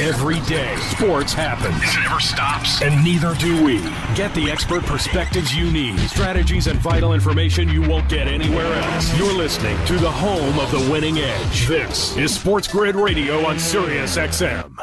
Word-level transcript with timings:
Every 0.00 0.40
day, 0.48 0.74
sports 0.76 1.34
happens. 1.34 1.76
It 1.76 2.00
never 2.00 2.20
stops. 2.20 2.80
And 2.80 3.04
neither 3.04 3.34
do 3.34 3.62
we. 3.62 3.80
Get 4.14 4.34
the 4.34 4.50
expert 4.50 4.82
perspectives 4.84 5.54
you 5.54 5.70
need, 5.70 5.98
strategies, 6.08 6.68
and 6.68 6.78
vital 6.78 7.12
information 7.12 7.68
you 7.68 7.82
won't 7.82 8.08
get 8.08 8.26
anywhere 8.26 8.72
else. 8.72 9.18
You're 9.18 9.34
listening 9.34 9.76
to 9.84 9.98
the 9.98 10.10
home 10.10 10.58
of 10.58 10.70
the 10.70 10.90
winning 10.90 11.18
edge. 11.18 11.66
This 11.68 12.16
is 12.16 12.34
Sports 12.34 12.66
Grid 12.66 12.96
Radio 12.96 13.44
on 13.44 13.58
Sirius 13.58 14.16
XM. 14.16 14.74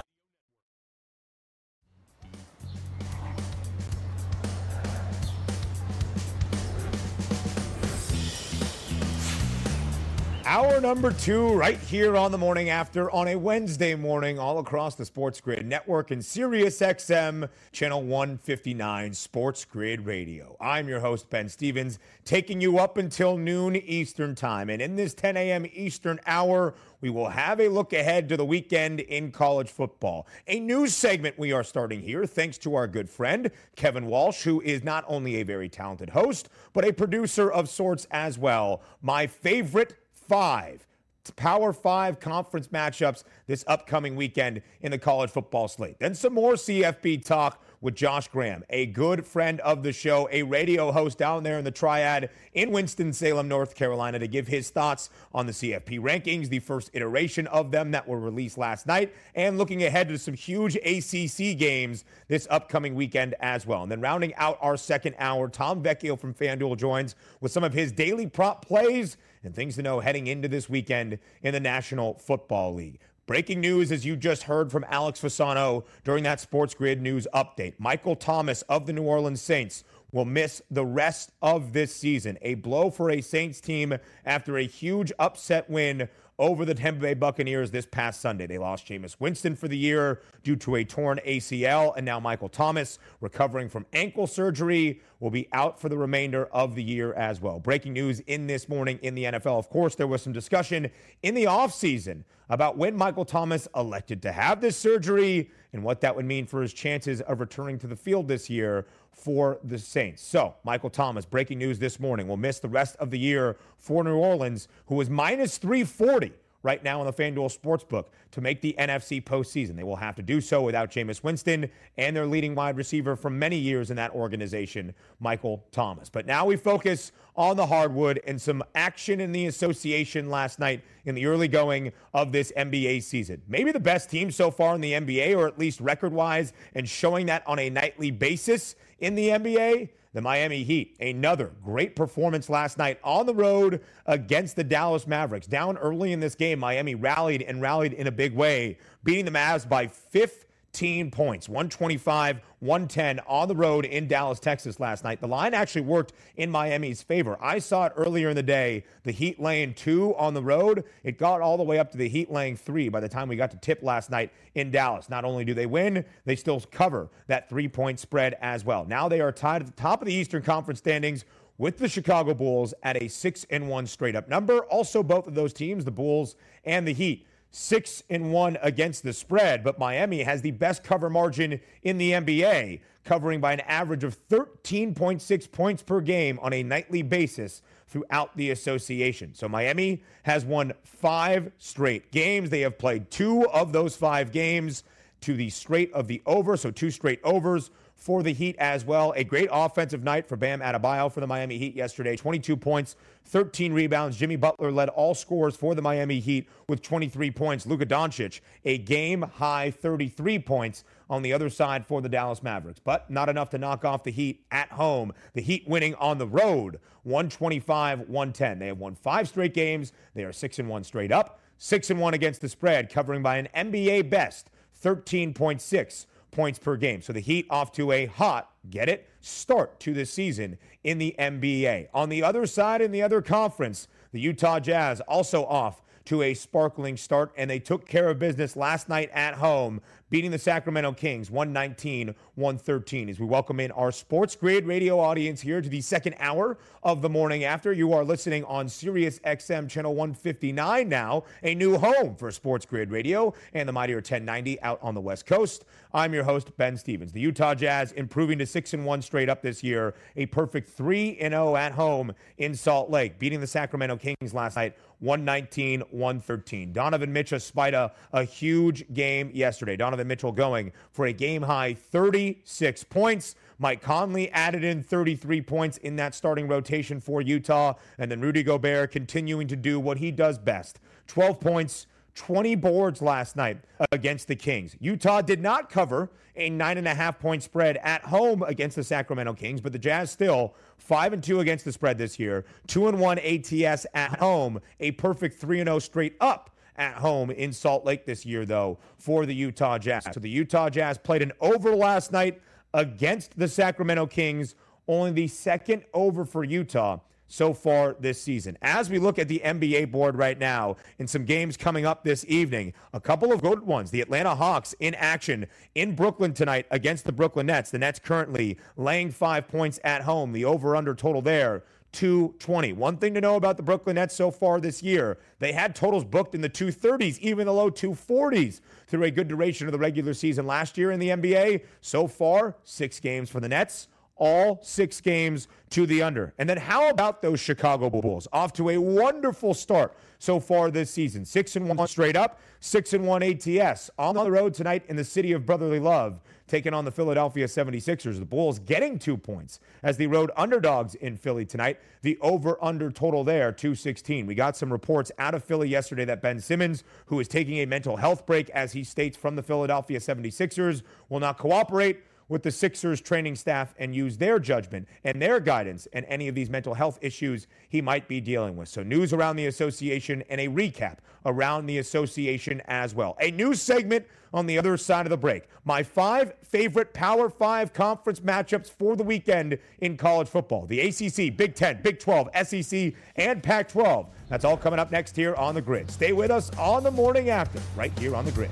Hour 10.50 10.79
number 10.79 11.11
two, 11.11 11.50
right 11.55 11.77
here 11.77 12.16
on 12.16 12.32
the 12.32 12.38
morning 12.38 12.70
after 12.70 13.11
on 13.11 13.27
a 13.27 13.36
Wednesday 13.36 13.96
morning, 13.96 14.39
all 14.39 14.59
across 14.59 14.96
the 14.96 15.04
Sports 15.04 15.42
Grid 15.42 15.65
Network 15.65 16.10
and 16.10 16.24
Sirius 16.24 16.79
XM, 16.79 17.50
channel 17.74 18.01
159, 18.01 19.14
Sports 19.14 19.65
Grid 19.65 20.05
Radio. 20.05 20.55
I'm 20.61 20.88
your 20.88 21.02
host, 21.02 21.29
Ben 21.29 21.50
Stevens, 21.50 22.00
taking 22.24 22.61
you 22.61 22.79
up 22.79 22.96
until 22.96 23.36
noon 23.36 23.75
Eastern 23.75 24.36
Time. 24.36 24.69
And 24.69 24.82
in 24.82 24.96
this 24.96 25.14
10 25.14 25.36
a.m. 25.36 25.65
Eastern 25.74 26.18
hour, 26.25 26.75
we 27.02 27.10
will 27.10 27.27
have 27.27 27.60
a 27.60 27.68
look 27.68 27.91
ahead 27.91 28.29
to 28.29 28.38
the 28.38 28.46
weekend 28.46 29.02
in 29.02 29.33
college 29.33 29.69
football. 29.69 30.27
A 30.47 30.61
news 30.61 30.93
segment 30.93 31.38
we 31.38 31.52
are 31.52 31.64
starting 31.64 32.02
here, 32.02 32.25
thanks 32.25 32.58
to 32.59 32.73
our 32.73 32.88
good 32.88 33.09
friend, 33.09 33.52
Kevin 33.75 34.05
Walsh, 34.05 34.44
who 34.44 34.61
is 34.61 34.81
not 34.81 35.03
only 35.09 35.41
a 35.41 35.44
very 35.44 35.67
talented 35.67 36.11
host, 36.11 36.47
but 36.72 36.86
a 36.86 36.94
producer 36.94 37.52
of 37.52 37.67
sorts 37.67 38.08
as 38.11 38.39
well. 38.39 38.81
My 39.02 39.27
favorite 39.27 39.97
five 40.27 40.88
Power 41.36 41.73
Five 41.73 42.19
conference 42.19 42.69
matchups 42.69 43.23
this 43.47 43.63
upcoming 43.67 44.16
weekend 44.16 44.61
in 44.81 44.91
the 44.91 44.97
college 44.97 45.30
football 45.30 45.67
slate. 45.67 45.99
Then 45.99 46.16
some 46.16 46.33
more 46.33 46.53
CFB 46.53 47.25
talk 47.25 47.63
with 47.79 47.95
Josh 47.95 48.27
Graham, 48.27 48.63
a 48.71 48.87
good 48.87 49.25
friend 49.25 49.59
of 49.59 49.83
the 49.83 49.93
show, 49.93 50.27
a 50.31 50.41
radio 50.41 50.91
host 50.91 51.19
down 51.19 51.43
there 51.43 51.59
in 51.59 51.63
the 51.63 51.71
Triad 51.71 52.31
in 52.53 52.71
Winston-Salem, 52.71 53.47
North 53.47 53.75
Carolina, 53.75 54.17
to 54.17 54.27
give 54.27 54.47
his 54.47 54.71
thoughts 54.71 55.11
on 55.31 55.45
the 55.45 55.52
CFP 55.52 55.99
rankings, 55.99 56.49
the 56.49 56.59
first 56.59 56.89
iteration 56.93 57.45
of 57.47 57.69
them 57.69 57.91
that 57.91 58.07
were 58.07 58.19
released 58.19 58.57
last 58.57 58.87
night, 58.87 59.13
and 59.35 59.59
looking 59.59 59.83
ahead 59.83 60.09
to 60.09 60.17
some 60.17 60.33
huge 60.33 60.75
ACC 60.77 61.57
games 61.57 62.03
this 62.27 62.47
upcoming 62.49 62.95
weekend 62.95 63.35
as 63.39 63.67
well. 63.67 63.83
And 63.83 63.91
then 63.91 64.02
rounding 64.02 64.33
out 64.35 64.57
our 64.59 64.75
second 64.75 65.15
hour, 65.19 65.47
Tom 65.47 65.83
Vecchio 65.83 66.19
from 66.19 66.33
FanDuel 66.33 66.77
joins 66.77 67.15
with 67.41 67.52
some 67.52 67.63
of 67.63 67.73
his 67.73 67.91
daily 67.91 68.25
prop 68.25 68.65
plays 68.65 69.17
and 69.47 69.55
things 69.55 69.75
to 69.75 69.81
know 69.81 70.01
heading 70.01 70.27
into 70.27 70.49
this 70.49 70.69
weekend 70.69 71.17
in 71.41 71.53
the 71.53 71.59
National 71.59 72.15
Football 72.15 72.75
League. 72.75 72.99
Breaking 73.25 73.61
news, 73.61 73.91
as 73.91 74.05
you 74.05 74.17
just 74.17 74.43
heard 74.43 74.71
from 74.71 74.85
Alex 74.89 75.21
Fasano 75.21 75.85
during 76.03 76.23
that 76.25 76.41
Sports 76.41 76.73
Grid 76.73 77.01
News 77.01 77.27
update. 77.33 77.73
Michael 77.79 78.15
Thomas 78.15 78.61
of 78.63 78.85
the 78.85 78.93
New 78.93 79.03
Orleans 79.03 79.41
Saints 79.41 79.85
will 80.11 80.25
miss 80.25 80.61
the 80.69 80.85
rest 80.85 81.31
of 81.41 81.71
this 81.71 81.95
season. 81.95 82.37
A 82.41 82.55
blow 82.55 82.89
for 82.89 83.09
a 83.09 83.21
Saints 83.21 83.61
team 83.61 83.97
after 84.25 84.57
a 84.57 84.63
huge 84.63 85.13
upset 85.17 85.69
win 85.69 86.09
over 86.39 86.66
the 86.66 86.75
Tampa 86.75 87.02
Bay 87.02 87.13
Buccaneers 87.16 87.71
this 87.71 87.85
past 87.85 88.21
Sunday. 88.21 88.45
They 88.45 88.57
lost 88.57 88.88
Jameis 88.88 89.16
Winston 89.19 89.55
for 89.55 89.67
the 89.67 89.77
year 89.77 90.21
due 90.43 90.55
to 90.57 90.75
a 90.75 90.83
torn 90.83 91.19
ACL, 91.25 91.93
and 91.97 92.05
now 92.05 92.19
Michael 92.19 92.49
Thomas, 92.49 92.99
recovering 93.21 93.69
from 93.69 93.85
ankle 93.93 94.27
surgery, 94.27 95.02
will 95.19 95.31
be 95.31 95.47
out 95.52 95.80
for 95.80 95.89
the 95.89 95.97
remainder 95.97 96.45
of 96.47 96.75
the 96.75 96.83
year 96.83 97.13
as 97.13 97.41
well. 97.41 97.59
Breaking 97.59 97.93
news 97.93 98.19
in 98.21 98.45
this 98.45 98.69
morning 98.69 98.99
in 99.02 99.15
the 99.15 99.23
NFL. 99.23 99.58
Of 99.58 99.69
course, 99.69 99.95
there 99.95 100.08
was 100.08 100.21
some 100.21 100.33
discussion 100.33 100.91
in 101.23 101.33
the 101.33 101.45
offseason 101.45 102.23
about 102.49 102.77
when 102.77 102.95
Michael 102.95 103.25
Thomas 103.25 103.67
elected 103.75 104.21
to 104.21 104.31
have 104.31 104.61
this 104.61 104.77
surgery 104.77 105.49
and 105.73 105.83
what 105.83 106.02
that 106.02 106.15
would 106.15 106.25
mean 106.25 106.45
for 106.45 106.61
his 106.61 106.71
chances 106.71 107.19
of 107.21 107.39
returning 107.39 107.77
to 107.80 107.88
the 107.88 107.95
field 107.95 108.27
this 108.27 108.49
year 108.49 108.85
for 109.17 109.59
the 109.63 109.77
Saints. 109.79 110.21
So, 110.21 110.55
Michael 110.63 110.89
Thomas, 110.89 111.25
breaking 111.25 111.58
news 111.58 111.80
this 111.80 111.99
morning, 111.99 112.27
will 112.27 112.37
miss 112.37 112.59
the 112.59 112.69
rest 112.69 112.95
of 112.97 113.09
the 113.11 113.19
year 113.19 113.58
for 113.77 114.03
New 114.03 114.15
Orleans, 114.15 114.67
who 114.86 115.02
is 115.02 115.09
minus 115.09 115.58
340 115.58 116.31
right 116.64 116.83
now 116.83 116.99
on 116.99 117.05
the 117.05 117.14
FanDuel 117.14 117.55
Sportsbook 117.58 118.05
to 118.31 118.42
make 118.42 118.61
the 118.61 118.75
NFC 118.77 119.23
postseason. 119.23 119.75
They 119.75 119.83
will 119.83 119.95
have 119.95 120.15
to 120.15 120.21
do 120.21 120.42
so 120.42 120.61
without 120.61 120.92
Jameis 120.92 121.23
Winston 121.23 121.69
and 121.97 122.15
their 122.15 122.25
leading 122.25 122.55
wide 122.55 122.77
receiver 122.77 123.15
for 123.15 123.30
many 123.30 123.58
years 123.58 123.89
in 123.89 123.95
that 123.97 124.11
organization, 124.11 124.93
Michael 125.19 125.65
Thomas. 125.71 126.09
But 126.09 126.25
now 126.25 126.45
we 126.45 126.55
focus 126.55 127.11
on 127.37 127.55
the 127.55 127.67
hardwood 127.67 128.20
and 128.25 128.42
some 128.42 128.64
action 128.75 129.20
in 129.20 129.31
the 129.31 129.46
association 129.46 130.30
last 130.30 130.59
night 130.59 130.84
in 131.06 131.16
the 131.16 131.25
early 131.25 131.48
going 131.48 131.92
of 132.14 132.31
this 132.31 132.52
NBA 132.58 133.03
season. 133.03 133.42
Maybe 133.48 133.72
the 133.72 133.80
best 133.80 134.09
team 134.09 134.31
so 134.31 134.50
far 134.50 134.75
in 134.75 134.81
the 134.81 134.94
NBA, 134.94 135.38
or 135.38 135.48
at 135.48 135.59
least 135.59 135.80
record 135.80 136.12
wise, 136.12 136.52
and 136.74 136.90
showing 136.90 137.28
that 137.28 137.44
on 137.46 137.59
a 137.59 137.70
nightly 137.70 138.12
basis 138.12 138.75
in 139.00 139.16
the 139.16 139.30
NBA 139.30 139.90
the 140.14 140.22
Miami 140.22 140.64
Heat. 140.64 140.96
Another 141.00 141.52
great 141.64 141.96
performance 141.96 142.50
last 142.50 142.80
night 142.80 142.98
on 143.03 143.28
the 143.28 143.36
road 143.36 143.81
against 144.08 144.56
the 144.56 144.64
Dallas 144.64 145.06
Mavericks. 145.06 145.46
Down 145.46 145.78
early 145.78 146.12
in 146.12 146.19
this 146.19 146.34
game, 146.34 146.58
Miami 146.58 146.96
rallied 146.96 147.44
and 147.44 147.62
rallied 147.62 147.94
in 147.94 148.08
a 148.08 148.12
big 148.12 148.34
way, 148.34 148.80
beating 149.04 149.25
the 149.25 149.31
Mavs 149.31 149.69
by 149.69 149.86
50 149.86 150.47
15 150.78 151.10
points, 151.10 151.50
125, 151.50 152.40
110 152.60 153.20
on 153.22 153.48
the 153.48 153.56
road 153.56 153.84
in 153.84 154.08
Dallas, 154.08 154.40
Texas 154.40 154.80
last 154.80 155.04
night. 155.04 155.20
The 155.20 155.28
line 155.28 155.56
actually 155.56 155.82
worked 155.82 156.14
in 156.36 156.52
Miami's 156.52 157.02
favor. 157.02 157.36
I 157.42 157.58
saw 157.58 157.88
it 157.88 157.94
earlier 157.96 158.30
in 158.30 158.36
the 158.36 158.44
day. 158.44 158.84
The 159.02 159.12
Heat 159.12 159.40
laying 159.40 159.74
two 159.74 160.16
on 160.18 160.36
the 160.36 160.44
road. 160.44 160.84
It 161.04 161.18
got 161.18 161.42
all 161.42 161.58
the 161.58 161.64
way 161.64 161.80
up 161.80 161.90
to 161.94 161.98
the 161.98 162.08
Heat 162.08 162.30
laying 162.30 162.56
three 162.56 162.90
by 162.90 163.00
the 163.00 163.10
time 163.10 163.28
we 163.28 163.36
got 163.36 163.50
to 163.52 163.58
tip 163.58 163.82
last 163.82 164.12
night 164.12 164.32
in 164.54 164.70
Dallas. 164.70 165.10
Not 165.10 165.26
only 165.26 165.44
do 165.44 165.56
they 165.56 165.66
win, 165.66 166.06
they 166.26 166.36
still 166.36 166.60
cover 166.60 167.10
that 167.26 167.50
three 167.50 167.68
point 167.68 168.00
spread 168.00 168.36
as 168.40 168.64
well. 168.64 168.86
Now 168.86 169.10
they 169.10 169.20
are 169.20 169.32
tied 169.32 169.64
at 169.64 169.66
the 169.66 169.82
top 169.82 170.04
of 170.04 170.06
the 170.06 170.14
Eastern 170.14 170.44
Conference 170.44 170.78
standings 170.78 171.26
with 171.58 171.80
the 171.80 171.90
Chicago 171.90 172.36
Bulls 172.36 172.76
at 172.84 173.02
a 173.02 173.08
six 173.08 173.48
and 173.50 173.68
one 173.68 173.88
straight 173.88 174.16
up 174.16 174.30
number. 174.30 174.60
Also, 174.66 175.02
both 175.02 175.26
of 175.26 175.34
those 175.34 175.54
teams, 175.54 175.86
the 175.86 175.92
Bulls 175.92 176.36
and 176.66 176.88
the 176.88 176.94
Heat, 176.94 177.26
six 177.57 178.03
and 178.09 178.31
one 178.31 178.57
against 178.62 179.01
the 179.03 179.12
spread, 179.12 179.63
but 179.63 179.79
Miami 179.79 180.22
has 180.22 180.41
the 180.41 180.51
best 180.51 180.84
cover 180.84 181.09
margin 181.09 181.59
in 181.81 181.97
the 181.97 182.12
NBA, 182.12 182.79
covering 183.03 183.41
by 183.41 183.53
an 183.53 183.62
average 183.62 184.03
of 184.03 184.16
13.6 184.29 185.51
points 185.51 185.81
per 185.81 186.00
game 186.00 186.38
on 186.41 186.53
a 186.53 186.62
nightly 186.62 187.01
basis 187.01 187.63
throughout 187.88 188.35
the 188.38 188.51
association. 188.51 189.34
So 189.34 189.50
Miami 189.50 190.03
has 190.23 190.45
won 190.45 190.73
five 190.84 191.51
straight 191.57 192.12
games. 192.12 192.51
They 192.51 192.62
have 192.62 192.78
played 192.78 193.09
two 193.09 193.47
of 193.50 193.74
those 193.74 193.95
five 193.95 194.31
games 194.31 194.84
to 195.22 195.34
the 195.34 195.50
straight 195.50 195.91
of 195.94 196.07
the 196.07 196.22
over, 196.28 196.57
so 196.57 196.69
two 196.69 196.91
straight 196.91 197.19
overs 197.24 197.72
for 197.97 198.22
the 198.24 198.31
Heat 198.31 198.56
as 198.59 198.85
well. 198.85 199.12
A 199.18 199.24
great 199.24 199.50
offensive 199.52 200.03
night 200.03 200.28
for 200.28 200.38
Bam 200.38 200.62
Adebayo 200.62 201.12
for 201.12 201.19
the 201.19 201.28
Miami 201.28 201.58
Heat 201.58 201.75
yesterday. 201.75 202.16
22 202.16 202.56
points, 202.56 202.96
13 203.25 203.74
rebounds. 203.74 204.16
Jimmy 204.16 204.35
Butler 204.35 204.72
led 204.72 204.88
all 204.90 205.16
scores 205.16 205.56
for 205.56 205.75
the 205.75 205.81
Miami 205.81 206.19
Heat 206.19 206.47
with 206.69 206.81
23 206.81 207.31
points. 207.31 207.66
Luka 207.66 207.86
Doncic, 207.86 208.40
a 208.63 208.78
game 208.78 209.24
high 209.24 209.72
33 209.72 210.40
points 210.40 210.84
on 211.09 211.24
the 211.24 211.34
other 211.34 211.50
side 211.50 211.86
for 211.86 212.02
the 212.02 212.07
Dallas 212.07 212.44
Mavericks, 212.44 212.80
but 212.80 213.09
not 213.09 213.30
enough 213.30 213.50
to 213.50 213.57
knock 213.57 213.84
off 213.84 214.03
the 214.03 214.12
Heat 214.12 214.46
at 214.52 214.72
home. 214.72 215.12
The 215.34 215.41
Heat 215.41 215.68
winning 215.68 215.96
on 215.96 216.19
the 216.19 216.28
road, 216.28 216.80
125 217.03 218.02
110. 218.02 218.59
They 218.59 218.68
have 218.68 218.78
won 218.78 218.94
five 218.96 219.28
straight 219.28 219.56
games. 219.56 219.91
They 220.13 220.24
are 220.24 220.31
6 220.31 220.59
and 220.59 220.69
1 220.69 220.84
straight 220.84 221.12
up, 221.12 221.40
6 221.57 221.90
and 221.90 222.00
1 222.00 222.13
against 222.13 222.41
the 222.41 222.50
spread, 222.50 222.91
covering 222.91 223.24
by 223.24 223.38
an 223.38 223.50
NBA 223.56 224.09
best 224.09 224.52
13.6 224.84 226.06
points 226.38 226.59
per 226.59 226.78
game. 226.78 227.02
So 227.02 227.12
the 227.12 227.20
Heat 227.20 227.48
off 227.50 227.72
to 227.74 227.92
a 227.92 228.06
hot, 228.06 228.52
get 228.70 228.88
it, 228.88 229.09
start 229.22 229.80
to 229.80 229.94
the 229.94 230.06
season 230.06 230.59
in 230.84 231.00
the 231.00 231.16
NBA. 231.18 231.88
On 231.96 232.09
the 232.09 232.22
other 232.22 232.46
side, 232.46 232.80
in 232.80 232.92
the 232.92 233.02
other 233.02 233.24
conference, 233.24 233.88
the 234.12 234.20
Utah 234.20 234.59
Jazz 234.59 235.02
also 235.02 235.46
off 235.46 235.81
to 236.08 236.22
a 236.22 236.34
sparkling 236.34 236.96
start, 236.96 237.34
and 237.36 237.50
they 237.50 237.59
took 237.59 237.86
care 237.86 238.08
of 238.08 238.18
business 238.18 238.56
last 238.56 238.88
night 238.88 239.10
at 239.13 239.34
home, 239.34 239.81
beating 240.10 240.31
the 240.31 240.39
Sacramento 240.39 240.94
Kings 240.94 241.30
119 241.30 242.16
113. 242.36 243.10
As 243.10 243.19
we 243.19 243.25
welcome 243.25 243.60
in 243.60 243.72
our 243.72 243.92
Sports 243.92 244.34
Grid 244.34 244.66
radio 244.66 245.00
audience 245.01 245.42
here 245.42 245.62
to 245.62 245.68
the 245.68 245.81
second 245.81 246.16
hour 246.19 246.57
of 246.81 247.01
the 247.01 247.10
morning 247.10 247.44
after. 247.44 247.74
You 247.74 247.92
are 247.92 248.06
listening 248.06 248.45
on 248.45 248.69
Sirius 248.69 249.19
XM 249.19 249.69
channel 249.69 249.95
159 249.95 250.88
now, 250.88 251.25
a 251.44 251.54
new 251.54 251.78
home 251.78 252.16
for 252.16 252.31
Sports 252.31 252.66
Grid 252.66 252.89
radio 252.89 253.34
and 253.54 253.68
the 253.68 253.74
Mightier 253.74 253.98
1090 253.98 254.62
out 254.62 254.80
on 254.81 254.94
the 254.94 255.01
West 255.01 255.25
Coast. 255.25 255.66
I'm 255.98 256.14
your 256.14 256.26
host, 256.26 256.56
Ben 256.58 256.78
Stevens. 256.78 257.12
The 257.12 257.20
Utah 257.20 257.56
Jazz 257.56 257.92
improving 257.94 258.38
to 258.38 258.46
6 258.46 258.74
and 258.76 258.86
1 258.86 259.02
straight 259.02 259.30
up 259.30 259.42
this 259.42 259.64
year, 259.64 259.96
a 260.16 260.28
perfect 260.28 260.70
3 260.70 261.18
and 261.20 261.34
0 261.34 261.56
at 261.56 261.72
home 261.72 262.14
in 262.38 262.54
Salt 262.54 262.92
Lake, 262.92 263.18
beating 263.18 263.40
the 263.40 263.48
Sacramento 263.48 263.98
Kings 263.98 264.32
last 264.32 264.58
night 264.58 264.76
119 265.00 265.82
113. 265.90 266.72
Donovan 266.72 267.12
Mitchell 267.12 267.40
spied 267.40 267.74
a, 267.74 267.92
a 268.14 268.24
huge 268.24 268.86
game 268.94 269.32
yesterday. 269.34 269.76
Donovan 269.76 270.08
Mitchell 270.08 270.32
going 270.32 270.72
for 270.92 271.08
a 271.08 271.14
game 271.14 271.42
high 271.42 271.74
36 271.74 272.84
points. 272.84 273.34
Mike 273.58 273.82
Conley 273.82 274.30
added 274.34 274.64
in 274.64 274.84
33 274.84 275.42
points 275.42 275.78
in 275.78 275.96
that 275.96 276.14
starting 276.14 276.48
rotation 276.48 277.00
for 277.00 277.24
Utah. 277.24 277.74
And 277.98 278.12
then 278.12 278.22
Rudy 278.22 278.44
Gobert 278.44 278.92
continuing 278.92 279.48
to 279.48 279.56
do 279.56 279.80
what 279.80 279.98
he 279.98 280.12
does 280.12 280.38
best 280.38 280.80
12 281.08 281.40
points, 281.40 281.88
20 282.18 282.56
boards 282.56 283.02
last 283.02 283.36
night 283.36 283.60
against 283.92 284.28
the 284.28 284.36
Kings. 284.36 284.75
Utah 284.80 285.22
did 285.22 285.40
not 285.40 285.69
cover 285.69 286.10
a 286.36 286.50
nine 286.50 286.78
and 286.78 286.88
a 286.88 286.94
half 286.94 287.19
point 287.19 287.44
spread 287.44 287.78
at 287.78 288.02
home 288.04 288.42
against 288.44 288.75
the 288.75 288.84
Sacramento 288.84 289.34
Kings, 289.34 289.62
but 289.62 289.72
the 289.72 289.80
Jazz 289.80 290.12
still 290.12 290.56
five 290.78 291.14
and 291.14 291.24
two 291.24 291.40
against 291.40 291.64
the 291.64 291.72
spread 291.72 291.98
this 291.98 292.19
year, 292.19 292.46
two 292.66 292.88
and 292.88 293.00
one 293.00 293.19
ATS 293.19 293.86
at 293.94 294.18
home, 294.19 294.60
a 294.80 294.92
perfect 294.92 295.40
three 295.40 295.60
and 295.60 295.68
zero 295.68 295.75
oh 295.75 295.80
straight 295.80 296.16
up 296.19 296.50
at 296.75 296.96
home 296.96 297.30
in 297.31 297.54
Salt 297.54 297.86
Lake 297.86 298.06
this 298.06 298.25
year, 298.25 298.46
though, 298.46 298.80
for 298.98 299.25
the 299.25 299.34
Utah 299.34 299.78
Jazz. 299.78 300.06
So 300.12 300.20
the 300.20 300.30
Utah 300.30 300.70
Jazz 300.70 300.98
played 300.98 301.22
an 301.22 301.31
over 301.40 301.75
last 301.75 302.12
night 302.12 302.42
against 302.74 303.38
the 303.38 303.48
Sacramento 303.48 304.08
Kings, 304.08 304.56
only 304.88 305.12
the 305.12 305.28
second 305.28 305.84
over 305.94 306.25
for 306.25 306.44
Utah 306.44 307.00
so 307.27 307.53
far 307.53 307.95
this 308.00 308.21
season. 308.21 308.57
As 308.62 308.89
we 308.89 309.00
look 309.00 309.19
at 309.19 309.27
the 309.27 309.41
NBA 309.44 309.91
board 309.91 310.18
right 310.18 310.38
now 310.38 310.77
in 310.97 311.07
some 311.07 311.25
games 311.25 311.57
coming 311.57 311.85
up 311.85 312.03
this 312.03 312.25
evening, 312.27 312.74
a 312.94 313.00
couple 313.00 313.31
of 313.31 313.41
good 313.41 313.62
ones. 313.62 313.91
The 313.91 314.01
Atlanta 314.01 314.35
Hawks 314.35 314.74
in 314.79 314.95
action 314.95 315.47
in 315.75 315.95
Brooklyn 315.95 316.33
tonight 316.33 316.65
against 316.71 317.06
the 317.06 317.12
Brooklyn 317.12 317.47
Nets. 317.47 317.71
The 317.71 317.79
Nets 317.79 318.00
currently 318.00 318.57
laying 318.75 319.12
five 319.12 319.47
points 319.47 319.79
at 319.83 320.03
home. 320.03 320.31
The 320.31 320.45
over 320.45 320.75
under 320.75 320.95
total 320.95 321.21
there. 321.21 321.63
220. 321.94 322.74
One 322.74 322.97
thing 322.97 323.13
to 323.13 323.21
know 323.21 323.38
about 323.38 323.57
the 323.57 323.63
Brooklyn 323.63 323.95
Nets 323.95 324.13
so 324.13 324.29
far 324.29 324.59
this 324.59 324.83
year, 324.83 325.18
they 325.39 325.51
had 325.51 325.75
totals 325.75 326.03
booked 326.03 326.35
in 326.35 326.41
the 326.41 326.50
230s, 326.50 327.18
even 327.19 327.47
the 327.47 327.53
low 327.53 327.71
240s 327.71 328.62
through 328.88 329.03
a 329.03 329.12
good 329.12 329.27
duration 329.27 329.68
of 329.68 329.71
the 329.71 329.79
regular 329.79 330.13
season 330.13 330.45
last 330.45 330.77
year 330.77 330.91
in 330.91 331.00
the 331.00 331.09
NBA. 331.09 331.63
So 331.81 332.07
far, 332.07 332.56
six 332.63 333.00
games 333.00 333.29
for 333.29 333.39
the 333.39 333.50
Nets, 333.50 333.88
all 334.18 334.60
six 334.62 335.02
games 335.02 335.48
to 335.69 335.86
the 335.86 336.02
under. 336.02 336.34
And 336.38 336.50
then 336.50 336.58
how 336.58 336.90
about 336.90 337.22
those 337.22 337.40
Chicago 337.40 337.90
Bulls? 337.90 338.28
Off 338.31 338.54
to 338.54 338.69
a 338.69 338.78
wonderful 338.78 339.54
start 339.54 339.96
so 340.19 340.40
far 340.40 340.72
this 340.72 340.92
season. 340.92 341.25
Six 341.25 341.56
and 341.56 341.68
one 341.68 341.88
straight 341.88 342.16
up, 342.16 342.40
six 342.60 342.94
and 342.94 343.06
one 343.06 343.24
ATS. 343.24 343.90
On 343.98 344.16
the 344.16 344.31
road 344.31 344.54
tonight 344.54 344.84
in 344.88 344.96
the 344.96 345.04
city 345.04 345.31
of 345.34 345.46
brotherly 345.46 345.80
love, 345.80 346.22
taking 346.48 346.74
on 346.74 346.86
the 346.86 346.92
Philadelphia 346.92 347.46
76ers. 347.46 348.19
The 348.19 348.25
Bulls 348.25 348.60
getting 348.60 348.98
two 348.98 349.18
points 349.18 349.60
as 349.84 349.98
the 349.98 350.08
road 350.08 350.31
underdogs 350.38 350.96
in 350.96 351.18
Philly 351.18 351.46
tonight. 351.46 351.80
The 352.02 352.18
over 352.22 352.58
under 352.63 352.90
total 352.90 353.24
there, 353.24 353.52
216. 353.52 354.25
We 354.25 354.36
got 354.36 354.56
some 354.56 354.72
reports 354.72 355.12
out 355.20 355.36
of 355.36 355.44
Philly 355.44 355.70
yesterday 355.70 356.06
that 356.06 356.22
Ben 356.22 356.40
Simmons, 356.40 356.84
who 357.08 357.20
is 357.20 357.28
taking 357.28 357.60
a 357.60 357.66
mental 357.66 357.98
health 357.98 358.25
break, 358.25 358.50
as 358.52 358.72
he 358.72 358.84
states 358.84 359.18
from 359.18 359.36
the 359.36 359.44
Philadelphia 359.44 360.00
76ers, 360.00 360.81
will 361.10 361.20
not 361.20 361.38
cooperate 361.38 362.02
with 362.29 362.44
the 362.44 362.51
Sixers 362.51 363.01
training 363.01 363.35
staff 363.35 363.74
and 363.77 363.95
use 363.95 364.18
their 364.18 364.39
judgment 364.39 364.88
and 365.03 365.21
their 365.21 365.39
guidance 365.39 365.88
and 365.94 366.06
any 366.07 366.27
of 366.27 366.35
these 366.35 366.50
mental 366.50 366.74
health 366.74 367.00
issues 367.01 367.47
he 367.69 367.81
might 367.81 368.07
be 368.07 368.19
dealing 368.19 368.56
with. 368.56 368.69
So, 368.69 368.83
news 368.83 369.13
around 369.13 369.35
the 369.35 369.47
association 369.47 370.24
and 370.29 370.41
a 370.41 370.47
recap 370.47 370.97
around 371.25 371.65
the 371.65 371.77
association 371.77 372.62
as 372.65 372.94
well. 372.95 373.15
A 373.21 373.31
new 373.31 373.53
segment 373.53 374.06
on 374.33 374.45
the 374.45 374.57
other 374.57 374.77
side 374.77 375.06
of 375.06 375.09
the 375.09 375.18
break. 375.18 375.44
My 375.63 375.83
five 375.83 376.33
favorite 376.44 376.94
Power 376.94 377.29
Five 377.29 377.74
conference 377.74 378.19
matchups 378.19 378.69
for 378.69 378.95
the 378.95 379.03
weekend 379.03 379.57
in 379.79 379.97
college 379.97 380.27
football 380.27 380.65
the 380.65 380.79
ACC, 380.79 381.35
Big 381.35 381.56
Ten, 381.56 381.81
Big 381.81 382.00
12, 382.00 382.29
SEC, 382.45 382.94
and 383.15 383.41
Pac 383.41 383.69
12. 383.69 384.07
That's 384.29 384.45
all 384.45 384.57
coming 384.57 384.79
up 384.79 384.91
next 384.91 385.15
here 385.15 385.35
on 385.35 385.56
the 385.56 385.62
grid. 385.62 385.89
Stay 385.89 386.13
with 386.13 386.31
us 386.31 386.50
on 386.57 386.83
the 386.83 386.91
morning 386.91 387.29
after, 387.29 387.59
right 387.75 387.97
here 387.97 388.15
on 388.15 388.25
the 388.25 388.31
grid. 388.31 388.51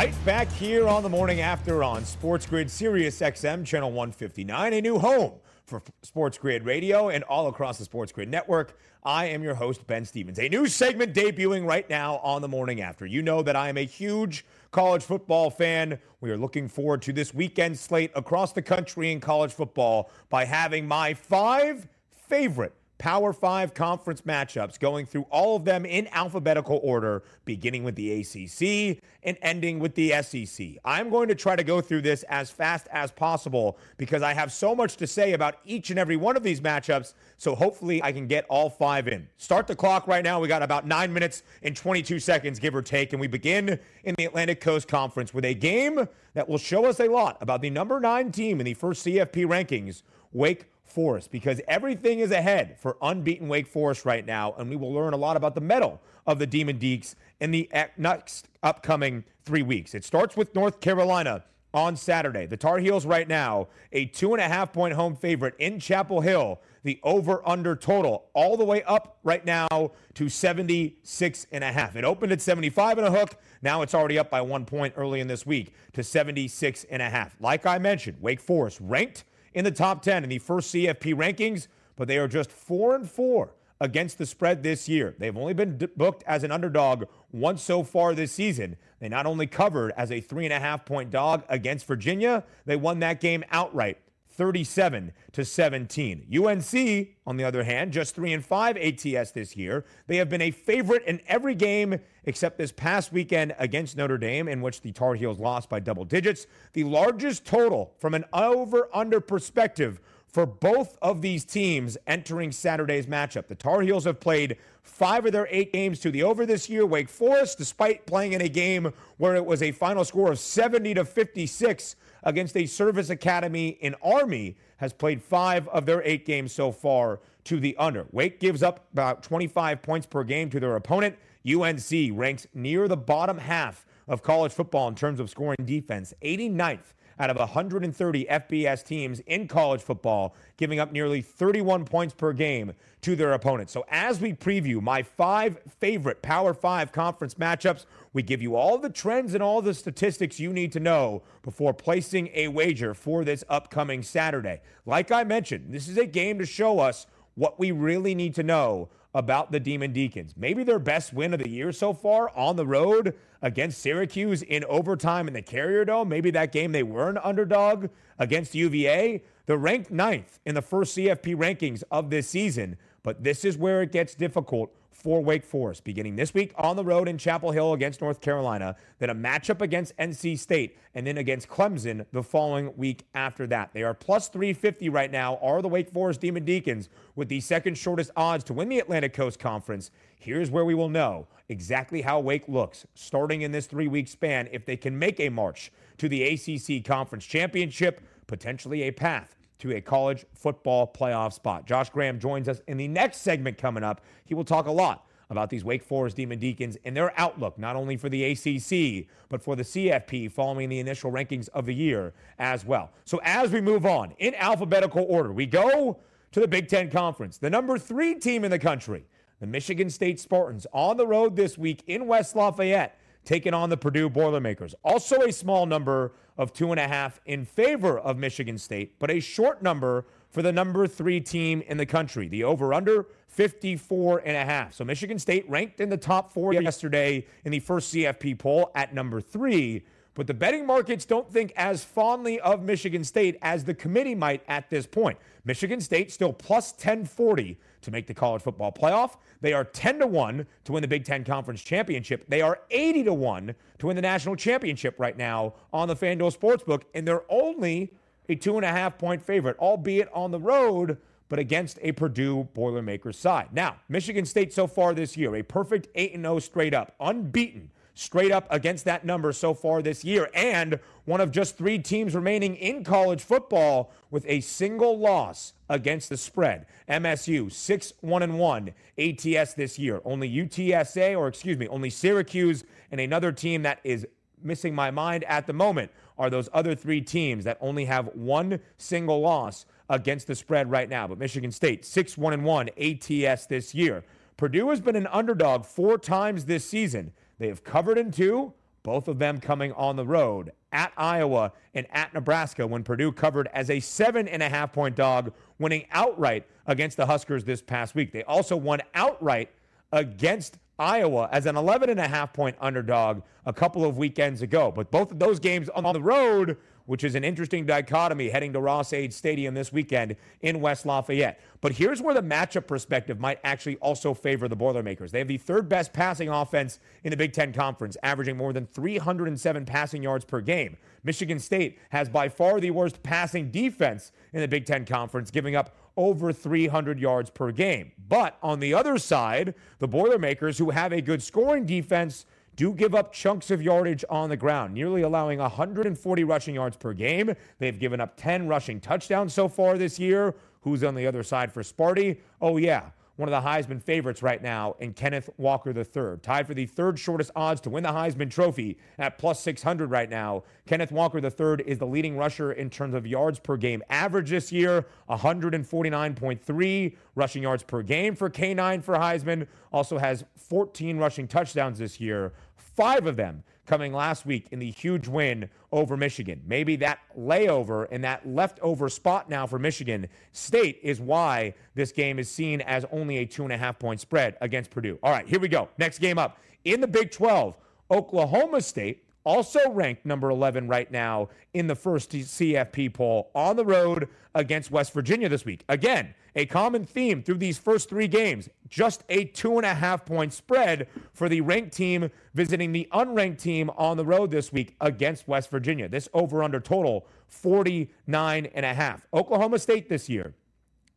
Right 0.00 0.24
back 0.24 0.50
here 0.52 0.88
on 0.88 1.02
the 1.02 1.10
morning 1.10 1.42
after 1.42 1.84
on 1.84 2.06
Sports 2.06 2.46
Grid 2.46 2.70
Sirius 2.70 3.20
XM 3.20 3.66
Channel 3.66 3.90
159, 3.90 4.72
a 4.72 4.80
new 4.80 4.98
home 4.98 5.32
for 5.66 5.82
Sports 6.00 6.38
Grid 6.38 6.64
Radio 6.64 7.10
and 7.10 7.22
all 7.24 7.48
across 7.48 7.76
the 7.76 7.84
Sports 7.84 8.10
Grid 8.10 8.30
network. 8.30 8.78
I 9.04 9.26
am 9.26 9.42
your 9.42 9.54
host, 9.54 9.86
Ben 9.86 10.06
Stevens. 10.06 10.38
A 10.38 10.48
new 10.48 10.68
segment 10.68 11.12
debuting 11.12 11.66
right 11.66 11.86
now 11.90 12.16
on 12.22 12.40
the 12.40 12.48
morning 12.48 12.80
after. 12.80 13.04
You 13.04 13.20
know 13.20 13.42
that 13.42 13.56
I 13.56 13.68
am 13.68 13.76
a 13.76 13.84
huge 13.84 14.46
college 14.70 15.02
football 15.02 15.50
fan. 15.50 15.98
We 16.22 16.30
are 16.30 16.38
looking 16.38 16.66
forward 16.66 17.02
to 17.02 17.12
this 17.12 17.34
weekend 17.34 17.78
slate 17.78 18.10
across 18.14 18.54
the 18.54 18.62
country 18.62 19.12
in 19.12 19.20
college 19.20 19.52
football 19.52 20.10
by 20.30 20.46
having 20.46 20.88
my 20.88 21.12
five 21.12 21.86
favorite 22.08 22.72
Power 23.00 23.32
Five 23.32 23.72
conference 23.72 24.20
matchups, 24.20 24.78
going 24.78 25.06
through 25.06 25.24
all 25.30 25.56
of 25.56 25.64
them 25.64 25.86
in 25.86 26.06
alphabetical 26.12 26.80
order, 26.82 27.22
beginning 27.46 27.82
with 27.82 27.94
the 27.96 28.20
ACC 28.20 29.02
and 29.22 29.38
ending 29.40 29.78
with 29.78 29.94
the 29.94 30.10
SEC. 30.22 30.76
I'm 30.84 31.08
going 31.08 31.28
to 31.28 31.34
try 31.34 31.56
to 31.56 31.64
go 31.64 31.80
through 31.80 32.02
this 32.02 32.24
as 32.24 32.50
fast 32.50 32.88
as 32.92 33.10
possible 33.10 33.78
because 33.96 34.20
I 34.20 34.34
have 34.34 34.52
so 34.52 34.74
much 34.74 34.98
to 34.98 35.06
say 35.06 35.32
about 35.32 35.56
each 35.64 35.88
and 35.88 35.98
every 35.98 36.16
one 36.16 36.36
of 36.36 36.42
these 36.42 36.60
matchups. 36.60 37.14
So 37.38 37.54
hopefully 37.54 38.02
I 38.02 38.12
can 38.12 38.26
get 38.26 38.44
all 38.50 38.68
five 38.68 39.08
in. 39.08 39.26
Start 39.38 39.66
the 39.66 39.74
clock 39.74 40.06
right 40.06 40.22
now. 40.22 40.38
We 40.38 40.46
got 40.46 40.62
about 40.62 40.86
nine 40.86 41.10
minutes 41.10 41.42
and 41.62 41.74
22 41.74 42.20
seconds, 42.20 42.58
give 42.58 42.74
or 42.74 42.82
take. 42.82 43.14
And 43.14 43.20
we 43.20 43.28
begin 43.28 43.80
in 44.04 44.14
the 44.18 44.26
Atlantic 44.26 44.60
Coast 44.60 44.88
Conference 44.88 45.32
with 45.32 45.46
a 45.46 45.54
game 45.54 46.06
that 46.34 46.46
will 46.46 46.58
show 46.58 46.84
us 46.84 47.00
a 47.00 47.08
lot 47.08 47.38
about 47.40 47.62
the 47.62 47.70
number 47.70 47.98
nine 47.98 48.30
team 48.30 48.60
in 48.60 48.66
the 48.66 48.74
first 48.74 49.06
CFP 49.06 49.46
rankings, 49.46 50.02
Wake 50.32 50.66
Forest 50.90 51.30
because 51.30 51.60
everything 51.68 52.20
is 52.20 52.30
ahead 52.30 52.78
for 52.78 52.96
unbeaten 53.02 53.48
Wake 53.48 53.66
Forest 53.66 54.04
right 54.04 54.24
now, 54.24 54.54
and 54.58 54.68
we 54.68 54.76
will 54.76 54.92
learn 54.92 55.12
a 55.12 55.16
lot 55.16 55.36
about 55.36 55.54
the 55.54 55.60
mettle 55.60 56.00
of 56.26 56.38
the 56.38 56.46
Demon 56.46 56.78
Deacs 56.78 57.14
in 57.40 57.50
the 57.50 57.70
next 57.96 58.48
upcoming 58.62 59.24
three 59.44 59.62
weeks. 59.62 59.94
It 59.94 60.04
starts 60.04 60.36
with 60.36 60.54
North 60.54 60.80
Carolina 60.80 61.44
on 61.72 61.96
Saturday. 61.96 62.46
The 62.46 62.56
Tar 62.56 62.78
Heels 62.78 63.06
right 63.06 63.28
now 63.28 63.68
a 63.92 64.06
two 64.06 64.32
and 64.32 64.40
a 64.40 64.48
half 64.48 64.72
point 64.72 64.94
home 64.94 65.16
favorite 65.16 65.54
in 65.58 65.78
Chapel 65.78 66.20
Hill. 66.20 66.60
The 66.82 66.98
over 67.02 67.46
under 67.46 67.76
total 67.76 68.30
all 68.32 68.56
the 68.56 68.64
way 68.64 68.82
up 68.84 69.18
right 69.22 69.44
now 69.44 69.92
to 70.14 70.28
76 70.28 71.46
and 71.52 71.62
a 71.62 71.70
half. 71.70 71.94
It 71.94 72.04
opened 72.04 72.32
at 72.32 72.40
75 72.40 72.98
and 72.98 73.06
a 73.06 73.10
hook. 73.10 73.36
Now 73.60 73.82
it's 73.82 73.94
already 73.94 74.18
up 74.18 74.30
by 74.30 74.40
one 74.40 74.64
point 74.64 74.94
early 74.96 75.20
in 75.20 75.28
this 75.28 75.44
week 75.44 75.74
to 75.92 76.02
76 76.02 76.84
and 76.90 77.02
a 77.02 77.10
half. 77.10 77.36
Like 77.38 77.66
I 77.66 77.78
mentioned, 77.78 78.16
Wake 78.20 78.40
Forest 78.40 78.78
ranked 78.80 79.24
in 79.54 79.64
the 79.64 79.70
top 79.70 80.02
10 80.02 80.24
in 80.24 80.30
the 80.30 80.38
first 80.38 80.72
CFP 80.74 81.14
rankings, 81.14 81.66
but 81.96 82.08
they 82.08 82.18
are 82.18 82.28
just 82.28 82.50
4 82.50 82.94
and 82.94 83.10
4 83.10 83.52
against 83.80 84.18
the 84.18 84.26
spread 84.26 84.62
this 84.62 84.88
year. 84.88 85.14
They've 85.18 85.36
only 85.36 85.54
been 85.54 85.78
d- 85.78 85.88
booked 85.96 86.22
as 86.26 86.44
an 86.44 86.52
underdog 86.52 87.04
once 87.32 87.62
so 87.62 87.82
far 87.82 88.14
this 88.14 88.32
season. 88.32 88.76
They 89.00 89.08
not 89.08 89.26
only 89.26 89.46
covered 89.46 89.92
as 89.96 90.12
a 90.12 90.20
three 90.20 90.44
and 90.44 90.52
a 90.52 90.60
half 90.60 90.84
point 90.84 91.10
dog 91.10 91.44
against 91.48 91.86
Virginia, 91.86 92.44
they 92.66 92.76
won 92.76 93.00
that 93.00 93.20
game 93.20 93.42
outright 93.50 93.98
37 94.40 95.12
to 95.32 95.44
17. 95.44 96.26
UNC, 96.34 97.08
on 97.26 97.36
the 97.36 97.44
other 97.44 97.62
hand, 97.62 97.92
just 97.92 98.14
3 98.14 98.32
and 98.32 98.42
5 98.42 98.78
ATS 98.78 99.32
this 99.32 99.54
year. 99.54 99.84
They 100.06 100.16
have 100.16 100.30
been 100.30 100.40
a 100.40 100.50
favorite 100.50 101.04
in 101.04 101.20
every 101.28 101.54
game 101.54 102.00
except 102.24 102.56
this 102.56 102.72
past 102.72 103.12
weekend 103.12 103.54
against 103.58 103.98
Notre 103.98 104.16
Dame 104.16 104.48
in 104.48 104.62
which 104.62 104.80
the 104.80 104.92
Tar 104.92 105.14
Heels 105.14 105.38
lost 105.38 105.68
by 105.68 105.78
double 105.78 106.06
digits. 106.06 106.46
The 106.72 106.84
largest 106.84 107.44
total 107.44 107.92
from 107.98 108.14
an 108.14 108.24
over 108.32 108.88
under 108.94 109.20
perspective 109.20 110.00
for 110.26 110.46
both 110.46 110.96
of 111.02 111.20
these 111.20 111.44
teams 111.44 111.98
entering 112.06 112.50
Saturday's 112.50 113.04
matchup. 113.04 113.46
The 113.46 113.54
Tar 113.54 113.82
Heels 113.82 114.04
have 114.04 114.20
played 114.20 114.56
five 114.82 115.26
of 115.26 115.32
their 115.32 115.48
eight 115.50 115.70
games 115.70 116.00
to 116.00 116.10
the 116.10 116.22
over 116.22 116.46
this 116.46 116.70
year. 116.70 116.86
Wake 116.86 117.10
Forest, 117.10 117.58
despite 117.58 118.06
playing 118.06 118.32
in 118.32 118.40
a 118.40 118.48
game 118.48 118.90
where 119.18 119.36
it 119.36 119.44
was 119.44 119.62
a 119.62 119.72
final 119.72 120.02
score 120.02 120.32
of 120.32 120.38
70 120.38 120.94
to 120.94 121.04
56, 121.04 121.96
against 122.22 122.56
a 122.56 122.66
service 122.66 123.10
academy 123.10 123.68
in 123.80 123.94
Army, 124.02 124.56
has 124.78 124.92
played 124.92 125.22
five 125.22 125.68
of 125.68 125.86
their 125.86 126.02
eight 126.02 126.24
games 126.24 126.52
so 126.52 126.72
far 126.72 127.20
to 127.44 127.60
the 127.60 127.76
under. 127.76 128.06
Wake 128.12 128.40
gives 128.40 128.62
up 128.62 128.86
about 128.92 129.22
25 129.22 129.82
points 129.82 130.06
per 130.06 130.24
game 130.24 130.50
to 130.50 130.60
their 130.60 130.76
opponent. 130.76 131.16
UNC 131.46 132.10
ranks 132.12 132.46
near 132.54 132.88
the 132.88 132.96
bottom 132.96 133.38
half 133.38 133.86
of 134.08 134.22
college 134.22 134.52
football 134.52 134.88
in 134.88 134.94
terms 134.94 135.20
of 135.20 135.30
scoring 135.30 135.56
defense, 135.64 136.12
89th 136.22 136.92
out 137.20 137.28
of 137.28 137.36
130 137.36 138.24
FBS 138.24 138.82
teams 138.82 139.20
in 139.20 139.46
college 139.46 139.82
football, 139.82 140.34
giving 140.56 140.80
up 140.80 140.90
nearly 140.90 141.20
31 141.20 141.84
points 141.84 142.14
per 142.14 142.32
game 142.32 142.72
to 143.02 143.14
their 143.14 143.32
opponents. 143.32 143.72
So, 143.74 143.84
as 143.90 144.20
we 144.20 144.32
preview 144.32 144.80
my 144.80 145.02
five 145.02 145.58
favorite 145.78 146.22
Power 146.22 146.54
Five 146.54 146.92
conference 146.92 147.34
matchups, 147.34 147.84
we 148.14 148.22
give 148.22 148.40
you 148.40 148.56
all 148.56 148.78
the 148.78 148.88
trends 148.88 149.34
and 149.34 149.42
all 149.42 149.60
the 149.60 149.74
statistics 149.74 150.40
you 150.40 150.50
need 150.50 150.72
to 150.72 150.80
know 150.80 151.22
before 151.42 151.74
placing 151.74 152.30
a 152.32 152.48
wager 152.48 152.94
for 152.94 153.22
this 153.22 153.44
upcoming 153.50 154.02
Saturday. 154.02 154.62
Like 154.86 155.12
I 155.12 155.22
mentioned, 155.22 155.66
this 155.68 155.88
is 155.88 155.98
a 155.98 156.06
game 156.06 156.38
to 156.38 156.46
show 156.46 156.78
us 156.78 157.06
what 157.34 157.58
we 157.58 157.70
really 157.70 158.14
need 158.14 158.34
to 158.34 158.42
know 158.42 158.88
about 159.14 159.50
the 159.50 159.60
Demon 159.60 159.92
Deacons. 159.92 160.34
Maybe 160.36 160.62
their 160.62 160.78
best 160.78 161.12
win 161.12 161.34
of 161.34 161.40
the 161.40 161.48
year 161.48 161.72
so 161.72 161.92
far 161.92 162.30
on 162.36 162.56
the 162.56 162.66
road 162.66 163.14
against 163.42 163.80
Syracuse 163.80 164.42
in 164.42 164.64
overtime 164.64 165.26
in 165.26 165.34
the 165.34 165.42
Carrier 165.42 165.84
Dome. 165.84 166.08
Maybe 166.08 166.30
that 166.30 166.52
game 166.52 166.72
they 166.72 166.82
were 166.82 167.08
an 167.08 167.18
underdog 167.18 167.88
against 168.18 168.54
UVA. 168.54 169.22
They're 169.46 169.56
ranked 169.56 169.90
ninth 169.90 170.38
in 170.44 170.54
the 170.54 170.62
first 170.62 170.96
CFP 170.96 171.34
rankings 171.34 171.82
of 171.90 172.10
this 172.10 172.28
season, 172.28 172.76
but 173.02 173.24
this 173.24 173.44
is 173.44 173.58
where 173.58 173.82
it 173.82 173.92
gets 173.92 174.14
difficult 174.14 174.72
for 175.02 175.22
Wake 175.22 175.44
Forest, 175.44 175.84
beginning 175.84 176.16
this 176.16 176.34
week 176.34 176.52
on 176.56 176.76
the 176.76 176.84
road 176.84 177.08
in 177.08 177.16
Chapel 177.16 177.50
Hill 177.52 177.72
against 177.72 178.00
North 178.00 178.20
Carolina, 178.20 178.76
then 178.98 179.08
a 179.08 179.14
matchup 179.14 179.62
against 179.62 179.96
NC 179.96 180.38
State, 180.38 180.76
and 180.94 181.06
then 181.06 181.16
against 181.18 181.48
Clemson 181.48 182.04
the 182.12 182.22
following 182.22 182.76
week 182.76 183.06
after 183.14 183.46
that. 183.46 183.70
They 183.72 183.82
are 183.82 183.94
plus 183.94 184.28
350 184.28 184.88
right 184.90 185.10
now, 185.10 185.36
are 185.36 185.62
the 185.62 185.68
Wake 185.68 185.90
Forest 185.90 186.20
Demon 186.20 186.44
Deacons, 186.44 186.88
with 187.16 187.28
the 187.28 187.40
second 187.40 187.78
shortest 187.78 188.10
odds 188.14 188.44
to 188.44 188.52
win 188.52 188.68
the 188.68 188.78
Atlantic 188.78 189.14
Coast 189.14 189.38
Conference. 189.38 189.90
Here's 190.18 190.50
where 190.50 190.64
we 190.64 190.74
will 190.74 190.90
know 190.90 191.26
exactly 191.48 192.02
how 192.02 192.20
Wake 192.20 192.46
looks 192.46 192.86
starting 192.94 193.42
in 193.42 193.52
this 193.52 193.66
three 193.66 193.88
week 193.88 194.06
span 194.06 194.48
if 194.52 194.66
they 194.66 194.76
can 194.76 194.98
make 194.98 195.18
a 195.18 195.30
march 195.30 195.72
to 195.98 196.08
the 196.08 196.22
ACC 196.22 196.84
Conference 196.84 197.24
Championship, 197.24 198.02
potentially 198.26 198.82
a 198.82 198.90
path 198.90 199.36
to 199.60 199.76
a 199.76 199.80
college 199.80 200.24
football 200.34 200.86
playoff 200.86 201.32
spot. 201.32 201.66
Josh 201.66 201.90
Graham 201.90 202.18
joins 202.18 202.48
us 202.48 202.60
in 202.66 202.76
the 202.76 202.88
next 202.88 203.18
segment 203.18 203.58
coming 203.58 203.84
up. 203.84 204.00
He 204.24 204.34
will 204.34 204.44
talk 204.44 204.66
a 204.66 204.72
lot 204.72 205.06
about 205.30 205.48
these 205.48 205.64
Wake 205.64 205.84
Forest 205.84 206.16
Demon 206.16 206.38
Deacons 206.38 206.76
and 206.84 206.96
their 206.96 207.18
outlook, 207.18 207.58
not 207.58 207.76
only 207.76 207.96
for 207.96 208.08
the 208.08 208.24
ACC, 208.24 209.06
but 209.28 209.40
for 209.40 209.54
the 209.54 209.62
CFP 209.62 210.30
following 210.32 210.68
the 210.68 210.80
initial 210.80 211.12
rankings 211.12 211.48
of 211.50 211.66
the 211.66 211.74
year 211.74 212.12
as 212.38 212.64
well. 212.64 212.90
So, 213.04 213.20
as 213.22 213.52
we 213.52 213.60
move 213.60 213.86
on 213.86 214.12
in 214.18 214.34
alphabetical 214.34 215.06
order, 215.08 215.32
we 215.32 215.46
go 215.46 216.00
to 216.32 216.40
the 216.40 216.48
Big 216.48 216.68
Ten 216.68 216.90
Conference, 216.90 217.38
the 217.38 217.50
number 217.50 217.78
three 217.78 218.16
team 218.16 218.44
in 218.44 218.50
the 218.50 218.58
country, 218.58 219.04
the 219.40 219.46
Michigan 219.46 219.88
State 219.88 220.18
Spartans, 220.18 220.66
on 220.72 220.96
the 220.96 221.06
road 221.06 221.36
this 221.36 221.56
week 221.56 221.82
in 221.86 222.06
West 222.06 222.34
Lafayette 222.34 222.99
taking 223.24 223.54
on 223.54 223.70
the 223.70 223.76
Purdue 223.76 224.08
Boilermakers. 224.08 224.74
Also, 224.84 225.20
a 225.22 225.32
small 225.32 225.66
number 225.66 226.12
of 226.38 226.52
two 226.52 226.70
and 226.70 226.80
a 226.80 226.88
half 226.88 227.20
in 227.26 227.44
favor 227.44 227.98
of 227.98 228.16
Michigan 228.16 228.58
State, 228.58 228.98
but 228.98 229.10
a 229.10 229.20
short 229.20 229.62
number 229.62 230.06
for 230.30 230.42
the 230.42 230.52
number 230.52 230.86
three 230.86 231.20
team 231.20 231.62
in 231.66 231.76
the 231.76 231.86
country. 231.86 232.28
The 232.28 232.44
over 232.44 232.72
under 232.72 233.06
54 233.28 234.22
and 234.24 234.36
a 234.36 234.44
half. 234.44 234.74
So 234.74 234.84
Michigan 234.84 235.18
State 235.18 235.48
ranked 235.48 235.80
in 235.80 235.88
the 235.88 235.96
top 235.96 236.32
four 236.32 236.52
yesterday 236.52 237.26
in 237.44 237.52
the 237.52 237.60
first 237.60 237.92
CFP 237.92 238.38
poll 238.38 238.70
at 238.74 238.94
number 238.94 239.20
three. 239.20 239.84
But 240.14 240.26
the 240.26 240.34
betting 240.34 240.66
markets 240.66 241.04
don't 241.04 241.30
think 241.32 241.52
as 241.56 241.84
fondly 241.84 242.40
of 242.40 242.62
Michigan 242.62 243.04
State 243.04 243.38
as 243.42 243.64
the 243.64 243.74
committee 243.74 244.14
might 244.14 244.42
at 244.48 244.68
this 244.68 244.86
point. 244.86 245.18
Michigan 245.44 245.80
State 245.80 246.10
still 246.12 246.32
plus 246.32 246.72
1040 246.72 247.58
to 247.82 247.90
make 247.90 248.06
the 248.06 248.14
college 248.14 248.42
football 248.42 248.72
playoff. 248.72 249.16
They 249.40 249.52
are 249.52 249.64
10 249.64 250.00
to 250.00 250.06
1 250.06 250.46
to 250.64 250.72
win 250.72 250.82
the 250.82 250.88
Big 250.88 251.04
Ten 251.04 251.24
Conference 251.24 251.62
Championship. 251.62 252.24
They 252.28 252.42
are 252.42 252.60
80 252.70 253.04
to 253.04 253.14
1 253.14 253.54
to 253.78 253.86
win 253.86 253.96
the 253.96 254.02
national 254.02 254.36
championship 254.36 254.94
right 254.98 255.16
now 255.16 255.54
on 255.72 255.88
the 255.88 255.96
FanDuel 255.96 256.36
Sportsbook. 256.36 256.82
And 256.94 257.06
they're 257.06 257.24
only 257.28 257.92
a 258.28 258.34
two 258.36 258.56
and 258.56 258.64
a 258.64 258.68
half 258.68 258.98
point 258.98 259.22
favorite, 259.22 259.58
albeit 259.58 260.08
on 260.12 260.30
the 260.30 260.38
road, 260.38 260.98
but 261.28 261.38
against 261.38 261.78
a 261.82 261.92
Purdue 261.92 262.48
Boilermakers 262.54 263.18
side. 263.18 263.48
Now, 263.52 263.76
Michigan 263.88 264.24
State 264.24 264.52
so 264.52 264.66
far 264.66 264.94
this 264.94 265.16
year, 265.16 265.34
a 265.36 265.42
perfect 265.42 265.88
8 265.94 266.14
0 266.14 266.38
straight 266.38 266.74
up, 266.74 266.94
unbeaten 267.00 267.70
straight 268.00 268.32
up 268.32 268.46
against 268.48 268.86
that 268.86 269.04
number 269.04 269.30
so 269.30 269.52
far 269.52 269.82
this 269.82 270.02
year, 270.04 270.30
and 270.32 270.80
one 271.04 271.20
of 271.20 271.30
just 271.30 271.58
three 271.58 271.78
teams 271.78 272.14
remaining 272.14 272.56
in 272.56 272.82
college 272.82 273.20
football 273.20 273.92
with 274.10 274.24
a 274.26 274.40
single 274.40 274.98
loss 274.98 275.52
against 275.68 276.08
the 276.08 276.16
spread. 276.16 276.64
MSU 276.88 277.52
6 277.52 277.92
1 278.00 278.22
and 278.22 278.38
1 278.38 278.70
ATS 278.98 279.52
this 279.52 279.78
year. 279.78 280.00
Only 280.06 280.30
UTSA, 280.30 281.16
or 281.16 281.28
excuse 281.28 281.58
me, 281.58 281.68
only 281.68 281.90
Syracuse 281.90 282.64
and 282.90 283.02
another 283.02 283.32
team 283.32 283.62
that 283.64 283.80
is 283.84 284.06
missing 284.42 284.74
my 284.74 284.90
mind 284.90 285.22
at 285.24 285.46
the 285.46 285.52
moment 285.52 285.90
are 286.16 286.30
those 286.30 286.48
other 286.54 286.74
three 286.74 287.02
teams 287.02 287.44
that 287.44 287.58
only 287.60 287.84
have 287.84 288.06
one 288.14 288.60
single 288.78 289.20
loss 289.20 289.66
against 289.90 290.26
the 290.26 290.34
spread 290.34 290.70
right 290.70 290.88
now. 290.88 291.06
But 291.06 291.18
Michigan 291.18 291.52
State 291.52 291.84
6 291.84 292.16
1 292.16 292.32
and 292.32 292.44
1 292.44 292.70
ATS 292.80 293.44
this 293.44 293.74
year. 293.74 294.04
Purdue 294.38 294.70
has 294.70 294.80
been 294.80 294.96
an 294.96 295.06
underdog 295.08 295.66
four 295.66 295.98
times 295.98 296.46
this 296.46 296.64
season. 296.64 297.12
They 297.40 297.48
have 297.48 297.64
covered 297.64 297.96
in 297.96 298.10
two, 298.12 298.52
both 298.82 299.08
of 299.08 299.18
them 299.18 299.40
coming 299.40 299.72
on 299.72 299.96
the 299.96 300.04
road 300.04 300.52
at 300.72 300.92
Iowa 300.96 301.52
and 301.74 301.86
at 301.90 302.12
Nebraska 302.12 302.66
when 302.66 302.84
Purdue 302.84 303.12
covered 303.12 303.48
as 303.54 303.70
a 303.70 303.80
seven 303.80 304.28
and 304.28 304.42
a 304.42 304.48
half 304.48 304.74
point 304.74 304.94
dog, 304.94 305.32
winning 305.58 305.86
outright 305.90 306.46
against 306.66 306.98
the 306.98 307.06
Huskers 307.06 307.42
this 307.42 307.62
past 307.62 307.94
week. 307.94 308.12
They 308.12 308.24
also 308.24 308.56
won 308.56 308.80
outright 308.94 309.50
against 309.90 310.58
Iowa 310.78 311.30
as 311.32 311.46
an 311.46 311.56
11 311.56 311.88
and 311.88 311.98
a 311.98 312.06
half 312.06 312.34
point 312.34 312.56
underdog 312.60 313.22
a 313.46 313.54
couple 313.54 313.86
of 313.86 313.96
weekends 313.96 314.42
ago. 314.42 314.70
But 314.70 314.90
both 314.90 315.10
of 315.10 315.18
those 315.18 315.40
games 315.40 315.70
on 315.70 315.90
the 315.94 316.02
road 316.02 316.58
which 316.86 317.04
is 317.04 317.14
an 317.14 317.24
interesting 317.24 317.66
dichotomy 317.66 318.28
heading 318.28 318.52
to 318.52 318.60
Ross-Ade 318.60 319.12
Stadium 319.12 319.54
this 319.54 319.72
weekend 319.72 320.16
in 320.40 320.60
West 320.60 320.86
Lafayette. 320.86 321.40
But 321.60 321.72
here's 321.72 322.00
where 322.00 322.14
the 322.14 322.22
matchup 322.22 322.66
perspective 322.66 323.20
might 323.20 323.38
actually 323.44 323.76
also 323.76 324.14
favor 324.14 324.48
the 324.48 324.56
Boilermakers. 324.56 325.12
They 325.12 325.18
have 325.18 325.28
the 325.28 325.38
third 325.38 325.68
best 325.68 325.92
passing 325.92 326.28
offense 326.28 326.78
in 327.04 327.10
the 327.10 327.16
Big 327.16 327.32
Ten 327.32 327.52
Conference, 327.52 327.96
averaging 328.02 328.36
more 328.36 328.52
than 328.52 328.66
307 328.66 329.66
passing 329.66 330.02
yards 330.02 330.24
per 330.24 330.40
game. 330.40 330.76
Michigan 331.04 331.38
State 331.38 331.78
has 331.90 332.08
by 332.08 332.28
far 332.28 332.60
the 332.60 332.70
worst 332.70 333.02
passing 333.02 333.50
defense 333.50 334.12
in 334.32 334.40
the 334.40 334.48
Big 334.48 334.66
Ten 334.66 334.84
Conference, 334.84 335.30
giving 335.30 335.54
up 335.54 335.76
over 335.96 336.32
300 336.32 336.98
yards 336.98 337.30
per 337.30 337.52
game. 337.52 337.92
But 338.08 338.38
on 338.42 338.60
the 338.60 338.72
other 338.74 338.98
side, 338.98 339.54
the 339.78 339.88
Boilermakers, 339.88 340.58
who 340.58 340.70
have 340.70 340.92
a 340.92 341.00
good 341.00 341.22
scoring 341.22 341.66
defense, 341.66 342.26
do 342.56 342.74
give 342.74 342.94
up 342.94 343.12
chunks 343.12 343.50
of 343.50 343.62
yardage 343.62 344.04
on 344.10 344.28
the 344.28 344.36
ground, 344.36 344.74
nearly 344.74 345.02
allowing 345.02 345.38
140 345.38 346.24
rushing 346.24 346.54
yards 346.54 346.76
per 346.76 346.92
game. 346.92 347.34
They've 347.58 347.78
given 347.78 348.00
up 348.00 348.16
10 348.16 348.48
rushing 348.48 348.80
touchdowns 348.80 349.32
so 349.32 349.48
far 349.48 349.78
this 349.78 349.98
year. 349.98 350.34
Who's 350.62 350.84
on 350.84 350.94
the 350.94 351.06
other 351.06 351.22
side 351.22 351.52
for 351.52 351.62
Sparty? 351.62 352.18
Oh, 352.40 352.58
yeah, 352.58 352.90
one 353.20 353.28
of 353.28 353.44
the 353.44 353.48
Heisman 353.48 353.82
favorites 353.82 354.22
right 354.22 354.42
now 354.42 354.74
in 354.80 354.94
Kenneth 354.94 355.28
Walker 355.36 355.70
III, 355.70 356.18
tied 356.22 356.46
for 356.46 356.54
the 356.54 356.64
third 356.64 356.98
shortest 356.98 357.30
odds 357.36 357.60
to 357.60 357.70
win 357.70 357.82
the 357.82 357.90
Heisman 357.90 358.30
Trophy 358.30 358.78
at 358.98 359.18
plus 359.18 359.40
600 359.40 359.90
right 359.90 360.08
now. 360.08 360.42
Kenneth 360.66 360.90
Walker 360.90 361.18
III 361.18 361.62
is 361.66 361.76
the 361.76 361.86
leading 361.86 362.16
rusher 362.16 362.52
in 362.52 362.70
terms 362.70 362.94
of 362.94 363.06
yards 363.06 363.38
per 363.38 363.58
game 363.58 363.82
average 363.90 364.30
this 364.30 364.50
year, 364.50 364.86
149.3 365.10 366.96
rushing 367.14 367.42
yards 367.42 367.62
per 367.62 367.82
game 367.82 368.16
for 368.16 368.30
K9 368.30 368.82
for 368.82 368.94
Heisman. 368.94 369.46
Also 369.70 369.98
has 369.98 370.24
14 370.36 370.96
rushing 370.96 371.28
touchdowns 371.28 371.78
this 371.78 372.00
year, 372.00 372.32
five 372.56 373.06
of 373.06 373.16
them 373.16 373.44
coming 373.70 373.92
last 373.92 374.26
week 374.26 374.48
in 374.50 374.58
the 374.58 374.68
huge 374.68 375.06
win 375.06 375.48
over 375.70 375.96
Michigan. 375.96 376.42
Maybe 376.44 376.74
that 376.76 376.98
layover 377.16 377.86
and 377.92 378.02
that 378.02 378.28
leftover 378.28 378.88
spot 378.88 379.30
now 379.30 379.46
for 379.46 379.60
Michigan 379.60 380.08
State 380.32 380.80
is 380.82 381.00
why 381.00 381.54
this 381.76 381.92
game 381.92 382.18
is 382.18 382.28
seen 382.28 382.62
as 382.62 382.84
only 382.90 383.18
a 383.18 383.24
two 383.24 383.44
and 383.44 383.52
a 383.52 383.56
half 383.56 383.78
point 383.78 384.00
spread 384.00 384.36
against 384.40 384.72
Purdue. 384.72 384.98
All 385.04 385.12
right, 385.12 385.24
here 385.24 385.38
we 385.38 385.46
go. 385.46 385.68
Next 385.78 386.00
game 386.00 386.18
up 386.18 386.40
in 386.64 386.80
the 386.80 386.88
Big 386.88 387.12
12, 387.12 387.56
Oklahoma 387.92 388.60
State 388.60 389.04
also 389.22 389.70
ranked 389.70 390.04
number 390.04 390.30
11 390.30 390.66
right 390.66 390.90
now 390.90 391.28
in 391.54 391.68
the 391.68 391.76
first 391.76 392.10
CFP 392.10 392.92
poll 392.92 393.30
on 393.36 393.54
the 393.54 393.64
road 393.64 394.08
against 394.34 394.72
West 394.72 394.92
Virginia 394.92 395.28
this 395.28 395.44
week. 395.44 395.62
Again, 395.68 396.12
a 396.34 396.46
common 396.46 396.84
theme 396.84 397.22
through 397.22 397.38
these 397.38 397.58
first 397.58 397.88
three 397.88 398.08
games 398.08 398.48
just 398.68 399.04
a 399.08 399.24
two 399.24 399.56
and 399.56 399.66
a 399.66 399.74
half 399.74 400.04
point 400.04 400.32
spread 400.32 400.86
for 401.12 401.28
the 401.28 401.40
ranked 401.40 401.76
team 401.76 402.10
visiting 402.34 402.72
the 402.72 402.88
unranked 402.92 403.38
team 403.38 403.70
on 403.76 403.96
the 403.96 404.04
road 404.04 404.30
this 404.30 404.52
week 404.52 404.76
against 404.80 405.26
West 405.26 405.50
Virginia. 405.50 405.88
This 405.88 406.08
over 406.14 406.42
under 406.42 406.60
total 406.60 407.06
49 407.26 408.46
and 408.46 408.66
a 408.66 408.74
half. 408.74 409.06
Oklahoma 409.12 409.58
State 409.58 409.88
this 409.88 410.08
year, 410.08 410.34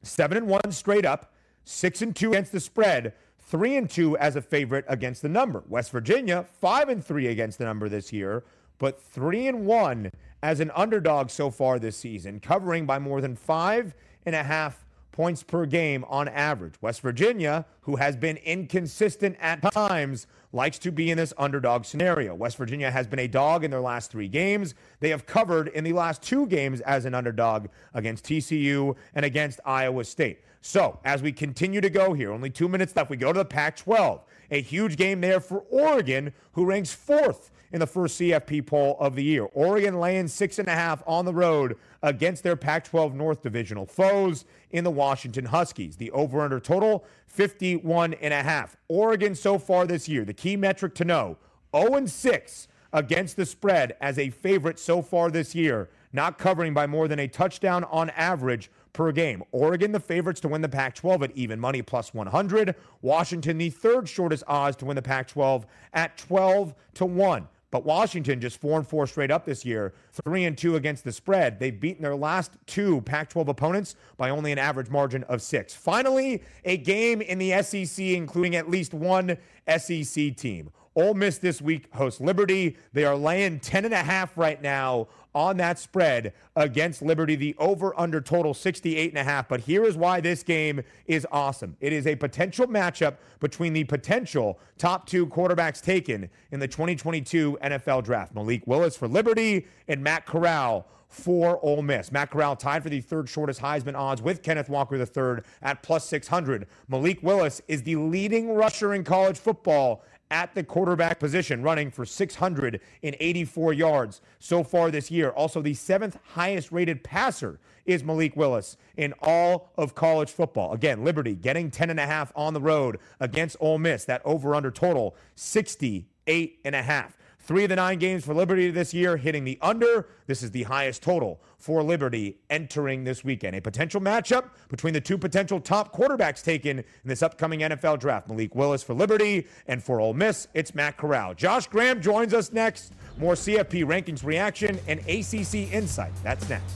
7 0.03 0.37
and 0.37 0.47
1 0.47 0.71
straight 0.71 1.05
up, 1.05 1.33
6 1.65 2.01
and 2.01 2.15
2 2.15 2.29
against 2.29 2.51
the 2.51 2.59
spread 2.59 3.13
three 3.45 3.75
and 3.75 3.89
two 3.89 4.17
as 4.17 4.35
a 4.35 4.41
favorite 4.41 4.85
against 4.87 5.21
the 5.21 5.29
number. 5.29 5.63
West 5.67 5.91
Virginia, 5.91 6.45
five 6.59 6.89
and 6.89 7.05
three 7.05 7.27
against 7.27 7.57
the 7.57 7.65
number 7.65 7.89
this 7.89 8.11
year, 8.11 8.43
but 8.79 9.01
three 9.01 9.47
and 9.47 9.65
one 9.65 10.09
as 10.41 10.59
an 10.59 10.71
underdog 10.75 11.29
so 11.29 11.51
far 11.51 11.77
this 11.77 11.97
season, 11.97 12.39
covering 12.39 12.85
by 12.85 12.99
more 12.99 13.21
than 13.21 13.35
five 13.35 13.93
and 14.25 14.35
a 14.35 14.43
half 14.43 14.82
points 15.13 15.43
per 15.43 15.65
game 15.65 16.03
on 16.09 16.27
average. 16.27 16.73
West 16.81 16.99
Virginia, 16.99 17.65
who 17.81 17.95
has 17.95 18.17
been 18.17 18.35
inconsistent 18.37 19.37
at 19.39 19.61
times, 19.71 20.27
likes 20.51 20.77
to 20.79 20.91
be 20.91 21.09
in 21.09 21.17
this 21.17 21.31
underdog 21.37 21.85
scenario. 21.85 22.35
West 22.35 22.57
Virginia 22.57 22.91
has 22.91 23.07
been 23.07 23.19
a 23.19 23.27
dog 23.27 23.63
in 23.63 23.71
their 23.71 23.79
last 23.79 24.11
three 24.11 24.27
games. 24.27 24.75
They 24.99 25.09
have 25.09 25.25
covered 25.25 25.69
in 25.69 25.85
the 25.85 25.93
last 25.93 26.21
two 26.21 26.47
games 26.47 26.81
as 26.81 27.05
an 27.05 27.13
underdog 27.13 27.67
against 27.93 28.25
TCU 28.25 28.97
and 29.15 29.23
against 29.23 29.61
Iowa 29.63 30.03
State. 30.03 30.41
So, 30.61 30.99
as 31.05 31.21
we 31.21 31.31
continue 31.31 31.81
to 31.81 31.89
go 31.89 32.13
here, 32.13 32.31
only 32.31 32.49
two 32.49 32.67
minutes 32.67 32.95
left, 32.95 33.09
we 33.09 33.17
go 33.17 33.31
to 33.31 33.39
the 33.39 33.45
Pac 33.45 33.77
12. 33.77 34.21
A 34.51 34.61
huge 34.61 34.97
game 34.97 35.21
there 35.21 35.39
for 35.39 35.59
Oregon, 35.69 36.33
who 36.53 36.65
ranks 36.65 36.91
fourth 36.91 37.51
in 37.73 37.79
the 37.79 37.87
first 37.87 38.19
CFP 38.19 38.65
poll 38.67 38.95
of 38.99 39.15
the 39.15 39.23
year. 39.23 39.45
Oregon 39.53 39.99
laying 39.99 40.27
six 40.27 40.59
and 40.59 40.67
a 40.67 40.73
half 40.73 41.03
on 41.07 41.25
the 41.25 41.33
road 41.33 41.75
against 42.03 42.43
their 42.43 42.55
Pac 42.55 42.85
12 42.85 43.15
North 43.15 43.41
divisional 43.41 43.87
foes 43.87 44.45
in 44.71 44.83
the 44.83 44.91
Washington 44.91 45.45
Huskies. 45.45 45.97
The 45.97 46.11
over 46.11 46.41
under 46.41 46.59
total 46.59 47.03
51 47.27 48.13
and 48.13 48.33
a 48.33 48.43
half. 48.43 48.77
Oregon 48.87 49.33
so 49.33 49.57
far 49.57 49.87
this 49.87 50.07
year, 50.07 50.23
the 50.23 50.33
key 50.33 50.55
metric 50.55 50.93
to 50.95 51.03
know 51.03 51.37
0 51.75 51.95
and 51.95 52.09
6 52.09 52.67
against 52.93 53.35
the 53.35 53.45
spread 53.45 53.97
as 53.99 54.19
a 54.19 54.29
favorite 54.29 54.77
so 54.77 55.01
far 55.01 55.31
this 55.31 55.55
year, 55.55 55.89
not 56.13 56.37
covering 56.37 56.75
by 56.75 56.85
more 56.85 57.07
than 57.07 57.17
a 57.17 57.27
touchdown 57.27 57.83
on 57.85 58.11
average 58.11 58.69
per 58.93 59.11
game. 59.11 59.41
Oregon, 59.51 59.91
the 59.91 59.99
favorites 59.99 60.39
to 60.41 60.47
win 60.47 60.61
the 60.61 60.69
Pac 60.69 60.93
12 60.93 61.23
at 61.23 61.31
even 61.31 61.59
money 61.59 61.81
plus 61.81 62.13
100. 62.13 62.75
Washington, 63.01 63.57
the 63.57 63.71
third 63.71 64.07
shortest 64.07 64.43
odds 64.47 64.77
to 64.77 64.85
win 64.85 64.95
the 64.95 65.01
Pac 65.01 65.27
12 65.27 65.65
at 65.93 66.15
12 66.17 66.75
to 66.93 67.05
1. 67.05 67.47
But 67.73 67.85
Washington 67.85 68.39
just 68.39 68.61
four 68.61 68.77
and 68.77 68.87
four 68.87 69.07
straight 69.07 69.31
up 69.31 69.45
this 69.45 69.65
year, 69.65 69.95
three 70.23 70.43
and 70.43 70.55
two 70.55 70.75
against 70.75 71.03
the 71.03 71.11
spread. 71.11 71.57
They've 71.57 71.77
beaten 71.77 72.03
their 72.03 72.15
last 72.15 72.51
two 72.67 73.01
Pac 73.01 73.31
12 73.31 73.47
opponents 73.47 73.95
by 74.15 74.29
only 74.29 74.51
an 74.51 74.59
average 74.59 74.91
margin 74.91 75.23
of 75.23 75.41
six. 75.41 75.73
Finally, 75.73 76.43
a 76.65 76.77
game 76.77 77.19
in 77.19 77.39
the 77.39 77.63
SEC, 77.63 78.05
including 78.05 78.55
at 78.55 78.69
least 78.69 78.93
one 78.93 79.37
SEC 79.75 80.35
team. 80.37 80.69
Ole 80.95 81.15
Miss 81.15 81.39
this 81.39 81.63
week 81.63 81.91
hosts 81.95 82.21
Liberty. 82.21 82.77
They 82.93 83.05
are 83.05 83.15
laying 83.15 83.59
10 83.59 83.85
and 83.85 83.93
a 83.95 84.03
half 84.03 84.37
right 84.37 84.61
now 84.61 85.07
on 85.35 85.57
that 85.57 85.79
spread 85.79 86.33
against 86.55 87.01
Liberty. 87.01 87.35
The 87.35 87.55
over 87.57 87.97
under 87.99 88.21
total 88.21 88.53
68 88.53 89.09
and 89.09 89.17
a 89.17 89.23
half. 89.23 89.47
But 89.47 89.61
here 89.61 89.83
is 89.83 89.95
why 89.95 90.21
this 90.21 90.43
game 90.43 90.81
is 91.05 91.27
awesome. 91.31 91.75
It 91.79 91.93
is 91.93 92.07
a 92.07 92.15
potential 92.15 92.67
matchup 92.67 93.15
between 93.39 93.73
the 93.73 93.83
potential 93.83 94.59
top 94.77 95.07
two 95.07 95.27
quarterbacks 95.27 95.81
taken 95.81 96.29
in 96.51 96.59
the 96.59 96.67
2022 96.67 97.57
NFL 97.63 98.03
draft. 98.03 98.33
Malik 98.35 98.65
Willis 98.65 98.95
for 98.95 99.07
Liberty 99.07 99.67
and 99.87 100.03
Matt 100.03 100.25
Corral 100.25 100.87
for 101.13 101.63
Ole 101.63 101.83
Miss. 101.83 102.11
Matt 102.11 102.31
Corral 102.31 102.55
tied 102.55 102.81
for 102.81 102.89
the 102.89 102.99
third 102.99 103.29
shortest 103.29 103.61
Heisman 103.61 103.95
odds 103.95 104.21
with 104.21 104.41
Kenneth 104.41 104.67
Walker 104.67 104.95
III 104.95 105.43
at 105.61 105.83
plus 105.83 106.05
600. 106.07 106.65
Malik 106.87 107.21
Willis 107.21 107.61
is 107.67 107.83
the 107.83 107.95
leading 107.97 108.55
rusher 108.55 108.95
in 108.95 109.03
college 109.03 109.37
football 109.37 110.03
at 110.33 110.55
the 110.55 110.63
quarterback 110.63 111.19
position, 111.19 111.61
running 111.61 111.91
for 111.91 112.05
684 112.05 113.73
yards 113.73 114.19
so 114.39 114.63
far 114.63 114.89
this 114.89 115.11
year. 115.11 115.29
Also, 115.29 115.61
the 115.61 115.75
seventh 115.75 116.17
highest 116.33 116.71
rated 116.71 117.03
passer 117.03 117.59
is 117.85 118.03
Malik 118.03 118.35
Willis 118.35 118.75
in 118.97 119.13
all 119.21 119.69
of 119.77 119.93
college 119.93 120.31
football. 120.31 120.73
Again, 120.73 121.03
Liberty 121.03 121.35
getting 121.35 121.69
10 121.69 121.91
and 121.91 121.99
a 121.99 122.07
half 122.07 122.31
on 122.35 122.55
the 122.55 122.61
road 122.61 122.97
against 123.19 123.57
Ole 123.59 123.77
Miss. 123.77 124.05
That 124.05 124.23
over 124.25 124.55
under 124.55 124.71
total 124.71 125.15
68 125.35 126.59
and 126.65 126.75
a 126.75 126.81
half. 126.81 127.15
Three 127.45 127.63
of 127.63 127.69
the 127.69 127.75
nine 127.75 127.99
games 127.99 128.23
for 128.23 128.33
Liberty 128.33 128.71
this 128.71 128.93
year 128.93 129.17
hitting 129.17 129.43
the 129.43 129.57
under. 129.61 130.07
This 130.27 130.43
is 130.43 130.51
the 130.51 130.63
highest 130.63 131.03
total 131.03 131.41
for 131.57 131.83
Liberty 131.83 132.37
entering 132.49 133.03
this 133.03 133.25
weekend. 133.25 133.53
A 133.53 133.61
potential 133.61 133.99
matchup 133.99 134.51
between 134.69 134.93
the 134.93 135.01
two 135.01 135.17
potential 135.17 135.59
top 135.59 135.93
quarterbacks 135.93 136.41
taken 136.41 136.79
in 136.79 136.85
this 137.03 137.21
upcoming 137.21 137.59
NFL 137.59 137.99
draft 137.99 138.29
Malik 138.29 138.55
Willis 138.55 138.81
for 138.81 138.93
Liberty, 138.93 139.45
and 139.67 139.83
for 139.83 139.99
Ole 139.99 140.13
Miss, 140.13 140.47
it's 140.53 140.73
Matt 140.73 140.95
Corral. 140.95 141.33
Josh 141.33 141.67
Graham 141.67 142.01
joins 142.01 142.33
us 142.33 142.53
next. 142.53 142.93
More 143.17 143.33
CFP 143.33 143.83
rankings 143.83 144.23
reaction 144.23 144.79
and 144.87 145.01
ACC 145.01 145.73
insight. 145.73 146.13
That's 146.23 146.47
next. 146.47 146.75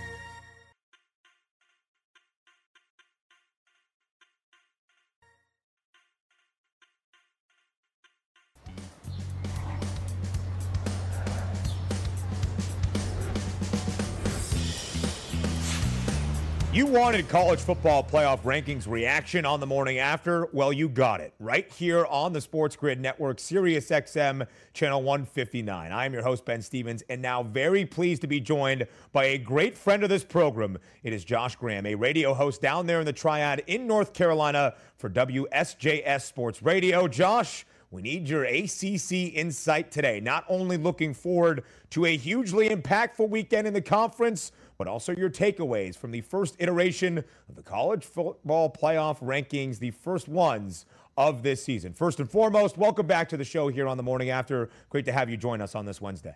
You 16.73 16.85
wanted 16.85 17.27
college 17.27 17.59
football 17.59 18.01
playoff 18.01 18.43
rankings 18.43 18.87
reaction 18.87 19.45
on 19.45 19.59
the 19.59 19.67
morning 19.67 19.99
after? 19.99 20.47
Well, 20.53 20.71
you 20.71 20.87
got 20.87 21.19
it 21.19 21.33
right 21.37 21.69
here 21.69 22.05
on 22.05 22.31
the 22.31 22.39
Sports 22.39 22.77
Grid 22.77 22.97
Network, 22.97 23.41
Sirius 23.41 23.89
XM, 23.89 24.47
channel 24.71 25.03
159. 25.03 25.91
I 25.91 26.05
am 26.05 26.13
your 26.13 26.23
host, 26.23 26.45
Ben 26.45 26.61
Stevens, 26.61 27.03
and 27.09 27.21
now 27.21 27.43
very 27.43 27.85
pleased 27.85 28.21
to 28.21 28.27
be 28.27 28.39
joined 28.39 28.87
by 29.11 29.25
a 29.25 29.37
great 29.37 29.77
friend 29.77 30.01
of 30.01 30.07
this 30.09 30.23
program. 30.23 30.77
It 31.03 31.11
is 31.11 31.25
Josh 31.25 31.57
Graham, 31.57 31.85
a 31.85 31.95
radio 31.95 32.33
host 32.33 32.61
down 32.61 32.87
there 32.87 33.01
in 33.01 33.05
the 33.05 33.11
Triad 33.11 33.63
in 33.67 33.85
North 33.85 34.13
Carolina 34.13 34.75
for 34.95 35.09
WSJS 35.09 36.21
Sports 36.21 36.63
Radio. 36.63 37.05
Josh, 37.05 37.65
we 37.89 38.01
need 38.01 38.29
your 38.29 38.45
ACC 38.45 39.35
insight 39.35 39.91
today. 39.91 40.21
Not 40.21 40.45
only 40.47 40.77
looking 40.77 41.13
forward 41.13 41.65
to 41.89 42.05
a 42.05 42.15
hugely 42.15 42.69
impactful 42.69 43.27
weekend 43.27 43.67
in 43.67 43.73
the 43.73 43.81
conference, 43.81 44.53
but 44.81 44.87
also 44.87 45.15
your 45.15 45.29
takeaways 45.29 45.95
from 45.95 46.09
the 46.09 46.21
first 46.21 46.55
iteration 46.57 47.19
of 47.19 47.55
the 47.55 47.61
college 47.61 48.03
football 48.03 48.67
playoff 48.67 49.21
rankings, 49.21 49.77
the 49.77 49.91
first 49.91 50.27
ones 50.27 50.87
of 51.15 51.43
this 51.43 51.63
season. 51.63 51.93
First 51.93 52.19
and 52.19 52.27
foremost, 52.27 52.79
welcome 52.79 53.05
back 53.05 53.29
to 53.29 53.37
the 53.37 53.43
show 53.43 53.67
here 53.67 53.87
on 53.87 53.95
the 53.95 54.01
morning 54.01 54.31
after. 54.31 54.71
Great 54.89 55.05
to 55.05 55.11
have 55.11 55.29
you 55.29 55.37
join 55.37 55.61
us 55.61 55.75
on 55.75 55.85
this 55.85 56.01
Wednesday. 56.01 56.35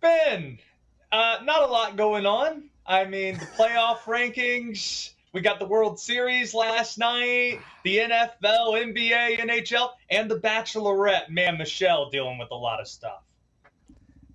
Ben, 0.00 0.56
uh, 1.10 1.38
not 1.42 1.62
a 1.62 1.66
lot 1.66 1.96
going 1.96 2.26
on. 2.26 2.70
I 2.86 3.06
mean, 3.06 3.38
the 3.38 3.46
playoff 3.46 3.98
rankings. 4.04 5.10
We 5.32 5.40
got 5.40 5.58
the 5.58 5.66
World 5.66 5.98
Series 5.98 6.54
last 6.54 6.96
night, 6.96 7.58
the 7.82 7.96
NFL, 7.96 8.36
NBA, 8.40 9.40
NHL, 9.40 9.90
and 10.10 10.30
the 10.30 10.38
Bachelorette. 10.38 11.28
Man, 11.28 11.58
Michelle 11.58 12.08
dealing 12.08 12.38
with 12.38 12.52
a 12.52 12.54
lot 12.54 12.80
of 12.80 12.86
stuff. 12.86 13.24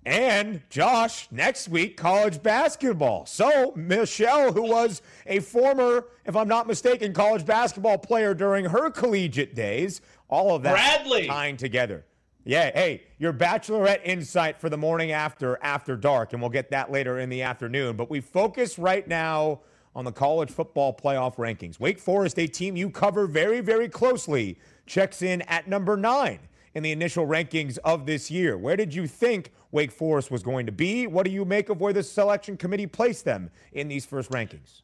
And 0.06 0.62
Josh, 0.70 1.28
next 1.30 1.68
week, 1.68 1.96
college 1.96 2.42
basketball. 2.42 3.26
So, 3.26 3.72
Michelle, 3.76 4.52
who 4.52 4.62
was 4.62 5.02
a 5.26 5.40
former, 5.40 6.06
if 6.24 6.34
I'm 6.34 6.48
not 6.48 6.66
mistaken, 6.66 7.12
college 7.12 7.44
basketball 7.44 7.98
player 7.98 8.32
during 8.32 8.64
her 8.66 8.90
collegiate 8.90 9.54
days, 9.54 10.00
all 10.28 10.54
of 10.54 10.62
that 10.62 10.72
Bradley. 10.72 11.26
tying 11.26 11.56
together. 11.56 12.06
Yeah, 12.44 12.70
hey, 12.72 13.02
your 13.18 13.34
bachelorette 13.34 14.00
insight 14.04 14.58
for 14.58 14.70
the 14.70 14.78
morning 14.78 15.12
after 15.12 15.58
after 15.62 15.96
dark, 15.96 16.32
and 16.32 16.40
we'll 16.40 16.50
get 16.50 16.70
that 16.70 16.90
later 16.90 17.18
in 17.18 17.28
the 17.28 17.42
afternoon. 17.42 17.96
But 17.96 18.08
we 18.08 18.20
focus 18.20 18.78
right 18.78 19.06
now 19.06 19.60
on 19.94 20.06
the 20.06 20.12
college 20.12 20.50
football 20.50 20.96
playoff 20.96 21.36
rankings. 21.36 21.78
Wake 21.78 21.98
Forest, 21.98 22.38
a 22.38 22.46
team 22.46 22.76
you 22.76 22.88
cover 22.88 23.26
very, 23.26 23.60
very 23.60 23.88
closely, 23.88 24.58
checks 24.86 25.20
in 25.20 25.42
at 25.42 25.68
number 25.68 25.96
nine 25.96 26.38
in 26.74 26.82
the 26.82 26.92
initial 26.92 27.26
rankings 27.26 27.78
of 27.84 28.06
this 28.06 28.30
year. 28.30 28.56
Where 28.56 28.76
did 28.76 28.94
you 28.94 29.06
think 29.06 29.52
Wake 29.70 29.92
Forest 29.92 30.30
was 30.30 30.42
going 30.42 30.66
to 30.66 30.72
be? 30.72 31.06
What 31.06 31.24
do 31.24 31.30
you 31.30 31.44
make 31.44 31.68
of 31.68 31.80
where 31.80 31.92
the 31.92 32.02
selection 32.02 32.56
committee 32.56 32.86
placed 32.86 33.24
them 33.24 33.50
in 33.72 33.88
these 33.88 34.06
first 34.06 34.30
rankings? 34.30 34.82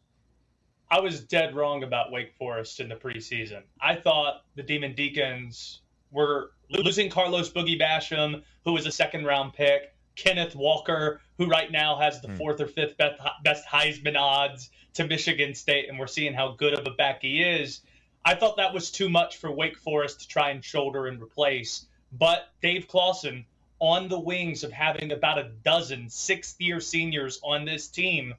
I 0.91 1.01
was 1.01 1.25
dead 1.25 1.55
wrong 1.55 1.83
about 1.83 2.13
Wake 2.13 2.35
Forest 2.39 2.81
in 2.81 2.89
the 2.89 2.97
preseason. 2.97 3.63
I 3.81 3.97
thought 3.97 4.43
the 4.55 4.63
Demon 4.63 4.95
Deacons 4.95 5.81
were 6.11 6.53
losing 6.71 7.11
Carlos 7.11 7.51
Boogie 7.51 7.81
Basham, 7.81 8.43
who 8.65 8.73
was 8.73 8.87
a 8.87 8.93
second 8.93 9.25
round 9.25 9.55
pick, 9.55 9.95
Kenneth 10.17 10.55
Walker, 10.55 11.21
who 11.39 11.47
right 11.47 11.71
now 11.73 11.97
has 11.99 12.21
the 12.21 12.29
hmm. 12.29 12.37
fourth 12.37 12.61
or 12.61 12.67
fifth 12.67 12.97
best 12.97 13.67
Heisman 13.67 14.17
odds 14.17 14.71
to 14.95 15.07
Michigan 15.07 15.55
State, 15.55 15.89
and 15.89 15.99
we're 15.99 16.07
seeing 16.07 16.33
how 16.33 16.53
good 16.53 16.75
of 16.75 16.87
a 16.87 16.91
back 16.91 17.23
he 17.23 17.43
is. 17.43 17.81
I 18.27 18.35
thought 18.35 18.57
that 18.57 18.73
was 18.73 18.91
too 18.91 19.11
much 19.11 19.37
for 19.37 19.51
Wake 19.51 19.77
Forest 19.77 20.23
to 20.23 20.29
try 20.29 20.51
and 20.51 20.65
shoulder 20.65 21.07
and 21.07 21.21
replace. 21.23 21.87
But 22.11 22.49
Dave 22.63 22.89
Clawson, 22.89 23.45
on 23.81 24.09
the 24.09 24.19
wings 24.19 24.65
of 24.65 24.73
having 24.73 25.13
about 25.13 25.39
a 25.39 25.51
dozen 25.63 26.09
sixth 26.09 26.59
year 26.61 26.81
seniors 26.81 27.39
on 27.43 27.67
this 27.67 27.89
team, 27.89 28.35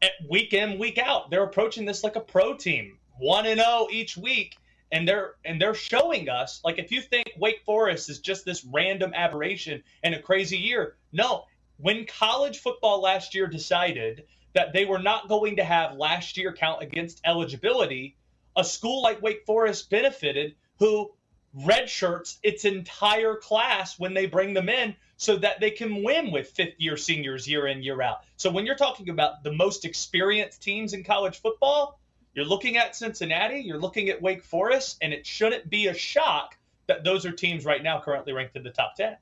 eh, 0.00 0.08
week 0.30 0.54
in, 0.54 0.78
week 0.78 0.98
out, 0.98 1.28
they're 1.30 1.42
approaching 1.42 1.84
this 1.84 2.04
like 2.04 2.16
a 2.16 2.20
pro 2.20 2.54
team, 2.54 2.98
1 3.18 3.46
and 3.46 3.60
0 3.60 3.88
each 3.90 4.16
week. 4.16 4.56
and 4.92 5.06
they're 5.06 5.34
and 5.44 5.60
they're 5.60 5.74
showing 5.74 6.28
us 6.28 6.60
like 6.64 6.78
if 6.78 6.92
you 6.92 7.02
think 7.02 7.32
Wake 7.38 7.60
Forest 7.64 8.08
is 8.08 8.20
just 8.20 8.44
this 8.44 8.64
random 8.64 9.12
aberration 9.14 9.82
and 10.04 10.14
a 10.14 10.22
crazy 10.22 10.56
year, 10.56 10.96
no. 11.12 11.44
When 11.78 12.06
college 12.06 12.60
football 12.60 13.02
last 13.02 13.34
year 13.34 13.48
decided 13.48 14.26
that 14.54 14.72
they 14.72 14.84
were 14.86 15.00
not 15.00 15.28
going 15.28 15.56
to 15.56 15.64
have 15.64 15.96
last 15.96 16.36
year 16.36 16.52
count 16.52 16.82
against 16.82 17.20
eligibility, 17.24 18.16
a 18.56 18.64
school 18.64 19.02
like 19.02 19.22
Wake 19.22 19.44
Forest 19.44 19.90
benefited 19.90 20.54
who 20.78 21.12
redshirts 21.58 22.38
its 22.42 22.64
entire 22.64 23.36
class 23.36 23.98
when 23.98 24.14
they 24.14 24.26
bring 24.26 24.54
them 24.54 24.68
in 24.68 24.94
so 25.16 25.36
that 25.36 25.60
they 25.60 25.70
can 25.70 26.02
win 26.02 26.30
with 26.30 26.48
fifth 26.50 26.74
year 26.78 26.96
seniors 26.96 27.48
year 27.48 27.66
in, 27.66 27.82
year 27.82 28.02
out. 28.02 28.24
So 28.36 28.50
when 28.50 28.66
you're 28.66 28.76
talking 28.76 29.08
about 29.08 29.42
the 29.42 29.52
most 29.52 29.84
experienced 29.84 30.62
teams 30.62 30.92
in 30.92 31.04
college 31.04 31.40
football, 31.40 31.98
you're 32.34 32.44
looking 32.44 32.76
at 32.76 32.94
Cincinnati, 32.94 33.60
you're 33.60 33.80
looking 33.80 34.10
at 34.10 34.20
Wake 34.20 34.44
Forest, 34.44 34.98
and 35.00 35.14
it 35.14 35.26
shouldn't 35.26 35.70
be 35.70 35.86
a 35.86 35.94
shock 35.94 36.56
that 36.86 37.02
those 37.02 37.24
are 37.24 37.32
teams 37.32 37.64
right 37.64 37.82
now 37.82 38.00
currently 38.00 38.34
ranked 38.34 38.56
in 38.56 38.62
the 38.62 38.70
top 38.70 38.94
10. 38.96 39.16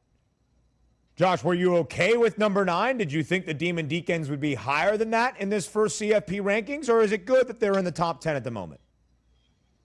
Josh, 1.16 1.44
were 1.44 1.54
you 1.54 1.76
okay 1.76 2.16
with 2.16 2.38
number 2.38 2.64
nine? 2.64 2.98
Did 2.98 3.12
you 3.12 3.22
think 3.22 3.46
the 3.46 3.54
Demon 3.54 3.86
Deacons 3.86 4.28
would 4.28 4.40
be 4.40 4.54
higher 4.54 4.96
than 4.96 5.10
that 5.10 5.40
in 5.40 5.48
this 5.48 5.64
first 5.64 6.00
CFP 6.00 6.40
rankings, 6.40 6.88
or 6.88 7.02
is 7.02 7.12
it 7.12 7.24
good 7.24 7.46
that 7.46 7.60
they're 7.60 7.78
in 7.78 7.84
the 7.84 7.92
top 7.92 8.20
10 8.20 8.34
at 8.34 8.42
the 8.42 8.50
moment? 8.50 8.80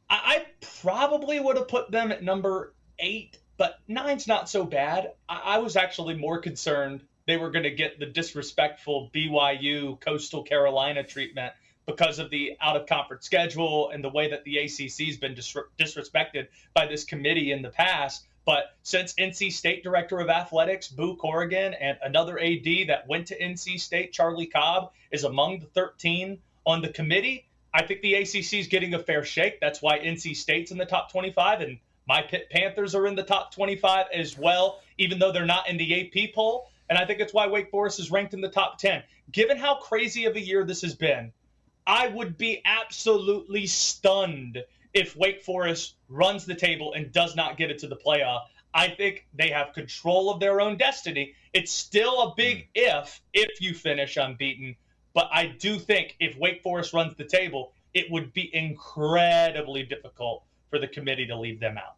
I 0.10 0.46
probably 0.82 1.40
would 1.40 1.58
have 1.58 1.68
put 1.68 1.92
them 1.92 2.12
at 2.12 2.24
number 2.24 2.74
eight 3.00 3.38
but 3.60 3.78
nine's 3.90 4.26
not 4.26 4.50
so 4.50 4.64
bad. 4.64 5.12
I, 5.28 5.42
I 5.46 5.58
was 5.58 5.76
actually 5.76 6.16
more 6.16 6.40
concerned 6.40 7.02
they 7.28 7.36
were 7.36 7.52
going 7.52 7.64
to 7.64 7.72
get 7.72 8.00
the 8.00 8.06
disrespectful 8.06 9.12
BYU 9.14 10.00
Coastal 10.00 10.42
Carolina 10.42 11.04
treatment 11.04 11.54
because 11.86 12.20
of 12.20 12.30
the 12.30 12.56
out 12.62 12.78
of 12.78 12.88
conference 12.88 13.26
schedule 13.26 13.90
and 13.90 14.02
the 14.02 14.10
way 14.10 14.30
that 14.30 14.46
the 14.46 14.58
ACC's 14.58 15.18
been 15.18 15.36
dis- 15.36 15.58
disrespected 15.78 16.48
by 16.74 16.86
this 16.86 17.04
committee 17.04 17.52
in 17.52 17.62
the 17.62 17.70
past. 17.70 18.26
But 18.46 18.78
since 18.82 19.14
NC 19.16 19.52
State 19.52 19.84
Director 19.84 20.20
of 20.20 20.30
Athletics, 20.30 20.88
Boo 20.88 21.18
Corrigan, 21.18 21.74
and 21.74 21.98
another 22.02 22.40
AD 22.40 22.88
that 22.88 23.08
went 23.08 23.28
to 23.28 23.38
NC 23.38 23.80
State, 23.80 24.14
Charlie 24.14 24.48
Cobb, 24.48 24.94
is 25.12 25.26
among 25.26 25.60
the 25.60 25.66
13 25.66 26.40
on 26.66 26.82
the 26.82 26.90
committee, 26.90 27.49
I 27.74 27.84
think 27.84 28.02
the 28.02 28.16
ACC 28.16 28.54
is 28.54 28.68
getting 28.68 28.94
a 28.94 29.00
fair 29.00 29.24
shake. 29.24 29.60
That's 29.60 29.82
why 29.82 30.00
NC 30.00 30.36
State's 30.36 30.72
in 30.72 30.78
the 30.78 30.86
top 30.86 31.12
25, 31.12 31.62
and 31.62 31.80
my 32.08 32.22
Pitt 32.22 32.50
Panthers 32.50 32.96
are 32.96 33.06
in 33.06 33.16
the 33.16 33.24
top 33.24 33.54
25 33.54 34.08
as 34.14 34.38
well, 34.38 34.82
even 34.98 35.20
though 35.20 35.32
they're 35.32 35.46
not 35.46 35.70
in 35.70 35.78
the 35.78 36.02
AP 36.02 36.34
poll. 36.34 36.70
And 36.90 36.98
I 36.98 37.06
think 37.06 37.20
it's 37.20 37.34
why 37.34 37.48
Wake 37.48 37.70
Forest 37.70 38.00
is 38.00 38.10
ranked 38.10 38.34
in 38.34 38.42
the 38.42 38.50
top 38.50 38.80
10. 38.80 39.04
Given 39.32 39.58
how 39.58 39.76
crazy 39.76 40.26
of 40.26 40.36
a 40.36 40.42
year 40.42 40.64
this 40.64 40.82
has 40.82 40.96
been, 40.96 41.32
I 41.86 42.08
would 42.08 42.38
be 42.38 42.62
absolutely 42.66 43.68
stunned 43.68 44.64
if 44.94 45.16
Wake 45.16 45.44
Forest 45.44 45.96
runs 46.08 46.46
the 46.46 46.56
table 46.56 46.94
and 46.94 47.12
does 47.12 47.36
not 47.36 47.58
get 47.58 47.70
it 47.70 47.80
to 47.80 47.88
the 47.88 47.96
playoff. 47.96 48.42
I 48.74 48.90
think 48.90 49.28
they 49.34 49.50
have 49.50 49.74
control 49.74 50.32
of 50.32 50.40
their 50.40 50.62
own 50.62 50.78
destiny. 50.78 51.34
It's 51.54 51.72
still 51.72 52.22
a 52.22 52.36
big 52.36 52.64
hmm. 52.64 52.70
if 52.76 53.22
if 53.34 53.62
you 53.62 53.74
finish 53.74 54.18
unbeaten, 54.18 54.76
but 55.14 55.30
I 55.32 55.48
do 55.48 55.78
think 55.78 56.16
if 56.20 56.38
Wake 56.38 56.62
Forest 56.62 56.94
runs 56.94 57.16
the 57.16 57.26
table, 57.26 57.74
it 57.94 58.10
would 58.12 58.34
be 58.34 58.54
incredibly 58.54 59.84
difficult 59.84 60.44
for 60.70 60.80
the 60.80 60.88
committee 60.88 61.26
to 61.28 61.36
leave 61.38 61.60
them 61.60 61.78
out. 61.78 61.96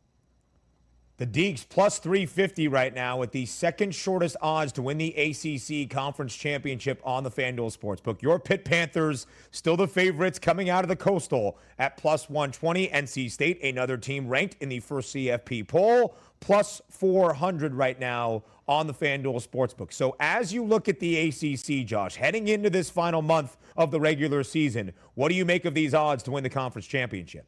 The 1.21 1.27
Deacs 1.27 1.69
plus 1.69 1.99
350 1.99 2.67
right 2.67 2.91
now 2.91 3.15
with 3.17 3.31
the 3.31 3.45
second 3.45 3.93
shortest 3.93 4.35
odds 4.41 4.71
to 4.71 4.81
win 4.81 4.97
the 4.97 5.13
ACC 5.13 5.87
Conference 5.87 6.35
Championship 6.35 6.99
on 7.03 7.23
the 7.23 7.29
FanDuel 7.29 7.77
Sportsbook. 7.77 8.23
Your 8.23 8.39
Pitt 8.39 8.65
Panthers 8.65 9.27
still 9.51 9.77
the 9.77 9.87
favorites 9.87 10.39
coming 10.39 10.71
out 10.71 10.83
of 10.83 10.87
the 10.87 10.95
Coastal 10.95 11.59
at 11.77 11.95
plus 11.95 12.27
120. 12.27 12.87
NC 12.87 13.29
State, 13.29 13.63
another 13.63 13.97
team 13.97 14.27
ranked 14.27 14.57
in 14.61 14.69
the 14.69 14.79
first 14.79 15.13
CFP 15.13 15.67
poll, 15.67 16.15
plus 16.39 16.81
400 16.89 17.75
right 17.75 17.99
now 17.99 18.41
on 18.67 18.87
the 18.87 18.93
FanDuel 18.95 19.47
Sportsbook. 19.47 19.93
So 19.93 20.15
as 20.19 20.51
you 20.51 20.65
look 20.65 20.89
at 20.89 20.99
the 20.99 21.29
ACC, 21.29 21.85
Josh, 21.85 22.15
heading 22.15 22.47
into 22.47 22.71
this 22.71 22.89
final 22.89 23.21
month 23.21 23.57
of 23.77 23.91
the 23.91 23.99
regular 23.99 24.41
season, 24.41 24.91
what 25.13 25.29
do 25.29 25.35
you 25.35 25.45
make 25.45 25.65
of 25.65 25.75
these 25.75 25.93
odds 25.93 26.23
to 26.23 26.31
win 26.31 26.41
the 26.41 26.49
conference 26.49 26.87
championship? 26.87 27.45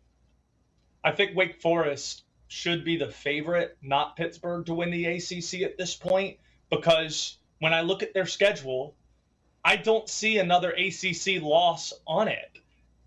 I 1.03 1.11
think 1.11 1.35
Wake 1.35 1.59
Forest 1.59 2.22
should 2.53 2.85
be 2.85 2.97
the 2.97 3.09
favorite, 3.09 3.75
not 3.81 4.15
Pittsburgh, 4.15 4.63
to 4.67 4.75
win 4.75 4.91
the 4.91 5.05
ACC 5.05 5.63
at 5.63 5.75
this 5.75 5.95
point 5.95 6.37
because 6.69 7.37
when 7.57 7.73
I 7.73 7.81
look 7.81 8.03
at 8.03 8.13
their 8.13 8.27
schedule, 8.27 8.93
I 9.65 9.75
don't 9.75 10.07
see 10.07 10.37
another 10.37 10.69
ACC 10.69 11.41
loss 11.41 11.93
on 12.05 12.27
it. 12.27 12.59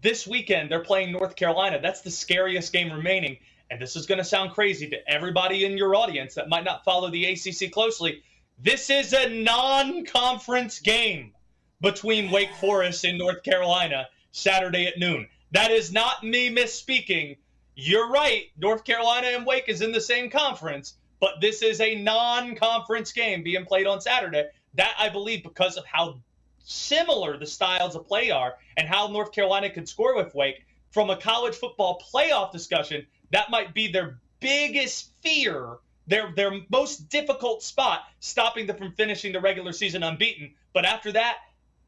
This 0.02 0.26
weekend, 0.26 0.68
they're 0.68 0.82
playing 0.82 1.12
North 1.12 1.36
Carolina. 1.36 1.78
That's 1.80 2.00
the 2.00 2.10
scariest 2.10 2.72
game 2.72 2.92
remaining. 2.92 3.36
And 3.70 3.80
this 3.80 3.94
is 3.94 4.06
going 4.06 4.18
to 4.18 4.24
sound 4.24 4.50
crazy 4.50 4.88
to 4.88 5.08
everybody 5.08 5.64
in 5.64 5.78
your 5.78 5.94
audience 5.94 6.34
that 6.34 6.48
might 6.48 6.64
not 6.64 6.84
follow 6.84 7.08
the 7.10 7.26
ACC 7.26 7.70
closely. 7.70 8.24
This 8.58 8.90
is 8.90 9.12
a 9.12 9.28
non 9.28 10.04
conference 10.06 10.80
game 10.80 11.32
between 11.80 12.32
Wake 12.32 12.54
Forest 12.60 13.04
and 13.04 13.16
North 13.16 13.44
Carolina 13.44 14.08
Saturday 14.32 14.86
at 14.86 14.98
noon. 14.98 15.28
That 15.52 15.70
is 15.70 15.92
not 15.92 16.24
me 16.24 16.50
misspeaking 16.50 17.36
you're 17.76 18.08
right. 18.08 18.46
North 18.56 18.84
Carolina 18.84 19.28
and 19.28 19.46
Wake 19.46 19.68
is 19.68 19.82
in 19.82 19.92
the 19.92 20.00
same 20.00 20.30
conference, 20.30 20.94
but 21.20 21.40
this 21.40 21.62
is 21.62 21.80
a 21.80 21.94
non-conference 21.94 23.12
game 23.12 23.42
being 23.42 23.66
played 23.66 23.86
on 23.86 24.00
Saturday. 24.00 24.46
That 24.74 24.94
I 24.98 25.10
believe 25.10 25.42
because 25.42 25.76
of 25.76 25.84
how 25.84 26.18
similar 26.64 27.36
the 27.36 27.46
styles 27.46 27.94
of 27.94 28.06
play 28.06 28.30
are 28.30 28.54
and 28.76 28.88
how 28.88 29.06
North 29.08 29.30
Carolina 29.30 29.70
could 29.70 29.88
score 29.88 30.16
with 30.16 30.34
Wake 30.34 30.64
from 30.90 31.10
a 31.10 31.16
college 31.16 31.54
football 31.54 32.02
playoff 32.12 32.50
discussion, 32.50 33.06
that 33.30 33.50
might 33.50 33.74
be 33.74 33.88
their 33.88 34.18
biggest 34.40 35.10
fear, 35.22 35.76
their 36.06 36.32
their 36.34 36.52
most 36.70 37.10
difficult 37.10 37.62
spot, 37.62 38.04
stopping 38.20 38.66
them 38.66 38.76
from 38.76 38.92
finishing 38.92 39.32
the 39.32 39.40
regular 39.40 39.72
season 39.72 40.02
unbeaten. 40.02 40.54
But 40.72 40.86
after 40.86 41.12
that, 41.12 41.36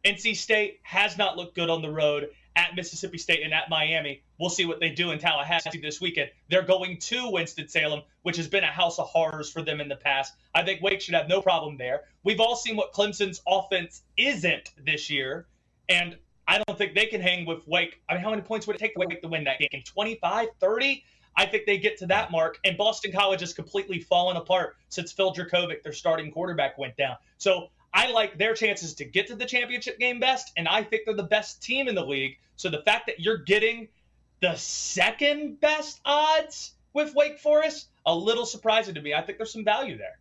NC 0.05 0.37
State 0.37 0.81
has 0.83 1.17
not 1.17 1.37
looked 1.37 1.55
good 1.55 1.71
on 1.71 1.81
the 1.81 1.91
road 1.91 2.29
at 2.59 2.75
Mississippi 2.75 3.19
State 3.19 3.45
and 3.45 3.55
at 3.55 3.71
Miami. 3.71 4.21
We'll 4.39 4.51
see 4.51 4.67
what 4.67 4.81
they 4.81 4.91
do 4.91 5.13
in 5.13 5.21
Tallahassee 5.21 5.81
this 5.81 6.01
weekend. 6.01 6.31
They're 6.51 6.63
going 6.63 6.99
to 6.99 7.31
Winston-Salem, 7.31 8.03
which 8.23 8.37
has 8.37 8.49
been 8.49 8.65
a 8.65 8.67
house 8.67 8.99
of 8.99 9.07
horrors 9.07 9.49
for 9.49 9.63
them 9.63 9.81
in 9.81 9.89
the 9.89 9.95
past. 9.95 10.35
I 10.57 10.65
think 10.65 10.83
Wake 10.83 11.01
should 11.01 11.15
have 11.15 11.29
no 11.29 11.41
problem 11.41 11.77
there. 11.77 12.03
We've 12.25 12.41
all 12.41 12.57
seen 12.57 12.77
what 12.77 12.93
Clemson's 12.93 13.41
offense 13.47 14.03
isn't 14.17 14.73
this 14.85 15.09
year, 15.09 15.47
and 15.89 16.17
I 16.49 16.61
don't 16.67 16.77
think 16.77 16.97
they 16.97 17.07
can 17.07 17.21
hang 17.21 17.47
with 17.47 17.67
Wake. 17.69 18.03
I 18.09 18.15
mean, 18.15 18.25
how 18.25 18.31
many 18.31 18.43
points 18.43 18.67
would 18.67 18.75
it 18.75 18.81
take 18.81 18.97
Wake 18.97 19.23
to 19.23 19.29
win 19.29 19.45
that 19.45 19.61
game? 19.61 19.83
25, 19.85 20.49
30? 20.59 21.05
I 21.37 21.47
think 21.47 21.65
they 21.65 21.79
get 21.79 21.99
to 21.99 22.07
that 22.07 22.33
mark, 22.33 22.59
and 22.65 22.77
Boston 22.77 23.13
College 23.13 23.39
has 23.39 23.55
completely 23.55 24.01
fallen 24.01 24.37
apart 24.37 24.75
since 24.89 25.13
Phil 25.13 25.33
Jurkovec, 25.33 25.85
their 25.85 25.93
starting 25.93 26.33
quarterback, 26.33 26.77
went 26.77 26.97
down. 26.97 27.17
So 27.37 27.69
I 27.99 28.13
like 28.13 28.39
their 28.39 28.55
chances 28.55 28.95
to 28.95 29.05
get 29.05 29.27
to 29.27 29.35
the 29.35 29.45
championship 29.45 29.99
game 29.99 30.21
best, 30.21 30.53
and 30.57 30.69
I 30.69 30.85
think 30.85 31.03
they're 31.05 31.15
the 31.15 31.25
best 31.25 31.61
team 31.61 31.89
in 31.89 31.97
the 31.97 32.07
league. 32.07 32.39
So 32.55 32.69
the 32.69 32.83
fact 32.83 33.07
that 33.07 33.19
you're 33.19 33.39
getting 33.39 33.89
the 34.41 34.55
second 34.55 35.59
best 35.59 36.01
odds 36.05 36.75
with 36.93 37.13
Wake 37.17 37.41
Forest, 37.41 37.89
a 38.07 38.15
little 38.15 38.47
surprising 38.47 38.95
to 38.95 39.03
me. 39.03 39.15
I 39.15 39.23
think 39.23 39.39
there's 39.39 39.53
some 39.53 39.65
value 39.65 39.99
there. 39.99 40.17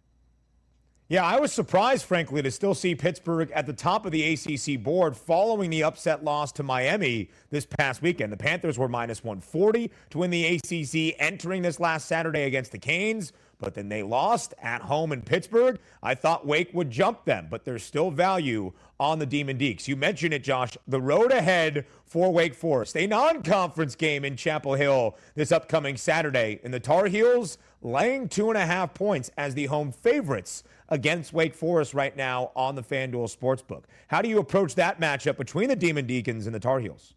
Yeah, 1.08 1.24
I 1.24 1.40
was 1.40 1.54
surprised, 1.54 2.06
frankly, 2.06 2.42
to 2.42 2.50
still 2.50 2.74
see 2.74 2.96
Pittsburgh 2.96 3.52
at 3.52 3.68
the 3.68 3.74
top 3.74 4.08
of 4.08 4.12
the 4.12 4.34
ACC 4.34 4.82
board 4.82 5.16
following 5.16 5.70
the 5.70 5.84
upset 5.84 6.24
loss 6.24 6.52
to 6.54 6.64
Miami 6.64 7.30
this 7.52 7.66
past 7.66 8.02
weekend. 8.02 8.34
The 8.34 8.38
Panthers 8.38 8.80
were 8.80 8.90
minus 8.90 9.24
140 9.24 9.92
to 10.10 10.18
win 10.18 10.32
the 10.32 10.56
ACC 10.56 11.16
entering 11.20 11.62
this 11.62 11.80
last 11.80 12.08
Saturday 12.08 12.44
against 12.44 12.72
the 12.72 12.80
Canes 12.80 13.32
but 13.60 13.74
then 13.74 13.90
they 13.90 14.04
lost 14.04 14.54
at 14.62 14.82
home 14.82 15.12
in 15.12 15.22
Pittsburgh. 15.22 15.80
I 16.04 16.16
thought 16.16 16.46
Wake 16.46 16.74
would 16.74 16.92
jump 16.92 17.26
them, 17.26 17.48
but 17.50 17.66
there's 17.66 17.84
still 17.84 18.12
value 18.12 18.74
on 19.00 19.20
the 19.20 19.26
Demon 19.26 19.58
Deacs. 19.58 19.88
You 19.88 19.96
mentioned 19.96 20.34
it, 20.34 20.44
Josh. 20.44 20.78
The 20.88 21.02
road 21.02 21.32
ahead 21.32 21.86
for 22.06 22.32
Wake 22.32 22.54
Forest, 22.54 22.96
a 22.96 23.08
non 23.08 23.42
conference 23.44 23.96
game 23.96 24.24
in 24.24 24.36
Chapel 24.36 24.76
Hill 24.76 25.18
this 25.36 25.52
upcoming 25.52 25.98
Saturday. 25.98 26.60
And 26.64 26.74
the 26.74 26.80
Tar 26.80 27.08
Heels 27.08 27.58
laying 27.82 28.30
two 28.30 28.50
and 28.50 28.58
a 28.58 28.66
half 28.66 28.94
points 28.94 29.32
as 29.38 29.54
the 29.56 29.66
home 29.66 29.92
favorites 29.92 30.64
against 30.90 31.34
Wake 31.34 31.54
Forest 31.54 31.94
right 31.94 32.16
now 32.16 32.52
on 32.56 32.76
the 32.76 32.84
FanDuel 32.84 33.36
Sportsbook. 33.36 33.84
How 34.08 34.22
do 34.22 34.30
you 34.30 34.40
approach 34.40 34.76
that 34.76 35.00
matchup 35.00 35.38
between 35.38 35.70
the 35.70 35.76
Demon 35.76 36.06
Deacons 36.06 36.46
and 36.46 36.56
the 36.56 36.60
Tar 36.60 36.80
Heels? 36.80 37.14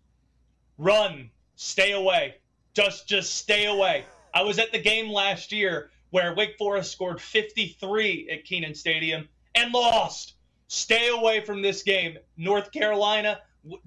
Run, 0.78 1.30
stay 1.56 1.92
away. 1.92 2.36
Just 2.72 3.06
just 3.06 3.34
stay 3.34 3.66
away. 3.66 4.04
I 4.32 4.42
was 4.42 4.58
at 4.58 4.72
the 4.72 4.80
game 4.80 5.10
last 5.10 5.52
year 5.52 5.90
where 6.10 6.34
Wake 6.34 6.56
Forest 6.58 6.92
scored 6.92 7.20
53 7.20 8.28
at 8.30 8.44
Kenan 8.44 8.74
Stadium 8.74 9.28
and 9.54 9.72
lost. 9.72 10.34
Stay 10.68 11.08
away 11.08 11.40
from 11.40 11.62
this 11.62 11.82
game. 11.82 12.18
North 12.36 12.70
Carolina, 12.72 13.40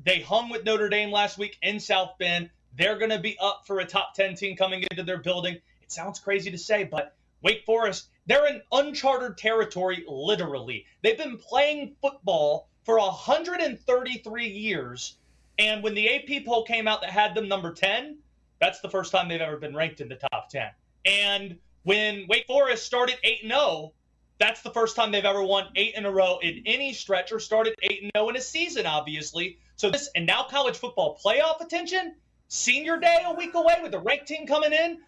they 0.04 0.22
hung 0.22 0.50
with 0.50 0.66
Notre 0.66 0.90
Dame 0.90 1.12
last 1.12 1.38
week 1.38 1.58
in 1.62 1.80
South 1.80 2.18
Bend. 2.18 2.50
They're 2.78 2.98
going 2.98 3.12
to 3.12 3.20
be 3.20 3.38
up 3.40 3.64
for 3.66 3.80
a 3.80 3.86
top 3.86 4.16
10 4.16 4.36
team 4.36 4.56
coming 4.56 4.84
into 4.90 5.04
their 5.04 5.20
building. 5.20 5.56
It 5.56 5.92
sounds 5.92 6.20
crazy 6.20 6.52
to 6.52 6.58
say, 6.58 6.84
but 6.84 7.16
Wake 7.42 7.64
Forest, 7.66 8.08
they're 8.26 8.48
in 8.48 8.62
uncharted 8.72 9.38
territory, 9.38 10.04
literally. 10.08 10.86
They've 11.02 11.18
been 11.18 11.38
playing 11.38 11.96
football 12.02 12.68
for 12.84 12.98
133 12.98 14.48
years. 14.48 15.18
And 15.60 15.84
when 15.84 15.94
the 15.94 16.10
AP 16.10 16.46
poll 16.46 16.64
came 16.64 16.88
out 16.88 17.02
that 17.02 17.12
had 17.12 17.36
them 17.36 17.48
number 17.48 17.74
10, 17.74 18.18
that's 18.60 18.80
the 18.80 18.90
first 18.90 19.12
time 19.12 19.28
they've 19.28 19.42
ever 19.42 19.58
been 19.58 19.76
ranked 19.76 20.02
in 20.02 20.10
the 20.10 20.16
top 20.32 20.50
10. 20.50 20.70
And 21.06 21.58
when 21.84 22.26
Wake 22.28 22.48
Forest 22.48 22.86
started 22.86 23.18
8 23.24 23.42
0, 23.48 23.94
that's 24.40 24.62
the 24.62 24.72
first 24.72 24.96
time 24.96 25.12
they've 25.12 25.24
ever 25.24 25.44
won 25.44 25.68
eight 25.76 25.96
in 25.96 26.06
a 26.06 26.12
row 26.12 26.40
in 26.42 26.64
any 26.66 26.94
stretch 26.94 27.32
or 27.32 27.40
started 27.40 27.76
8 27.82 28.12
0 28.16 28.30
in 28.30 28.36
a 28.36 28.42
season, 28.42 28.86
obviously. 28.86 29.58
So 29.76 29.90
this, 29.90 30.10
and 30.16 30.26
now 30.26 30.44
college 30.50 30.78
football 30.78 31.20
playoff 31.24 31.62
attention, 31.62 32.16
senior 32.48 33.00
day 33.00 33.24
a 33.26 33.34
week 33.34 33.54
away 33.54 33.76
with 33.82 33.92
the 33.92 34.00
ranked 34.00 34.28
team 34.28 34.48
coming 34.48 34.74
in. 34.74 35.00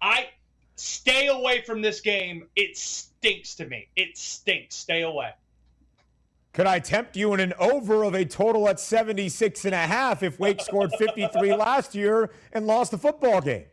I 0.00 0.28
stay 0.76 1.28
away 1.28 1.62
from 1.62 1.82
this 1.82 2.00
game. 2.00 2.48
It 2.56 2.76
stinks 2.76 3.54
to 3.56 3.66
me. 3.66 3.88
It 3.96 4.16
stinks. 4.16 4.74
Stay 4.76 5.02
away. 5.02 5.30
Could 6.52 6.66
I 6.66 6.80
tempt 6.80 7.16
you 7.16 7.32
in 7.32 7.40
an 7.40 7.54
over 7.58 8.02
of 8.04 8.14
a 8.14 8.26
total 8.26 8.68
at 8.68 8.78
76 8.78 9.64
and 9.64 9.74
a 9.74 9.78
half 9.78 10.22
if 10.22 10.38
Wake 10.38 10.60
scored 10.60 10.92
53 10.98 11.54
last 11.54 11.94
year 11.94 12.30
and 12.52 12.66
lost 12.66 12.90
the 12.90 12.98
football 12.98 13.40
game? 13.40 13.64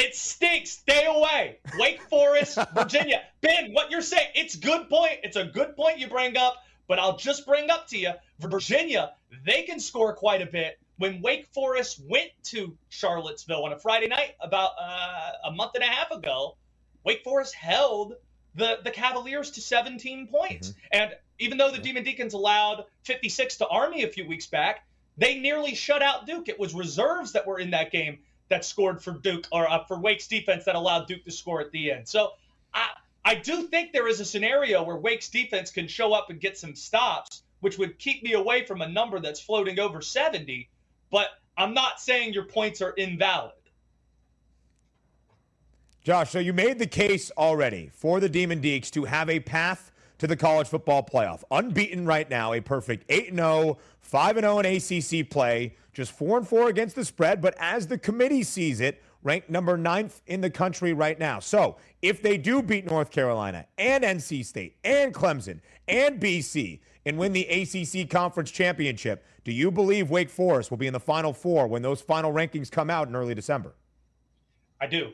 It 0.00 0.16
stinks. 0.16 0.70
Stay 0.70 1.04
away. 1.04 1.58
Wake 1.78 2.00
Forest, 2.08 2.58
Virginia. 2.74 3.20
Ben, 3.42 3.74
what 3.74 3.90
you're 3.90 4.00
saying, 4.00 4.28
it's 4.34 4.56
good 4.56 4.88
point. 4.88 5.18
It's 5.22 5.36
a 5.36 5.44
good 5.44 5.76
point 5.76 5.98
you 5.98 6.08
bring 6.08 6.38
up, 6.38 6.56
but 6.88 6.98
I'll 6.98 7.18
just 7.18 7.46
bring 7.46 7.68
up 7.68 7.86
to 7.88 7.98
you 7.98 8.12
Virginia, 8.38 9.12
they 9.44 9.62
can 9.62 9.78
score 9.78 10.14
quite 10.14 10.40
a 10.40 10.46
bit. 10.46 10.78
When 10.96 11.20
Wake 11.20 11.46
Forest 11.48 12.00
went 12.08 12.30
to 12.44 12.76
Charlottesville 12.88 13.64
on 13.64 13.72
a 13.72 13.78
Friday 13.78 14.08
night 14.08 14.36
about 14.40 14.70
uh, 14.80 15.32
a 15.44 15.52
month 15.52 15.72
and 15.74 15.84
a 15.84 15.86
half 15.86 16.10
ago, 16.10 16.56
Wake 17.04 17.22
Forest 17.22 17.54
held 17.54 18.14
the, 18.54 18.78
the 18.82 18.90
Cavaliers 18.90 19.50
to 19.52 19.60
17 19.60 20.28
points. 20.28 20.68
Mm-hmm. 20.68 20.78
And 20.92 21.14
even 21.38 21.58
though 21.58 21.70
the 21.70 21.78
Demon 21.78 22.04
Deacons 22.04 22.32
allowed 22.32 22.84
56 23.04 23.56
to 23.58 23.68
Army 23.68 24.02
a 24.02 24.08
few 24.08 24.26
weeks 24.26 24.46
back, 24.46 24.86
they 25.16 25.38
nearly 25.38 25.74
shut 25.74 26.02
out 26.02 26.26
Duke. 26.26 26.48
It 26.48 26.58
was 26.58 26.74
reserves 26.74 27.32
that 27.32 27.46
were 27.46 27.58
in 27.58 27.70
that 27.70 27.90
game 27.92 28.20
that 28.50 28.64
scored 28.64 29.02
for 29.02 29.12
Duke 29.12 29.46
or 29.50 29.68
uh, 29.68 29.84
for 29.84 29.98
Wake's 29.98 30.26
defense 30.26 30.64
that 30.66 30.74
allowed 30.74 31.06
Duke 31.06 31.24
to 31.24 31.30
score 31.30 31.60
at 31.60 31.72
the 31.72 31.90
end. 31.90 32.06
So 32.06 32.32
I 32.74 32.88
I 33.24 33.34
do 33.36 33.62
think 33.68 33.92
there 33.92 34.08
is 34.08 34.20
a 34.20 34.24
scenario 34.24 34.82
where 34.82 34.96
Wake's 34.96 35.28
defense 35.28 35.70
can 35.70 35.88
show 35.88 36.12
up 36.12 36.30
and 36.30 36.40
get 36.40 36.58
some 36.58 36.74
stops, 36.74 37.42
which 37.60 37.78
would 37.78 37.98
keep 37.98 38.22
me 38.22 38.34
away 38.34 38.64
from 38.64 38.82
a 38.82 38.88
number 38.88 39.20
that's 39.20 39.40
floating 39.40 39.78
over 39.78 40.00
70. 40.00 40.68
But 41.10 41.28
I'm 41.56 41.74
not 41.74 42.00
saying 42.00 42.32
your 42.32 42.44
points 42.44 42.80
are 42.82 42.90
invalid. 42.92 43.52
Josh, 46.02 46.30
so 46.30 46.38
you 46.38 46.54
made 46.54 46.78
the 46.78 46.86
case 46.86 47.30
already 47.36 47.90
for 47.92 48.20
the 48.20 48.28
Demon 48.28 48.62
Deacs 48.62 48.90
to 48.92 49.04
have 49.04 49.28
a 49.28 49.38
path 49.38 49.89
to 50.20 50.26
the 50.26 50.36
college 50.36 50.68
football 50.68 51.02
playoff. 51.02 51.42
Unbeaten 51.50 52.04
right 52.04 52.28
now, 52.28 52.52
a 52.52 52.60
perfect 52.60 53.04
8 53.08 53.34
0, 53.34 53.78
5 54.00 54.38
0 54.38 54.58
in 54.60 54.66
ACC 54.66 55.28
play, 55.28 55.74
just 55.92 56.12
4 56.12 56.38
and 56.38 56.48
4 56.48 56.68
against 56.68 56.94
the 56.94 57.04
spread, 57.04 57.40
but 57.40 57.54
as 57.58 57.86
the 57.86 57.98
committee 57.98 58.42
sees 58.42 58.80
it, 58.80 59.02
ranked 59.22 59.50
number 59.50 59.76
ninth 59.76 60.20
in 60.26 60.42
the 60.42 60.50
country 60.50 60.92
right 60.92 61.18
now. 61.18 61.40
So 61.40 61.76
if 62.02 62.22
they 62.22 62.36
do 62.36 62.62
beat 62.62 62.86
North 62.86 63.10
Carolina 63.10 63.66
and 63.78 64.04
NC 64.04 64.44
State 64.44 64.76
and 64.84 65.12
Clemson 65.12 65.60
and 65.88 66.20
BC 66.20 66.80
and 67.06 67.18
win 67.18 67.32
the 67.32 67.46
ACC 67.46 68.08
Conference 68.08 68.50
Championship, 68.50 69.24
do 69.44 69.52
you 69.52 69.70
believe 69.70 70.10
Wake 70.10 70.30
Forest 70.30 70.70
will 70.70 70.78
be 70.78 70.86
in 70.86 70.92
the 70.92 71.00
Final 71.00 71.32
Four 71.32 71.66
when 71.66 71.80
those 71.80 72.02
final 72.02 72.32
rankings 72.32 72.70
come 72.70 72.90
out 72.90 73.08
in 73.08 73.16
early 73.16 73.34
December? 73.34 73.74
I 74.82 74.86
do. 74.86 75.12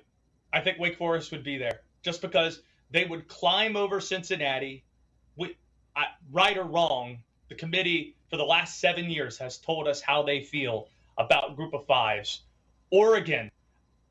I 0.52 0.60
think 0.60 0.80
Wake 0.80 0.98
Forest 0.98 1.30
would 1.30 1.44
be 1.44 1.58
there 1.58 1.82
just 2.02 2.22
because 2.22 2.62
they 2.90 3.04
would 3.04 3.28
climb 3.28 3.76
over 3.76 4.00
Cincinnati 4.00 4.84
I, 5.96 6.08
right 6.30 6.56
or 6.56 6.64
wrong, 6.64 7.18
the 7.48 7.54
committee 7.54 8.14
for 8.28 8.36
the 8.36 8.44
last 8.44 8.78
seven 8.80 9.08
years 9.10 9.38
has 9.38 9.56
told 9.56 9.88
us 9.88 10.00
how 10.00 10.22
they 10.22 10.42
feel 10.42 10.88
about 11.16 11.56
Group 11.56 11.72
of 11.72 11.86
Fives. 11.86 12.42
Oregon, 12.90 13.50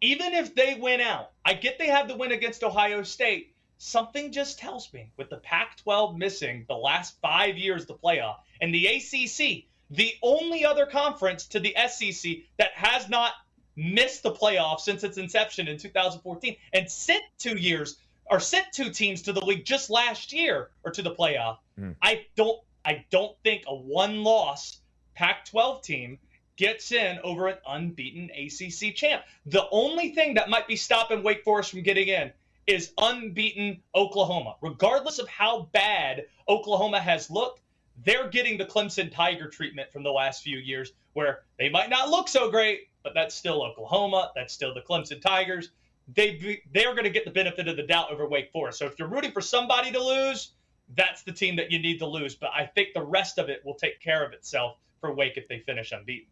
even 0.02 0.34
if 0.34 0.56
they 0.56 0.76
win 0.76 1.00
out, 1.00 1.32
I 1.46 1.54
get 1.54 1.78
they 1.78 1.88
have 1.88 2.08
the 2.08 2.16
win 2.16 2.32
against 2.32 2.64
Ohio 2.64 3.04
State. 3.04 3.54
Something 3.78 4.32
just 4.32 4.58
tells 4.58 4.92
me 4.94 5.12
with 5.16 5.30
the 5.30 5.38
Pac 5.38 5.78
12 5.78 6.18
missing 6.18 6.66
the 6.68 6.76
last 6.76 7.20
five 7.22 7.58
years, 7.58 7.86
the 7.86 7.94
playoff, 7.94 8.38
and 8.62 8.74
the 8.74 8.88
ACC, 8.88 9.66
the 9.92 10.16
only 10.24 10.66
other 10.66 10.86
conference 10.86 11.46
to 11.48 11.60
the 11.60 11.76
SEC 11.88 12.38
that 12.58 12.72
has 12.74 13.08
not 13.10 13.34
missed 13.76 14.24
the 14.24 14.32
playoff 14.32 14.80
since 14.80 15.04
its 15.04 15.18
inception 15.18 15.68
in 15.68 15.78
2014 15.78 16.56
and 16.74 16.90
sent 16.90 17.24
two 17.38 17.58
years 17.58 17.98
or 18.30 18.40
sent 18.40 18.72
two 18.72 18.90
teams 18.90 19.22
to 19.24 19.34
the 19.34 19.44
league 19.44 19.66
just 19.66 19.90
last 19.90 20.34
year 20.34 20.70
or 20.84 20.92
to 20.92 21.02
the 21.02 21.14
playoff. 21.14 21.58
Mm. 21.80 21.96
I 22.02 22.26
don't 22.36 22.60
I 22.84 23.06
don't 23.10 23.36
think 23.44 23.64
a 23.68 23.76
one 23.76 24.24
loss 24.24 24.80
Pac 25.16 25.46
12 25.46 25.82
team 25.82 26.20
gets 26.58 26.92
in 26.92 27.20
over 27.24 27.48
an 27.48 27.58
unbeaten 27.68 28.30
ACC 28.32 28.96
champ. 28.96 29.24
The 29.46 29.68
only 29.72 30.12
thing 30.12 30.36
that 30.36 30.50
might 30.50 30.68
be 30.68 30.76
stopping 30.76 31.24
Wake 31.24 31.44
Forest 31.44 31.72
from 31.72 31.82
getting 31.82 32.08
in 32.08 32.32
is 32.68 32.92
unbeaten 32.98 33.82
Oklahoma. 33.94 34.56
Regardless 34.62 35.20
of 35.20 35.28
how 35.28 35.70
bad 35.74 36.26
Oklahoma 36.48 37.00
has 37.00 37.30
looked, 37.30 37.62
they're 38.04 38.30
getting 38.30 38.58
the 38.58 38.66
Clemson 38.66 39.12
Tiger 39.12 39.48
treatment 39.48 39.92
from 39.92 40.04
the 40.04 40.12
last 40.12 40.44
few 40.44 40.58
years 40.58 40.92
where 41.14 41.44
they 41.58 41.70
might 41.70 41.90
not 41.90 42.10
look 42.10 42.28
so 42.28 42.50
great, 42.50 42.90
but 43.04 43.14
that's 43.14 43.36
still 43.36 43.64
Oklahoma. 43.64 44.32
That's 44.36 44.54
still 44.54 44.74
the 44.74 44.82
Clemson 44.82 45.22
Tigers 45.22 45.70
they 46.14 46.62
they're 46.74 46.92
going 46.94 47.04
to 47.06 47.10
get 47.10 47.26
the 47.26 47.32
benefit 47.32 47.68
of 47.68 47.78
the 47.78 47.84
doubt 47.84 48.12
over 48.12 48.28
Wake 48.28 48.52
Forest. 48.52 48.80
So 48.80 48.86
if 48.86 49.00
you're 49.00 49.08
rooting 49.08 49.32
for 49.32 49.42
somebody 49.42 49.92
to 49.92 50.04
lose, 50.04 50.52
that's 50.96 51.24
the 51.24 51.32
team 51.32 51.56
that 51.56 51.72
you 51.72 51.80
need 51.80 51.98
to 52.00 52.06
lose. 52.06 52.36
But 52.36 52.52
I 52.54 52.66
think 52.66 52.90
the 52.94 53.04
rest 53.04 53.40
of 53.40 53.50
it 53.50 53.62
will 53.66 53.74
take 53.76 54.00
care 54.00 54.24
of 54.26 54.34
itself 54.34 54.78
for 55.02 55.14
Wake 55.14 55.38
if 55.38 55.48
they 55.48 55.60
finish 55.60 55.92
unbeaten. 55.92 56.28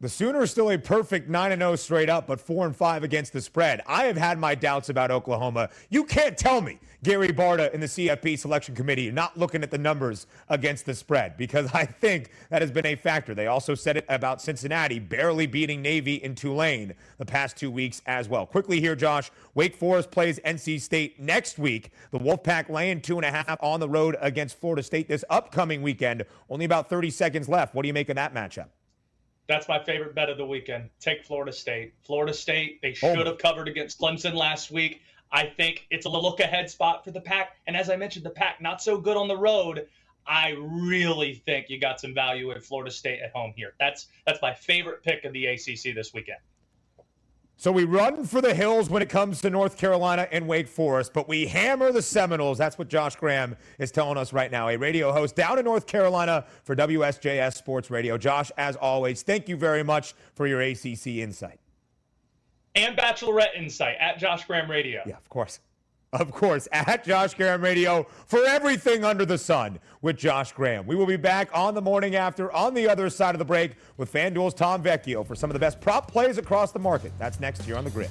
The 0.00 0.08
Sooners 0.10 0.50
still 0.50 0.70
a 0.70 0.76
perfect 0.76 1.30
9 1.30 1.56
0 1.56 1.76
straight 1.76 2.10
up, 2.10 2.26
but 2.26 2.40
4 2.40 2.66
and 2.66 2.76
5 2.76 3.04
against 3.04 3.32
the 3.32 3.40
spread. 3.40 3.80
I 3.86 4.04
have 4.04 4.16
had 4.16 4.38
my 4.38 4.54
doubts 4.54 4.88
about 4.88 5.10
Oklahoma. 5.10 5.70
You 5.88 6.04
can't 6.04 6.36
tell 6.36 6.60
me 6.60 6.78
Gary 7.04 7.28
Barta 7.28 7.72
in 7.72 7.80
the 7.80 7.86
CFP 7.86 8.38
selection 8.38 8.74
committee 8.74 9.10
not 9.10 9.38
looking 9.38 9.62
at 9.62 9.70
the 9.70 9.78
numbers 9.78 10.26
against 10.48 10.84
the 10.84 10.94
spread 10.94 11.36
because 11.36 11.72
I 11.72 11.86
think 11.86 12.30
that 12.50 12.60
has 12.60 12.70
been 12.70 12.84
a 12.84 12.96
factor. 12.96 13.34
They 13.34 13.46
also 13.46 13.74
said 13.74 13.96
it 13.96 14.04
about 14.08 14.42
Cincinnati 14.42 14.98
barely 14.98 15.46
beating 15.46 15.80
Navy 15.80 16.16
in 16.16 16.34
Tulane 16.34 16.92
the 17.18 17.24
past 17.24 17.56
two 17.56 17.70
weeks 17.70 18.02
as 18.04 18.28
well. 18.28 18.44
Quickly 18.44 18.80
here, 18.80 18.96
Josh. 18.96 19.30
Wake 19.54 19.76
Forest 19.76 20.10
plays 20.10 20.40
NC 20.40 20.80
State 20.80 21.20
next 21.20 21.56
week. 21.56 21.92
The 22.10 22.18
Wolfpack 22.18 22.68
laying 22.68 23.00
two 23.00 23.16
and 23.16 23.24
a 23.24 23.30
half 23.30 23.56
on 23.62 23.80
the 23.80 23.88
road 23.88 24.16
against 24.20 24.58
Florida 24.58 24.82
State 24.82 25.08
this 25.08 25.24
upcoming 25.30 25.80
weekend. 25.80 26.26
Only 26.50 26.66
about 26.66 26.90
30 26.90 27.10
seconds 27.10 27.48
left. 27.48 27.74
What 27.74 27.82
do 27.82 27.86
you 27.86 27.94
make 27.94 28.08
of 28.08 28.16
that 28.16 28.34
matchup? 28.34 28.66
That's 29.46 29.68
my 29.68 29.82
favorite 29.82 30.14
bet 30.14 30.30
of 30.30 30.38
the 30.38 30.46
weekend. 30.46 30.88
Take 31.00 31.24
Florida 31.24 31.52
State. 31.52 31.94
Florida 32.02 32.32
State, 32.32 32.80
they 32.82 32.90
oh. 33.02 33.14
should 33.14 33.26
have 33.26 33.38
covered 33.38 33.68
against 33.68 34.00
Clemson 34.00 34.34
last 34.34 34.70
week. 34.70 35.02
I 35.30 35.46
think 35.46 35.86
it's 35.90 36.06
a 36.06 36.08
look 36.08 36.40
ahead 36.40 36.70
spot 36.70 37.04
for 37.04 37.10
the 37.10 37.20
pack. 37.20 37.56
And 37.66 37.76
as 37.76 37.90
I 37.90 37.96
mentioned, 37.96 38.24
the 38.24 38.30
pack 38.30 38.60
not 38.60 38.80
so 38.80 38.98
good 38.98 39.16
on 39.16 39.28
the 39.28 39.36
road. 39.36 39.88
I 40.26 40.54
really 40.58 41.34
think 41.34 41.68
you 41.68 41.78
got 41.78 42.00
some 42.00 42.14
value 42.14 42.50
at 42.52 42.64
Florida 42.64 42.90
State 42.90 43.20
at 43.20 43.32
home 43.32 43.52
here. 43.56 43.74
That's 43.78 44.06
that's 44.26 44.40
my 44.40 44.54
favorite 44.54 45.02
pick 45.02 45.24
of 45.24 45.32
the 45.32 45.46
ACC 45.46 45.94
this 45.94 46.14
weekend. 46.14 46.38
So 47.56 47.70
we 47.70 47.84
run 47.84 48.24
for 48.24 48.40
the 48.40 48.52
hills 48.52 48.90
when 48.90 49.00
it 49.00 49.08
comes 49.08 49.40
to 49.42 49.50
North 49.50 49.76
Carolina 49.76 50.26
and 50.32 50.48
Wake 50.48 50.68
Forest, 50.68 51.12
but 51.14 51.28
we 51.28 51.46
hammer 51.46 51.92
the 51.92 52.02
Seminoles. 52.02 52.58
That's 52.58 52.76
what 52.76 52.88
Josh 52.88 53.16
Graham 53.16 53.56
is 53.78 53.90
telling 53.90 54.18
us 54.18 54.32
right 54.32 54.50
now, 54.50 54.68
a 54.68 54.76
radio 54.76 55.12
host 55.12 55.36
down 55.36 55.58
in 55.58 55.64
North 55.64 55.86
Carolina 55.86 56.44
for 56.64 56.74
WSJS 56.74 57.54
Sports 57.54 57.90
Radio. 57.90 58.18
Josh, 58.18 58.50
as 58.58 58.76
always, 58.76 59.22
thank 59.22 59.48
you 59.48 59.56
very 59.56 59.84
much 59.84 60.14
for 60.34 60.46
your 60.46 60.60
ACC 60.60 61.06
insight. 61.06 61.60
And 62.74 62.96
Bachelorette 62.98 63.56
insight 63.56 63.96
at 64.00 64.18
Josh 64.18 64.44
Graham 64.46 64.68
Radio. 64.68 65.02
Yeah, 65.06 65.16
of 65.16 65.28
course 65.28 65.60
of 66.14 66.30
course, 66.30 66.68
at 66.72 67.04
Josh 67.04 67.34
Graham 67.34 67.60
Radio 67.60 68.06
for 68.26 68.44
everything 68.44 69.04
under 69.04 69.24
the 69.24 69.38
sun 69.38 69.78
with 70.02 70.16
Josh 70.16 70.52
Graham. 70.52 70.86
We 70.86 70.96
will 70.96 71.06
be 71.06 71.16
back 71.16 71.50
on 71.52 71.74
the 71.74 71.82
morning 71.82 72.16
after 72.16 72.52
on 72.52 72.74
the 72.74 72.88
other 72.88 73.10
side 73.10 73.34
of 73.34 73.38
the 73.38 73.44
break 73.44 73.72
with 73.96 74.12
FanDuel's 74.12 74.54
Tom 74.54 74.82
Vecchio 74.82 75.26
for 75.26 75.34
some 75.34 75.50
of 75.50 75.54
the 75.54 75.60
best 75.60 75.80
prop 75.80 76.10
plays 76.10 76.38
across 76.38 76.72
the 76.72 76.78
market. 76.78 77.12
That's 77.18 77.40
next 77.40 77.62
here 77.62 77.76
on 77.76 77.84
the 77.84 77.90
grid. 77.90 78.10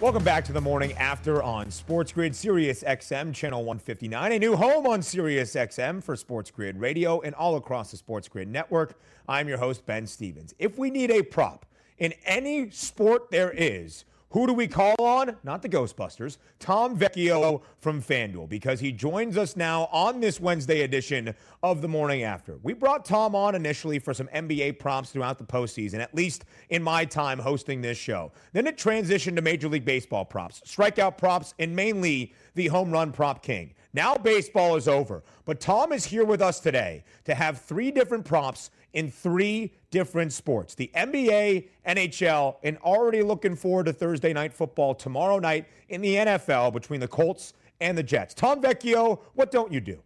Welcome 0.00 0.22
back 0.22 0.44
to 0.44 0.52
the 0.52 0.60
morning 0.60 0.92
after 0.92 1.42
on 1.42 1.72
Sports 1.72 2.12
Grid 2.12 2.36
Sirius 2.36 2.84
XM 2.84 3.34
channel 3.34 3.64
159, 3.64 4.30
a 4.30 4.38
new 4.38 4.54
home 4.54 4.86
on 4.86 5.02
Sirius 5.02 5.56
XM 5.56 6.00
for 6.04 6.14
Sports 6.14 6.52
Grid 6.52 6.78
Radio 6.78 7.20
and 7.22 7.34
all 7.34 7.56
across 7.56 7.90
the 7.90 7.96
Sports 7.96 8.28
Grid 8.28 8.46
network. 8.46 8.96
I'm 9.28 9.48
your 9.48 9.58
host 9.58 9.84
Ben 9.86 10.06
Stevens. 10.06 10.54
If 10.60 10.78
we 10.78 10.90
need 10.90 11.10
a 11.10 11.22
prop 11.22 11.66
in 11.98 12.14
any 12.24 12.70
sport 12.70 13.32
there 13.32 13.50
is, 13.50 14.04
who 14.30 14.46
do 14.46 14.52
we 14.52 14.68
call 14.68 14.94
on? 14.98 15.36
Not 15.42 15.62
the 15.62 15.70
Ghostbusters. 15.70 16.36
Tom 16.58 16.98
Vecchio 16.98 17.62
from 17.80 18.02
FanDuel, 18.02 18.48
because 18.48 18.78
he 18.78 18.92
joins 18.92 19.38
us 19.38 19.56
now 19.56 19.88
on 19.90 20.20
this 20.20 20.38
Wednesday 20.38 20.82
edition 20.82 21.34
of 21.62 21.80
the 21.80 21.88
morning 21.88 22.24
after. 22.24 22.58
We 22.62 22.74
brought 22.74 23.06
Tom 23.06 23.34
on 23.34 23.54
initially 23.54 23.98
for 23.98 24.12
some 24.12 24.28
NBA 24.28 24.78
props 24.78 25.10
throughout 25.10 25.38
the 25.38 25.44
postseason, 25.44 26.00
at 26.00 26.14
least 26.14 26.44
in 26.68 26.82
my 26.82 27.06
time 27.06 27.38
hosting 27.38 27.80
this 27.80 27.96
show. 27.96 28.30
Then 28.52 28.66
it 28.66 28.76
transitioned 28.76 29.36
to 29.36 29.42
Major 29.42 29.68
League 29.68 29.86
Baseball 29.86 30.26
props, 30.26 30.60
strikeout 30.66 31.16
props, 31.16 31.54
and 31.58 31.74
mainly 31.74 32.34
the 32.54 32.66
home 32.66 32.90
run 32.90 33.12
prop 33.12 33.42
king. 33.42 33.72
Now 33.94 34.14
baseball 34.14 34.76
is 34.76 34.86
over, 34.86 35.22
but 35.46 35.60
Tom 35.60 35.92
is 35.92 36.04
here 36.04 36.24
with 36.24 36.42
us 36.42 36.60
today 36.60 37.04
to 37.24 37.34
have 37.34 37.62
three 37.62 37.90
different 37.90 38.26
props 38.26 38.70
in 38.98 39.12
three 39.12 39.72
different 39.92 40.32
sports 40.32 40.74
the 40.74 40.90
NBA, 40.96 41.68
NHL, 41.86 42.56
and 42.64 42.76
already 42.78 43.22
looking 43.22 43.54
forward 43.54 43.86
to 43.86 43.92
Thursday 43.92 44.32
night 44.32 44.52
football 44.52 44.92
tomorrow 44.92 45.38
night 45.38 45.66
in 45.88 46.00
the 46.00 46.16
NFL 46.16 46.72
between 46.72 46.98
the 46.98 47.06
Colts 47.06 47.54
and 47.80 47.96
the 47.96 48.02
Jets. 48.02 48.34
Tom 48.34 48.60
Vecchio, 48.60 49.20
what 49.34 49.52
don't 49.52 49.72
you 49.72 49.80
do? 49.80 50.02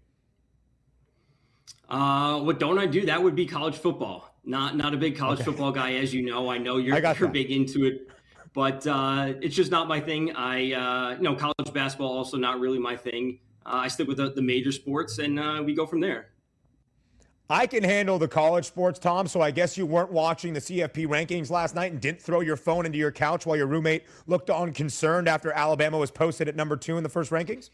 Uh, 1.89 2.41
what 2.41 2.61
don't 2.61 2.79
I 2.79 2.85
do? 2.85 3.07
That 3.07 3.23
would 3.23 3.35
be 3.35 3.47
college 3.47 3.77
football. 3.77 4.35
Not 4.45 4.77
not 4.77 4.93
a 4.93 4.99
big 4.99 5.17
college 5.17 5.41
okay. 5.41 5.47
football 5.47 5.73
guy, 5.73 5.95
as 5.95 6.13
you 6.13 6.23
know. 6.23 6.51
I 6.51 6.59
know 6.59 6.77
you're, 6.77 6.95
I 6.95 7.15
you're 7.15 7.29
big 7.29 7.51
into 7.51 7.87
it, 7.87 8.11
but 8.53 8.87
uh, 8.87 9.33
it's 9.41 9.57
just 9.57 9.71
not 9.71 9.89
my 9.89 10.01
thing. 10.01 10.37
I 10.37 10.73
uh, 10.73 11.17
you 11.17 11.23
know 11.23 11.35
college 11.35 11.73
basketball 11.73 12.13
also 12.13 12.37
not 12.37 12.61
really 12.61 12.79
my 12.79 12.97
thing. 12.97 13.39
Uh, 13.65 13.85
I 13.85 13.89
stick 13.89 14.07
with 14.07 14.19
the, 14.19 14.33
the 14.33 14.43
major 14.43 14.73
sports, 14.73 15.19
and 15.19 15.39
uh, 15.41 15.63
we 15.65 15.75
go 15.75 15.87
from 15.87 16.01
there. 16.01 16.32
I 17.53 17.67
can 17.67 17.85
handle 17.85 18.19
the 18.19 18.29
college 18.29 18.65
sports, 18.65 18.99
Tom. 18.99 19.27
So 19.27 19.43
I 19.43 19.51
guess 19.51 19.77
you 19.77 19.85
weren't 19.85 20.11
watching 20.11 20.55
the 20.55 20.61
CFP 20.61 21.07
rankings 21.07 21.51
last 21.51 21.75
night 21.75 21.93
and 21.93 22.01
didn't 22.01 22.23
throw 22.23 22.41
your 22.41 22.57
phone 22.57 22.87
into 22.87 22.97
your 22.97 23.13
couch 23.13 23.45
while 23.45 23.59
your 23.59 23.67
roommate 23.67 24.05
looked 24.27 24.49
on 24.49 24.73
concerned 24.73 25.29
after 25.29 25.53
Alabama 25.53 25.99
was 25.99 26.11
posted 26.11 26.49
at 26.49 26.57
number 26.57 26.79
two 26.79 26.97
in 26.97 27.03
the 27.03 27.11
first 27.11 27.31
rankings? 27.31 27.69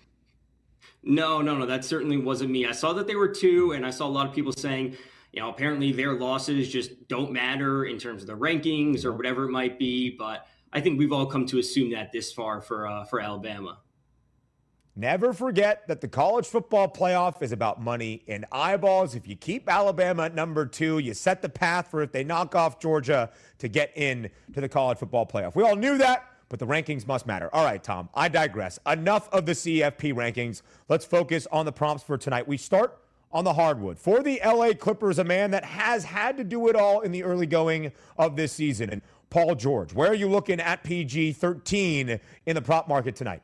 No, 1.05 1.41
no, 1.41 1.57
no. 1.57 1.65
That 1.65 1.85
certainly 1.85 2.17
wasn't 2.17 2.51
me. 2.51 2.67
I 2.67 2.73
saw 2.73 2.93
that 2.95 3.07
they 3.07 3.15
were 3.15 3.29
two, 3.29 3.71
and 3.71 3.87
I 3.87 3.91
saw 3.91 4.09
a 4.09 4.11
lot 4.11 4.27
of 4.27 4.35
people 4.35 4.51
saying, 4.51 4.97
you 5.33 5.41
know, 5.41 5.49
apparently 5.49 5.93
their 5.93 6.15
losses 6.15 6.69
just 6.69 7.07
don't 7.07 7.31
matter 7.31 7.85
in 7.85 7.99
terms 7.99 8.23
of 8.23 8.27
the 8.27 8.37
rankings 8.37 9.05
or 9.05 9.13
whatever 9.13 9.45
it 9.45 9.53
might 9.53 9.79
be. 9.79 10.11
But 10.11 10.49
I 10.73 10.81
think 10.81 10.99
we've 10.99 11.13
all 11.13 11.27
come 11.27 11.47
to 11.47 11.61
assume 11.61 11.93
that 11.93 12.11
this 12.11 12.33
far 12.33 12.61
for 12.61 12.89
uh, 12.89 13.05
for 13.05 13.21
Alabama. 13.21 13.79
Never 14.99 15.33
forget 15.33 15.87
that 15.87 16.01
the 16.01 16.09
college 16.09 16.45
football 16.45 16.89
playoff 16.89 17.41
is 17.41 17.53
about 17.53 17.81
money 17.81 18.25
and 18.27 18.45
eyeballs. 18.51 19.15
If 19.15 19.29
you 19.29 19.37
keep 19.37 19.69
Alabama 19.69 20.25
at 20.25 20.35
number 20.35 20.67
two, 20.67 20.99
you 20.99 21.15
set 21.15 21.41
the 21.41 21.49
path 21.49 21.89
for 21.89 22.03
if 22.03 22.11
they 22.11 22.25
knock 22.25 22.57
off 22.57 22.81
Georgia 22.81 23.31
to 23.59 23.69
get 23.69 23.93
in 23.95 24.29
to 24.55 24.61
the 24.61 24.69
college 24.69 24.99
football 24.99 25.25
playoff. 25.25 25.55
We 25.55 25.63
all 25.63 25.77
knew 25.77 25.99
that, 25.99 26.29
but 26.49 26.59
the 26.59 26.67
rankings 26.67 27.07
must 27.07 27.29
matter. 27.29 27.49
All 27.53 27.65
right, 27.65 27.81
Tom, 27.81 28.09
I 28.13 28.27
digress. 28.27 28.81
Enough 28.91 29.29
of 29.33 29.47
the 29.47 29.53
CFP 29.53 30.15
rankings. 30.15 30.63
Let's 30.89 31.05
focus 31.05 31.47
on 31.53 31.65
the 31.65 31.71
prompts 31.71 32.03
for 32.03 32.19
tonight. 32.19 32.49
We 32.49 32.57
start 32.57 32.99
on 33.31 33.45
the 33.45 33.53
hardwood. 33.53 34.01
For 34.01 34.21
the 34.25 34.41
LA 34.45 34.73
Clippers, 34.73 35.21
a 35.21 35.25
man 35.25 35.53
that 35.53 35.65
has 35.65 36.03
had 36.03 36.37
to 36.39 36.43
do 36.43 36.67
it 36.67 36.75
all 36.75 37.03
in 37.03 37.13
the 37.13 37.23
early 37.23 37.47
going 37.47 37.93
of 38.19 38.35
this 38.35 38.51
season. 38.53 38.91
And 38.91 39.03
Paul 39.31 39.55
George, 39.55 39.95
where 39.95 40.11
are 40.11 40.15
you 40.15 40.29
looking 40.29 40.59
at 40.59 40.83
PG 40.83 41.35
13 41.35 42.19
in 42.47 42.55
the 42.57 42.63
prop 42.63 42.89
market 42.89 43.15
tonight? 43.15 43.43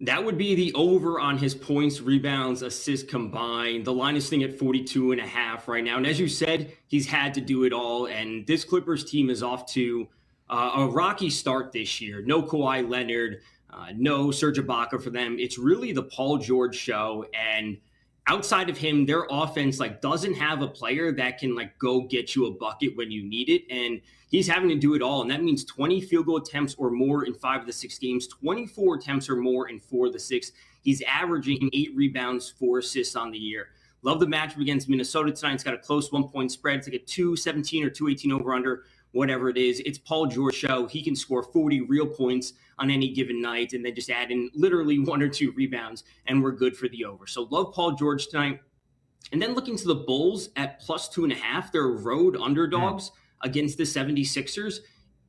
That 0.00 0.24
would 0.24 0.38
be 0.38 0.54
the 0.54 0.72
over 0.74 1.18
on 1.18 1.38
his 1.38 1.56
points, 1.56 2.00
rebounds, 2.00 2.62
assists 2.62 3.08
combined. 3.08 3.84
The 3.84 3.92
line 3.92 4.16
is 4.16 4.24
sitting 4.24 4.44
at 4.44 4.56
42 4.56 5.10
and 5.10 5.20
a 5.20 5.26
half 5.26 5.66
right 5.66 5.82
now. 5.82 5.96
And 5.96 6.06
as 6.06 6.20
you 6.20 6.28
said, 6.28 6.72
he's 6.86 7.08
had 7.08 7.34
to 7.34 7.40
do 7.40 7.64
it 7.64 7.72
all. 7.72 8.06
And 8.06 8.46
this 8.46 8.64
Clippers 8.64 9.04
team 9.04 9.28
is 9.28 9.42
off 9.42 9.66
to 9.72 10.06
uh, 10.48 10.72
a 10.76 10.86
rocky 10.86 11.30
start 11.30 11.72
this 11.72 12.00
year. 12.00 12.22
No 12.22 12.42
Kawhi 12.42 12.88
Leonard, 12.88 13.40
uh, 13.70 13.88
no 13.96 14.30
Serge 14.30 14.58
Ibaka 14.58 15.02
for 15.02 15.10
them. 15.10 15.36
It's 15.38 15.58
really 15.58 15.92
the 15.92 16.04
Paul 16.04 16.38
George 16.38 16.76
show. 16.76 17.26
And 17.34 17.78
outside 18.28 18.70
of 18.70 18.78
him, 18.78 19.04
their 19.04 19.26
offense 19.30 19.80
like 19.80 20.00
doesn't 20.00 20.34
have 20.34 20.62
a 20.62 20.68
player 20.68 21.10
that 21.12 21.38
can 21.38 21.56
like 21.56 21.76
go 21.78 22.02
get 22.02 22.36
you 22.36 22.46
a 22.46 22.52
bucket 22.52 22.96
when 22.96 23.10
you 23.10 23.28
need 23.28 23.48
it. 23.48 23.62
And 23.68 24.00
he's 24.28 24.48
having 24.48 24.68
to 24.68 24.74
do 24.76 24.94
it 24.94 25.02
all. 25.02 25.22
And 25.22 25.30
that 25.30 25.42
means 25.42 25.64
20 25.64 26.00
field 26.02 26.26
goal 26.26 26.36
attempts 26.36 26.74
or 26.76 26.90
more 26.90 27.24
in 27.24 27.34
five 27.34 27.60
of 27.60 27.66
the 27.66 27.72
six 27.72 27.98
games, 27.98 28.26
24 28.26 28.96
attempts 28.96 29.28
or 29.28 29.36
more 29.36 29.68
in 29.68 29.80
four 29.80 30.06
of 30.06 30.12
the 30.12 30.18
six. 30.18 30.52
He's 30.82 31.02
averaging 31.02 31.70
eight 31.72 31.92
rebounds, 31.94 32.48
four 32.48 32.78
assists 32.78 33.16
on 33.16 33.30
the 33.30 33.38
year. 33.38 33.68
Love 34.02 34.20
the 34.20 34.26
matchup 34.26 34.60
against 34.60 34.88
Minnesota 34.88 35.32
tonight. 35.32 35.54
It's 35.54 35.64
got 35.64 35.74
a 35.74 35.78
close 35.78 36.12
one 36.12 36.28
point 36.28 36.52
spread. 36.52 36.78
It's 36.78 36.88
like 36.88 36.94
a 36.94 37.04
217 37.04 37.84
or 37.84 37.90
218 37.90 38.32
over 38.32 38.54
under, 38.54 38.84
whatever 39.10 39.48
it 39.48 39.56
is. 39.56 39.80
It's 39.80 39.98
Paul 39.98 40.26
George 40.26 40.54
show. 40.54 40.86
He 40.86 41.02
can 41.02 41.16
score 41.16 41.42
40 41.42 41.82
real 41.82 42.06
points 42.06 42.52
on 42.78 42.90
any 42.90 43.12
given 43.12 43.42
night 43.42 43.72
and 43.72 43.84
then 43.84 43.94
just 43.94 44.08
add 44.08 44.30
in 44.30 44.50
literally 44.54 44.98
one 45.04 45.20
or 45.20 45.28
two 45.28 45.50
rebounds, 45.52 46.04
and 46.26 46.42
we're 46.42 46.52
good 46.52 46.76
for 46.76 46.88
the 46.88 47.04
over. 47.04 47.26
So 47.26 47.48
love 47.50 47.74
Paul 47.74 47.92
George 47.92 48.28
tonight. 48.28 48.60
And 49.32 49.42
then 49.42 49.54
looking 49.54 49.76
to 49.76 49.86
the 49.86 49.96
Bulls 49.96 50.50
at 50.56 50.80
plus 50.80 51.08
two 51.08 51.24
and 51.24 51.32
a 51.32 51.36
half, 51.36 51.72
they're 51.72 51.88
road 51.88 52.36
underdogs. 52.36 53.10
Yeah 53.12 53.17
against 53.42 53.78
the 53.78 53.84
76ers. 53.84 54.80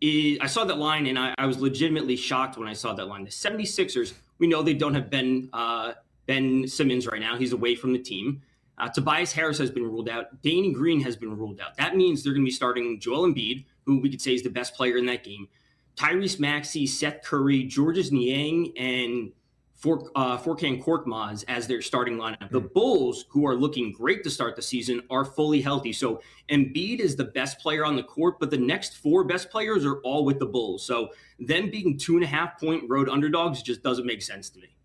I 0.03 0.47
saw 0.47 0.63
that 0.63 0.77
line 0.77 1.07
and 1.07 1.19
I, 1.19 1.35
I, 1.37 1.45
was 1.45 1.59
legitimately 1.59 2.15
shocked 2.15 2.57
when 2.57 2.67
I 2.67 2.73
saw 2.73 2.93
that 2.93 3.05
line. 3.05 3.25
The 3.25 3.29
76ers, 3.29 4.13
we 4.37 4.47
know 4.47 4.63
they 4.63 4.73
don't 4.73 4.93
have 4.93 5.09
Ben 5.09 5.49
uh, 5.51 5.93
Ben 6.25 6.67
Simmons 6.67 7.05
right 7.05 7.19
now. 7.19 7.37
He's 7.37 7.51
away 7.51 7.75
from 7.75 7.91
the 7.91 7.99
team. 7.99 8.41
Uh, 8.77 8.87
Tobias 8.87 9.33
Harris 9.33 9.57
has 9.57 9.69
been 9.69 9.83
ruled 9.83 10.07
out. 10.07 10.41
Danny 10.41 10.71
Green 10.71 11.01
has 11.01 11.17
been 11.17 11.35
ruled 11.37 11.59
out. 11.59 11.75
That 11.75 11.97
means 11.97 12.23
they're 12.23 12.33
going 12.33 12.43
to 12.43 12.47
be 12.47 12.51
starting 12.51 12.99
Joel 12.99 13.27
Embiid, 13.27 13.65
who 13.85 13.99
we 13.99 14.09
could 14.09 14.21
say 14.21 14.33
is 14.33 14.43
the 14.43 14.49
best 14.49 14.73
player 14.73 14.97
in 14.97 15.05
that 15.07 15.23
game. 15.23 15.49
Tyrese 15.97 16.39
Maxey, 16.39 16.87
Seth 16.87 17.23
Curry, 17.23 17.63
Georges 17.63 18.11
Niang, 18.11 18.71
and 18.77 19.33
for 19.79 20.11
uh, 20.13 20.37
Furkan 20.37 20.83
Korkmaz 20.83 21.45
as 21.47 21.65
their 21.65 21.81
starting 21.81 22.17
lineup. 22.17 22.51
The 22.51 22.59
hmm. 22.59 22.67
Bulls, 22.73 23.25
who 23.29 23.47
are 23.47 23.55
looking 23.55 23.93
great 23.93 24.23
to 24.25 24.29
start 24.29 24.55
the 24.55 24.61
season, 24.61 25.01
are 25.09 25.23
fully 25.23 25.61
healthy. 25.61 25.93
So 25.93 26.21
Embiid 26.49 26.99
is 26.99 27.15
the 27.15 27.23
best 27.23 27.59
player 27.59 27.85
on 27.85 27.95
the 27.95 28.03
court, 28.03 28.39
but 28.39 28.51
the 28.51 28.57
next 28.57 28.97
four 28.97 29.23
best 29.23 29.49
players 29.49 29.85
are 29.85 29.99
all 30.01 30.25
with 30.25 30.37
the 30.37 30.45
Bulls. 30.45 30.85
So 30.85 31.09
them 31.39 31.69
being 31.69 31.97
two 31.97 32.15
and 32.15 32.23
a 32.23 32.27
half 32.27 32.59
point 32.59 32.83
road 32.89 33.07
underdogs 33.07 33.63
just 33.63 33.81
doesn't 33.81 34.05
make 34.05 34.21
sense 34.21 34.49
to 34.51 34.59
me. 34.59 34.75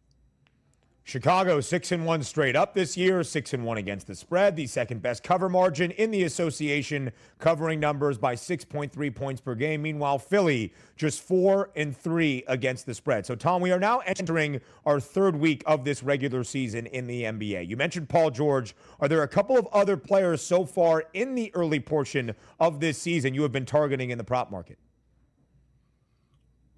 Chicago 1.07 1.61
six 1.61 1.93
and 1.93 2.07
one 2.07 2.23
straight 2.23 2.57
up 2.57 2.73
this 2.73 2.97
year, 2.97 3.23
six 3.23 3.53
and 3.53 3.63
one 3.63 3.77
against 3.77 4.07
the 4.07 4.15
spread, 4.15 4.57
the 4.57 4.67
second 4.67 5.03
best 5.03 5.23
cover 5.23 5.51
margin 5.51 5.91
in 5.91 6.11
the 6.11 6.23
association, 6.23 7.13
covering 7.39 7.79
numbers 7.79 8.17
by 8.17 8.35
6.3 8.35 9.15
points 9.15 9.39
per 9.39 9.55
game. 9.55 9.83
Meanwhile, 9.83 10.19
Philly 10.19 10.73
just 10.97 11.21
four 11.21 11.71
and 11.77 11.95
three 11.95 12.43
against 12.49 12.87
the 12.87 12.95
spread. 12.95 13.27
So, 13.27 13.35
Tom, 13.35 13.61
we 13.61 13.71
are 13.71 13.79
now 13.79 13.99
entering 14.07 14.63
our 14.87 14.99
third 14.99 15.37
week 15.37 15.63
of 15.67 15.85
this 15.85 16.03
regular 16.03 16.43
season 16.43 16.87
in 16.87 17.07
the 17.07 17.25
NBA. 17.25 17.69
You 17.69 17.77
mentioned 17.77 18.09
Paul 18.09 18.31
George. 18.31 18.75
Are 18.99 19.07
there 19.07 19.23
a 19.23 19.29
couple 19.29 19.59
of 19.59 19.67
other 19.75 19.99
players 19.99 20.41
so 20.41 20.65
far 20.65 21.05
in 21.13 21.35
the 21.35 21.55
early 21.55 21.81
portion 21.81 22.35
of 22.59 22.81
this 22.81 22.97
season 22.97 23.35
you 23.35 23.43
have 23.43 23.53
been 23.53 23.67
targeting 23.67 24.09
in 24.09 24.17
the 24.17 24.25
prop 24.25 24.51
market? 24.51 24.79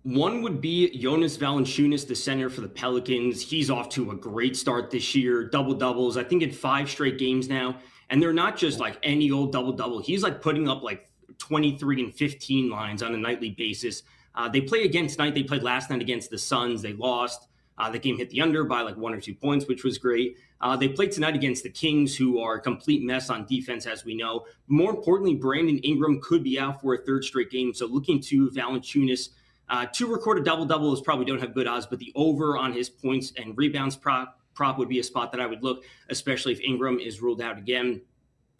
One 0.06 0.40
would 0.42 0.60
be 0.60 0.96
Jonas 0.96 1.36
Valanciunas, 1.36 2.06
the 2.06 2.14
center 2.14 2.48
for 2.48 2.60
the 2.60 2.68
Pelicans. 2.68 3.42
He's 3.42 3.70
off 3.70 3.88
to 3.88 4.12
a 4.12 4.14
great 4.14 4.56
start 4.56 4.88
this 4.88 5.16
year, 5.16 5.42
double 5.42 5.74
doubles. 5.74 6.16
I 6.16 6.22
think 6.22 6.44
in 6.44 6.52
five 6.52 6.88
straight 6.88 7.18
games 7.18 7.48
now, 7.48 7.78
and 8.08 8.22
they're 8.22 8.32
not 8.32 8.56
just 8.56 8.78
like 8.78 9.00
any 9.02 9.32
old 9.32 9.50
double 9.50 9.72
double. 9.72 9.98
He's 9.98 10.22
like 10.22 10.40
putting 10.40 10.68
up 10.68 10.84
like 10.84 11.10
23 11.38 12.04
and 12.04 12.14
15 12.14 12.70
lines 12.70 13.02
on 13.02 13.16
a 13.16 13.18
nightly 13.18 13.50
basis. 13.50 14.04
Uh, 14.36 14.48
they 14.48 14.60
play 14.60 14.84
again 14.84 15.08
tonight. 15.08 15.34
They 15.34 15.42
played 15.42 15.64
last 15.64 15.90
night 15.90 16.02
against 16.02 16.30
the 16.30 16.38
Suns. 16.38 16.82
They 16.82 16.92
lost. 16.92 17.48
Uh, 17.76 17.90
the 17.90 17.98
game 17.98 18.16
hit 18.16 18.30
the 18.30 18.40
under 18.40 18.62
by 18.62 18.82
like 18.82 18.96
one 18.96 19.12
or 19.12 19.20
two 19.20 19.34
points, 19.34 19.66
which 19.66 19.82
was 19.82 19.98
great. 19.98 20.36
Uh, 20.60 20.76
they 20.76 20.86
played 20.86 21.10
tonight 21.10 21.34
against 21.34 21.64
the 21.64 21.68
Kings, 21.68 22.14
who 22.14 22.38
are 22.38 22.54
a 22.54 22.60
complete 22.60 23.02
mess 23.02 23.28
on 23.28 23.44
defense, 23.46 23.86
as 23.86 24.04
we 24.04 24.14
know. 24.16 24.46
More 24.68 24.90
importantly, 24.90 25.34
Brandon 25.34 25.78
Ingram 25.78 26.20
could 26.20 26.44
be 26.44 26.60
out 26.60 26.80
for 26.80 26.94
a 26.94 26.98
third 26.98 27.24
straight 27.24 27.50
game. 27.50 27.74
So 27.74 27.86
looking 27.86 28.20
to 28.20 28.50
Valanciunas 28.50 29.30
uh, 29.68 29.86
to 29.86 30.06
record 30.06 30.38
a 30.38 30.42
double 30.42 30.64
double 30.64 30.92
is 30.92 31.00
probably 31.00 31.24
don't 31.24 31.40
have 31.40 31.54
good 31.54 31.66
odds, 31.66 31.86
but 31.86 31.98
the 31.98 32.12
over 32.14 32.56
on 32.56 32.72
his 32.72 32.88
points 32.88 33.32
and 33.36 33.56
rebounds 33.56 33.96
prop, 33.96 34.40
prop 34.54 34.78
would 34.78 34.88
be 34.88 35.00
a 35.00 35.02
spot 35.02 35.32
that 35.32 35.40
I 35.40 35.46
would 35.46 35.62
look, 35.62 35.84
especially 36.08 36.52
if 36.52 36.60
Ingram 36.60 36.98
is 37.00 37.20
ruled 37.20 37.40
out 37.40 37.58
again. 37.58 38.00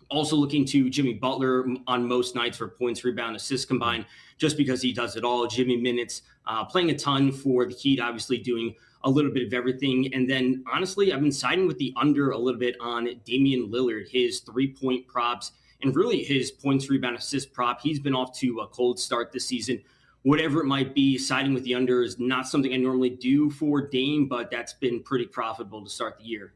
Also 0.09 0.37
looking 0.37 0.65
to 0.67 0.89
Jimmy 0.89 1.15
Butler 1.15 1.67
on 1.87 2.07
most 2.07 2.35
nights 2.35 2.59
for 2.59 2.69
points, 2.69 3.05
rebound, 3.05 3.35
assists 3.35 3.67
combined, 3.67 4.07
just 4.39 4.57
because 4.57 4.81
he 4.81 4.93
does 4.93 5.17
it 5.17 5.25
all. 5.25 5.47
Jimmy 5.47 5.77
minutes, 5.77 6.23
uh, 6.47 6.65
playing 6.65 6.91
a 6.91 6.99
ton 6.99 7.33
for 7.33 7.67
the 7.67 7.75
Heat, 7.75 8.01
obviously 8.01 8.39
doing 8.39 8.75
a 9.03 9.11
little 9.11 9.33
bit 9.33 9.47
of 9.47 9.53
everything. 9.53 10.13
And 10.15 10.29
then 10.29 10.65
honestly, 10.73 11.13
I've 11.13 11.21
been 11.21 11.33
siding 11.33 11.67
with 11.67 11.79
the 11.79 11.93
under 11.97 12.31
a 12.31 12.39
little 12.39 12.59
bit 12.59 12.77
on 12.81 13.09
Damian 13.25 13.69
Lillard, 13.71 14.09
his 14.09 14.41
three 14.41 14.73
point 14.73 15.07
props, 15.09 15.53
and 15.83 15.95
really 15.95 16.23
his 16.23 16.51
points, 16.51 16.89
rebound, 16.89 17.17
assist 17.17 17.53
prop. 17.53 17.81
He's 17.81 17.99
been 17.99 18.15
off 18.15 18.37
to 18.39 18.61
a 18.61 18.69
cold 18.69 18.99
start 18.99 19.33
this 19.33 19.47
season 19.47 19.83
whatever 20.27 20.61
it 20.61 20.67
might 20.67 20.93
be, 20.93 21.17
siding 21.17 21.55
with 21.55 21.63
the 21.63 21.73
under 21.73 22.03
is 22.03 22.19
not 22.19 22.49
something 22.49 22.73
I 22.75 22.79
normally 22.79 23.11
do 23.11 23.49
for 23.49 23.81
Dame, 23.81 24.27
but 24.27 24.51
that's 24.51 24.73
been 24.73 25.01
pretty 25.01 25.27
profitable 25.27 25.85
to 25.85 25.89
start 25.89 26.19
the 26.19 26.25
year. 26.25 26.53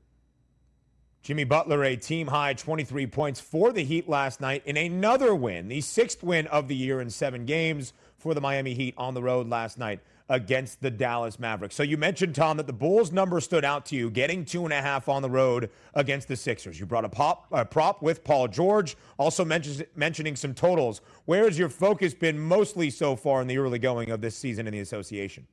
Jimmy 1.22 1.44
Butler, 1.44 1.84
a 1.84 1.94
team 1.94 2.26
high 2.26 2.54
23 2.54 3.06
points 3.06 3.38
for 3.38 3.70
the 3.70 3.84
Heat 3.84 4.08
last 4.08 4.40
night 4.40 4.64
in 4.66 4.76
another 4.76 5.36
win, 5.36 5.68
the 5.68 5.82
sixth 5.82 6.20
win 6.20 6.48
of 6.48 6.66
the 6.66 6.74
year 6.74 7.00
in 7.00 7.10
seven 7.10 7.44
games 7.44 7.92
for 8.18 8.34
the 8.34 8.40
Miami 8.40 8.74
Heat 8.74 8.94
on 8.96 9.14
the 9.14 9.22
road 9.22 9.48
last 9.48 9.78
night 9.78 10.00
against 10.30 10.80
the 10.80 10.90
Dallas 10.90 11.40
Mavericks. 11.40 11.74
So 11.74 11.82
you 11.82 11.96
mentioned, 11.96 12.36
Tom, 12.36 12.56
that 12.58 12.68
the 12.68 12.72
Bulls 12.72 13.10
number 13.10 13.40
stood 13.40 13.64
out 13.64 13.84
to 13.86 13.96
you, 13.96 14.08
getting 14.10 14.44
two 14.44 14.64
and 14.64 14.72
a 14.72 14.80
half 14.80 15.08
on 15.08 15.22
the 15.22 15.28
road 15.28 15.70
against 15.92 16.28
the 16.28 16.36
Sixers. 16.36 16.78
You 16.78 16.86
brought 16.86 17.04
a, 17.04 17.08
pop, 17.08 17.48
a 17.50 17.64
prop 17.64 18.00
with 18.00 18.22
Paul 18.22 18.46
George, 18.46 18.96
also 19.18 19.44
mentions, 19.44 19.82
mentioning 19.96 20.36
some 20.36 20.54
totals. 20.54 21.00
Where 21.24 21.44
has 21.44 21.58
your 21.58 21.68
focus 21.68 22.14
been 22.14 22.38
mostly 22.38 22.90
so 22.90 23.16
far 23.16 23.42
in 23.42 23.48
the 23.48 23.58
early 23.58 23.80
going 23.80 24.10
of 24.10 24.20
this 24.20 24.36
season 24.36 24.68
in 24.68 24.72
the 24.72 24.78
association? 24.78 25.48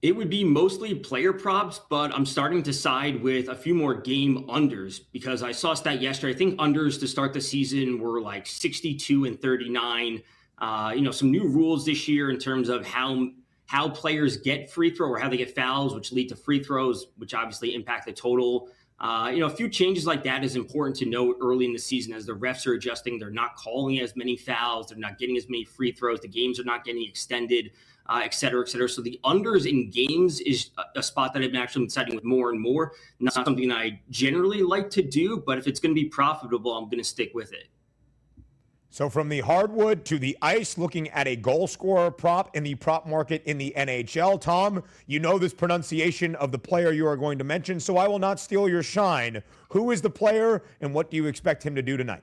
It 0.00 0.14
would 0.14 0.30
be 0.30 0.44
mostly 0.44 0.94
player 0.94 1.32
props, 1.32 1.80
but 1.90 2.14
I'm 2.14 2.26
starting 2.26 2.62
to 2.64 2.72
side 2.72 3.22
with 3.22 3.48
a 3.48 3.56
few 3.56 3.74
more 3.74 3.94
game 3.94 4.46
unders 4.48 5.00
because 5.12 5.42
I 5.42 5.50
saw 5.50 5.72
a 5.72 5.76
stat 5.76 6.00
yesterday. 6.00 6.32
I 6.34 6.36
think 6.36 6.58
unders 6.60 6.98
to 7.00 7.08
start 7.08 7.32
the 7.32 7.40
season 7.40 8.00
were 8.00 8.20
like 8.20 8.46
62 8.46 9.24
and 9.24 9.40
39. 9.40 10.22
Uh, 10.62 10.92
you 10.94 11.02
know, 11.02 11.10
some 11.10 11.30
new 11.30 11.48
rules 11.48 11.84
this 11.84 12.06
year 12.06 12.30
in 12.30 12.38
terms 12.38 12.68
of 12.68 12.86
how 12.86 13.28
how 13.66 13.88
players 13.88 14.36
get 14.36 14.70
free 14.70 14.90
throw 14.90 15.08
or 15.08 15.18
how 15.18 15.28
they 15.28 15.36
get 15.36 15.52
fouls, 15.54 15.92
which 15.94 16.12
lead 16.12 16.28
to 16.28 16.36
free 16.36 16.62
throws, 16.62 17.08
which 17.16 17.34
obviously 17.34 17.74
impact 17.74 18.06
the 18.06 18.12
total. 18.12 18.68
Uh, 19.00 19.28
you 19.34 19.40
know, 19.40 19.46
a 19.46 19.56
few 19.60 19.68
changes 19.68 20.06
like 20.06 20.22
that 20.22 20.44
is 20.44 20.54
important 20.54 20.94
to 20.96 21.06
note 21.06 21.36
early 21.42 21.64
in 21.64 21.72
the 21.72 21.78
season 21.78 22.12
as 22.12 22.24
the 22.24 22.32
refs 22.32 22.64
are 22.68 22.74
adjusting. 22.74 23.18
They're 23.18 23.30
not 23.30 23.56
calling 23.56 23.98
as 23.98 24.14
many 24.14 24.36
fouls. 24.36 24.86
They're 24.88 24.98
not 24.98 25.18
getting 25.18 25.36
as 25.36 25.48
many 25.48 25.64
free 25.64 25.90
throws. 25.90 26.20
The 26.20 26.28
games 26.28 26.60
are 26.60 26.64
not 26.64 26.84
getting 26.84 27.04
extended 27.04 27.72
uh, 28.06 28.20
et 28.22 28.34
cetera, 28.34 28.60
et 28.60 28.68
cetera. 28.68 28.88
So 28.88 29.02
the 29.02 29.18
unders 29.24 29.68
in 29.68 29.90
games 29.90 30.40
is 30.40 30.70
a 30.94 31.02
spot 31.02 31.32
that 31.34 31.42
I've 31.42 31.54
actually 31.54 31.86
been 31.86 31.90
setting 31.90 32.14
with 32.14 32.24
more 32.24 32.50
and 32.50 32.60
more. 32.60 32.92
Not 33.20 33.34
something 33.34 33.70
I 33.70 34.00
generally 34.10 34.62
like 34.62 34.90
to 34.90 35.02
do, 35.02 35.42
but 35.44 35.58
if 35.58 35.66
it's 35.66 35.80
going 35.80 35.94
to 35.94 36.00
be 36.00 36.08
profitable, 36.08 36.76
I'm 36.76 36.84
going 36.84 36.98
to 36.98 37.04
stick 37.04 37.32
with 37.34 37.52
it. 37.52 37.68
So 38.92 39.08
from 39.08 39.30
the 39.30 39.40
hardwood 39.40 40.04
to 40.04 40.18
the 40.18 40.36
ice, 40.42 40.76
looking 40.76 41.08
at 41.08 41.26
a 41.26 41.34
goal 41.34 41.66
scorer 41.66 42.10
prop 42.10 42.54
in 42.54 42.62
the 42.62 42.74
prop 42.74 43.06
market 43.06 43.42
in 43.46 43.56
the 43.56 43.72
NHL. 43.74 44.38
Tom, 44.38 44.84
you 45.06 45.18
know 45.18 45.38
this 45.38 45.54
pronunciation 45.54 46.34
of 46.34 46.52
the 46.52 46.58
player 46.58 46.92
you 46.92 47.06
are 47.06 47.16
going 47.16 47.38
to 47.38 47.44
mention, 47.44 47.80
so 47.80 47.96
I 47.96 48.06
will 48.06 48.18
not 48.18 48.38
steal 48.38 48.68
your 48.68 48.82
shine. 48.82 49.42
Who 49.70 49.92
is 49.92 50.02
the 50.02 50.10
player, 50.10 50.62
and 50.82 50.92
what 50.92 51.10
do 51.10 51.16
you 51.16 51.24
expect 51.24 51.62
him 51.62 51.74
to 51.74 51.80
do 51.80 51.96
tonight? 51.96 52.22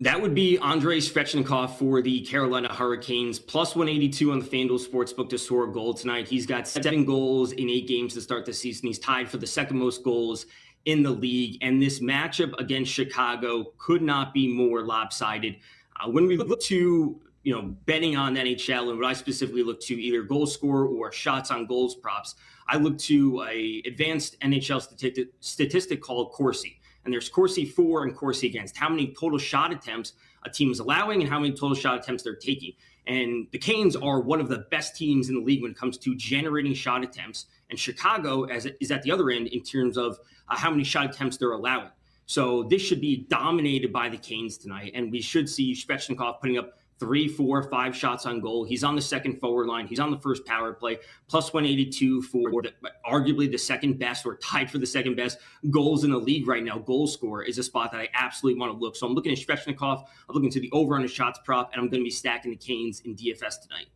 That 0.00 0.20
would 0.20 0.34
be 0.34 0.58
Andrei 0.58 0.98
Svechnikov 0.98 1.76
for 1.76 2.02
the 2.02 2.22
Carolina 2.22 2.74
Hurricanes, 2.74 3.38
plus 3.38 3.76
182 3.76 4.32
on 4.32 4.40
the 4.40 4.46
FanDuel 4.46 4.84
Sportsbook 4.84 5.28
to 5.28 5.38
score 5.38 5.64
a 5.64 5.72
goal 5.72 5.94
tonight. 5.94 6.26
He's 6.26 6.46
got 6.46 6.66
seven 6.66 7.04
goals 7.04 7.52
in 7.52 7.70
eight 7.70 7.86
games 7.86 8.14
to 8.14 8.20
start 8.20 8.46
the 8.46 8.52
season. 8.52 8.88
He's 8.88 8.98
tied 8.98 9.28
for 9.28 9.36
the 9.36 9.46
second 9.46 9.78
most 9.78 10.02
goals 10.02 10.46
in 10.84 11.02
the 11.02 11.10
league. 11.10 11.58
And 11.62 11.80
this 11.80 12.00
matchup 12.00 12.58
against 12.58 12.92
Chicago 12.92 13.72
could 13.78 14.02
not 14.02 14.32
be 14.32 14.48
more 14.48 14.82
lopsided. 14.82 15.56
Uh, 16.00 16.10
when 16.10 16.26
we 16.26 16.36
look 16.36 16.60
to 16.62 17.20
you 17.42 17.54
know 17.54 17.62
betting 17.86 18.16
on 18.16 18.34
NHL 18.34 18.90
and 18.90 18.98
what 18.98 19.06
I 19.06 19.12
specifically 19.12 19.62
look 19.62 19.80
to 19.82 19.94
either 19.94 20.22
goal 20.22 20.46
score 20.46 20.84
or 20.84 21.12
shots 21.12 21.50
on 21.50 21.66
goals 21.66 21.94
props, 21.94 22.34
I 22.68 22.76
look 22.76 22.98
to 22.98 23.42
a 23.48 23.82
advanced 23.86 24.38
NHL 24.40 24.82
statistic, 24.82 25.28
statistic 25.40 26.00
called 26.00 26.32
Corsi 26.32 26.80
and 27.04 27.12
there's 27.12 27.28
Corsi 27.28 27.64
for 27.64 28.04
and 28.04 28.14
Corsi 28.14 28.46
against. 28.46 28.76
How 28.76 28.88
many 28.88 29.14
total 29.18 29.38
shot 29.38 29.72
attempts 29.72 30.14
a 30.44 30.50
team 30.50 30.70
is 30.70 30.78
allowing 30.78 31.20
and 31.20 31.30
how 31.30 31.38
many 31.38 31.52
total 31.52 31.74
shot 31.74 31.98
attempts 31.98 32.22
they're 32.22 32.34
taking. 32.34 32.72
And 33.06 33.46
the 33.52 33.58
Canes 33.58 33.96
are 33.96 34.20
one 34.20 34.40
of 34.40 34.48
the 34.48 34.66
best 34.70 34.96
teams 34.96 35.28
in 35.28 35.34
the 35.34 35.40
league 35.40 35.62
when 35.62 35.72
it 35.72 35.76
comes 35.76 35.98
to 35.98 36.14
generating 36.14 36.74
shot 36.74 37.02
attempts. 37.02 37.46
And 37.70 37.78
Chicago 37.78 38.44
as 38.44 38.66
is 38.80 38.90
at 38.90 39.02
the 39.02 39.10
other 39.10 39.30
end 39.30 39.48
in 39.48 39.62
terms 39.62 39.96
of 39.96 40.18
uh, 40.48 40.56
how 40.56 40.70
many 40.70 40.84
shot 40.84 41.06
attempts 41.06 41.36
they're 41.36 41.52
allowing. 41.52 41.90
So 42.26 42.62
this 42.64 42.80
should 42.82 43.00
be 43.00 43.26
dominated 43.28 43.92
by 43.92 44.08
the 44.08 44.16
Canes 44.16 44.56
tonight, 44.56 44.92
and 44.94 45.10
we 45.10 45.20
should 45.20 45.48
see 45.48 45.74
Svechnikov 45.74 46.40
putting 46.40 46.58
up 46.58 46.78
three, 47.00 47.26
four, 47.26 47.62
five 47.64 47.96
shots 47.96 48.26
on 48.26 48.40
goal. 48.40 48.62
He's 48.62 48.84
on 48.84 48.94
the 48.94 49.00
second 49.00 49.40
forward 49.40 49.66
line. 49.66 49.86
He's 49.86 49.98
on 49.98 50.10
the 50.10 50.18
first 50.18 50.44
power 50.44 50.72
play, 50.74 50.98
plus 51.28 51.52
182 51.52 52.22
for 52.22 52.62
the, 52.62 52.72
arguably 53.10 53.50
the 53.50 53.58
second 53.58 53.98
best 53.98 54.26
or 54.26 54.36
tied 54.36 54.70
for 54.70 54.78
the 54.78 54.86
second 54.86 55.16
best 55.16 55.38
goals 55.70 56.04
in 56.04 56.10
the 56.10 56.18
league 56.18 56.46
right 56.46 56.62
now. 56.62 56.78
Goal 56.78 57.06
score 57.06 57.42
is 57.42 57.58
a 57.58 57.62
spot 57.62 57.90
that 57.92 58.00
I 58.00 58.08
absolutely 58.14 58.60
want 58.60 58.72
to 58.72 58.78
look. 58.78 58.94
So 58.94 59.06
I'm 59.06 59.14
looking 59.14 59.32
at 59.32 59.38
Svechnikov. 59.38 60.04
I'm 60.28 60.34
looking 60.34 60.50
to 60.50 60.60
the 60.60 60.70
over 60.72 60.94
on 60.94 61.02
the 61.02 61.08
shots 61.08 61.40
prop, 61.44 61.72
and 61.72 61.80
I'm 61.80 61.88
going 61.88 62.02
to 62.02 62.04
be 62.04 62.10
stacking 62.10 62.50
the 62.50 62.56
Canes 62.56 63.00
in 63.00 63.16
DFS 63.16 63.62
tonight. 63.62 63.86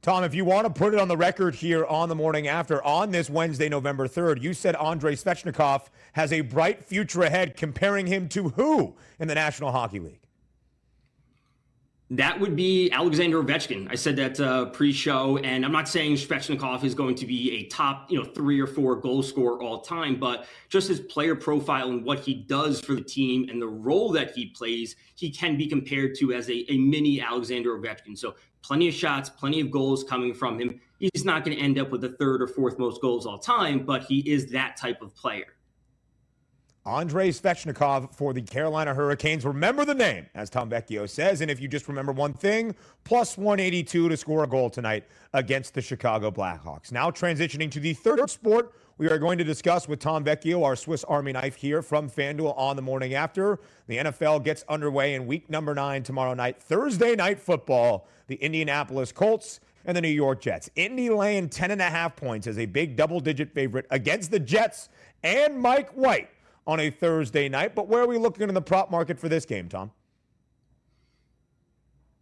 Tom, 0.00 0.22
if 0.22 0.32
you 0.32 0.44
want 0.44 0.64
to 0.64 0.72
put 0.72 0.94
it 0.94 1.00
on 1.00 1.08
the 1.08 1.16
record 1.16 1.56
here 1.56 1.84
on 1.84 2.08
the 2.08 2.14
morning 2.14 2.46
after, 2.46 2.82
on 2.84 3.10
this 3.10 3.28
Wednesday, 3.28 3.68
November 3.68 4.06
3rd, 4.06 4.40
you 4.40 4.54
said 4.54 4.76
Andrei 4.76 5.16
Svechnikov 5.16 5.88
has 6.12 6.32
a 6.32 6.42
bright 6.42 6.84
future 6.84 7.22
ahead, 7.22 7.56
comparing 7.56 8.06
him 8.06 8.28
to 8.28 8.50
who 8.50 8.94
in 9.18 9.26
the 9.26 9.34
National 9.34 9.72
Hockey 9.72 9.98
League? 9.98 10.20
That 12.10 12.40
would 12.40 12.56
be 12.56 12.90
Alexander 12.90 13.42
Ovechkin. 13.42 13.86
I 13.90 13.94
said 13.94 14.16
that 14.16 14.40
uh, 14.40 14.66
pre-show, 14.66 15.36
and 15.38 15.62
I'm 15.62 15.72
not 15.72 15.90
saying 15.90 16.14
Svechnikov 16.14 16.82
is 16.82 16.94
going 16.94 17.14
to 17.16 17.26
be 17.26 17.52
a 17.58 17.64
top, 17.64 18.10
you 18.10 18.18
know, 18.18 18.24
three 18.24 18.58
or 18.58 18.66
four 18.66 18.96
goal 18.96 19.22
scorer 19.22 19.62
all 19.62 19.82
time, 19.82 20.18
but 20.18 20.46
just 20.70 20.88
his 20.88 21.00
player 21.00 21.34
profile 21.34 21.90
and 21.90 22.02
what 22.02 22.20
he 22.20 22.32
does 22.32 22.80
for 22.80 22.94
the 22.94 23.02
team 23.02 23.50
and 23.50 23.60
the 23.60 23.68
role 23.68 24.10
that 24.12 24.30
he 24.30 24.46
plays, 24.46 24.96
he 25.16 25.30
can 25.30 25.58
be 25.58 25.66
compared 25.66 26.14
to 26.14 26.32
as 26.32 26.48
a, 26.48 26.64
a 26.72 26.78
mini 26.78 27.20
Alexander 27.20 27.78
Ovechkin. 27.78 28.16
So 28.16 28.36
plenty 28.62 28.88
of 28.88 28.94
shots, 28.94 29.28
plenty 29.28 29.60
of 29.60 29.70
goals 29.70 30.02
coming 30.02 30.32
from 30.32 30.58
him. 30.58 30.80
He's 30.98 31.26
not 31.26 31.44
going 31.44 31.58
to 31.58 31.62
end 31.62 31.78
up 31.78 31.90
with 31.90 32.00
the 32.00 32.12
third 32.12 32.40
or 32.40 32.46
fourth 32.46 32.78
most 32.78 33.02
goals 33.02 33.26
all 33.26 33.38
time, 33.38 33.84
but 33.84 34.04
he 34.04 34.20
is 34.20 34.50
that 34.52 34.78
type 34.78 35.02
of 35.02 35.14
player. 35.14 35.57
Andrei 36.86 37.30
Svechnikov 37.30 38.14
for 38.14 38.32
the 38.32 38.40
Carolina 38.40 38.94
Hurricanes. 38.94 39.44
Remember 39.44 39.84
the 39.84 39.94
name, 39.94 40.26
as 40.34 40.48
Tom 40.48 40.70
Vecchio 40.70 41.08
says. 41.08 41.40
And 41.40 41.50
if 41.50 41.60
you 41.60 41.68
just 41.68 41.88
remember 41.88 42.12
one 42.12 42.32
thing, 42.32 42.74
plus 43.04 43.36
182 43.36 44.08
to 44.08 44.16
score 44.16 44.44
a 44.44 44.46
goal 44.46 44.70
tonight 44.70 45.04
against 45.34 45.74
the 45.74 45.82
Chicago 45.82 46.30
Blackhawks. 46.30 46.90
Now 46.90 47.10
transitioning 47.10 47.70
to 47.72 47.80
the 47.80 47.94
third 47.94 48.30
sport 48.30 48.72
we 48.98 49.08
are 49.08 49.18
going 49.18 49.38
to 49.38 49.44
discuss 49.44 49.86
with 49.86 50.00
Tom 50.00 50.24
Vecchio, 50.24 50.64
our 50.64 50.74
Swiss 50.74 51.04
Army 51.04 51.30
knife 51.30 51.54
here 51.54 51.82
from 51.82 52.10
FanDuel 52.10 52.58
on 52.58 52.74
the 52.74 52.82
morning 52.82 53.14
after. 53.14 53.60
The 53.86 53.98
NFL 53.98 54.42
gets 54.42 54.64
underway 54.68 55.14
in 55.14 55.28
week 55.28 55.48
number 55.48 55.72
nine 55.72 56.02
tomorrow 56.02 56.34
night, 56.34 56.60
Thursday 56.60 57.14
night 57.14 57.38
football. 57.38 58.08
The 58.26 58.34
Indianapolis 58.36 59.12
Colts 59.12 59.60
and 59.84 59.96
the 59.96 60.00
New 60.00 60.08
York 60.08 60.40
Jets. 60.40 60.68
Indy 60.74 61.10
laying 61.10 61.48
10.5 61.48 62.16
points 62.16 62.48
as 62.48 62.58
a 62.58 62.66
big 62.66 62.96
double 62.96 63.20
digit 63.20 63.54
favorite 63.54 63.86
against 63.90 64.32
the 64.32 64.40
Jets 64.40 64.88
and 65.22 65.60
Mike 65.60 65.90
White 65.90 66.28
on 66.68 66.78
a 66.78 66.90
Thursday 66.90 67.48
night. 67.48 67.74
But 67.74 67.88
where 67.88 68.02
are 68.02 68.06
we 68.06 68.18
looking 68.18 68.46
in 68.46 68.54
the 68.54 68.62
prop 68.62 68.90
market 68.90 69.18
for 69.18 69.28
this 69.28 69.44
game, 69.44 69.68
Tom? 69.68 69.90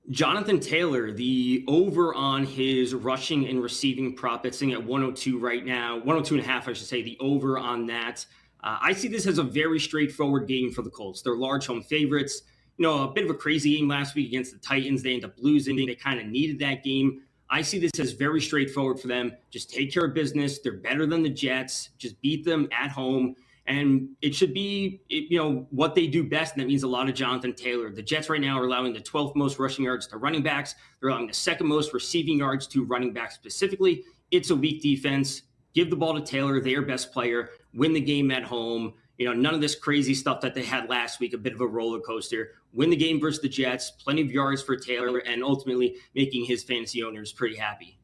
Jonathan 0.09 0.61
Taylor, 0.61 1.11
the 1.11 1.64
over 1.66 2.14
on 2.14 2.47
his 2.47 2.94
rushing 2.94 3.49
and 3.49 3.61
receiving 3.61 4.14
prop, 4.14 4.47
it's 4.47 4.57
sitting 4.57 4.72
at 4.72 4.82
102 4.82 5.36
right 5.36 5.66
now, 5.66 5.97
102 5.97 6.36
and 6.36 6.44
a 6.44 6.47
half, 6.47 6.68
I 6.68 6.74
should 6.74 6.86
say, 6.86 7.03
the 7.03 7.18
over 7.20 7.59
on 7.59 7.86
that. 7.88 8.24
Uh, 8.62 8.78
I 8.80 8.92
see 8.92 9.09
this 9.09 9.26
as 9.26 9.38
a 9.38 9.42
very 9.42 9.80
straightforward 9.80 10.47
game 10.47 10.70
for 10.70 10.82
the 10.82 10.90
Colts. 10.90 11.22
They're 11.22 11.34
large 11.34 11.66
home 11.66 11.82
favorites. 11.82 12.42
You 12.78 12.84
know, 12.84 13.03
a 13.03 13.12
bit 13.12 13.24
of 13.24 13.30
a 13.30 13.34
crazy 13.34 13.76
game 13.76 13.88
last 13.88 14.14
week 14.14 14.28
against 14.28 14.53
the 14.53 14.59
Titans. 14.59 15.03
They 15.03 15.14
end 15.14 15.24
up 15.24 15.34
losing. 15.38 15.74
They 15.74 15.94
kind 15.97 16.20
of 16.20 16.26
needed 16.26 16.61
that 16.61 16.84
game. 16.84 17.22
I 17.51 17.62
see 17.62 17.78
this 17.78 17.92
as 17.99 18.12
very 18.12 18.40
straightforward 18.40 19.01
for 19.01 19.09
them. 19.09 19.32
Just 19.51 19.70
take 19.70 19.92
care 19.92 20.05
of 20.05 20.14
business. 20.14 20.61
They're 20.61 20.74
better 20.74 21.07
than 21.07 21.22
the 21.24 21.30
Jets. 21.30 21.90
Just 21.99 22.20
beat 22.20 22.44
them 22.44 22.68
at 22.72 22.90
home 22.90 23.34
and 23.68 24.08
it 24.22 24.34
should 24.34 24.54
be 24.54 25.00
you 25.08 25.38
know 25.38 25.66
what 25.70 25.94
they 25.94 26.06
do 26.06 26.22
best 26.22 26.54
and 26.54 26.62
that 26.62 26.68
means 26.68 26.82
a 26.82 26.88
lot 26.88 27.08
of 27.08 27.14
jonathan 27.14 27.54
taylor. 27.54 27.90
The 27.90 28.02
jets 28.02 28.28
right 28.28 28.40
now 28.40 28.58
are 28.58 28.64
allowing 28.64 28.92
the 28.92 29.00
12th 29.00 29.34
most 29.36 29.58
rushing 29.58 29.84
yards 29.84 30.06
to 30.08 30.18
running 30.18 30.42
backs. 30.42 30.74
They're 31.00 31.10
allowing 31.10 31.26
the 31.26 31.34
second 31.34 31.66
most 31.66 31.92
receiving 31.92 32.38
yards 32.38 32.66
to 32.68 32.84
running 32.84 33.12
backs 33.12 33.34
specifically. 33.34 34.04
It's 34.30 34.50
a 34.50 34.56
weak 34.56 34.82
defense. 34.82 35.42
Give 35.74 35.90
the 35.90 35.96
ball 35.96 36.14
to 36.14 36.20
taylor 36.20 36.60
their 36.60 36.82
best 36.82 37.12
player. 37.12 37.50
Win 37.74 37.92
the 37.92 38.00
game 38.00 38.30
at 38.30 38.44
home. 38.44 38.94
You 39.18 39.26
know 39.26 39.32
none 39.32 39.54
of 39.54 39.60
this 39.60 39.74
crazy 39.74 40.14
stuff 40.14 40.40
that 40.42 40.54
they 40.54 40.64
had 40.64 40.88
last 40.88 41.20
week 41.20 41.34
a 41.34 41.38
bit 41.38 41.54
of 41.54 41.60
a 41.60 41.66
roller 41.66 42.00
coaster. 42.00 42.52
Win 42.72 42.90
the 42.90 42.96
game 42.96 43.20
versus 43.20 43.40
the 43.40 43.48
jets. 43.48 43.90
Plenty 43.90 44.22
of 44.22 44.30
yards 44.30 44.62
for 44.62 44.76
taylor 44.76 45.18
and 45.18 45.42
ultimately 45.42 45.96
making 46.14 46.44
his 46.44 46.62
fantasy 46.62 47.02
owners 47.02 47.32
pretty 47.32 47.56
happy 47.56 47.98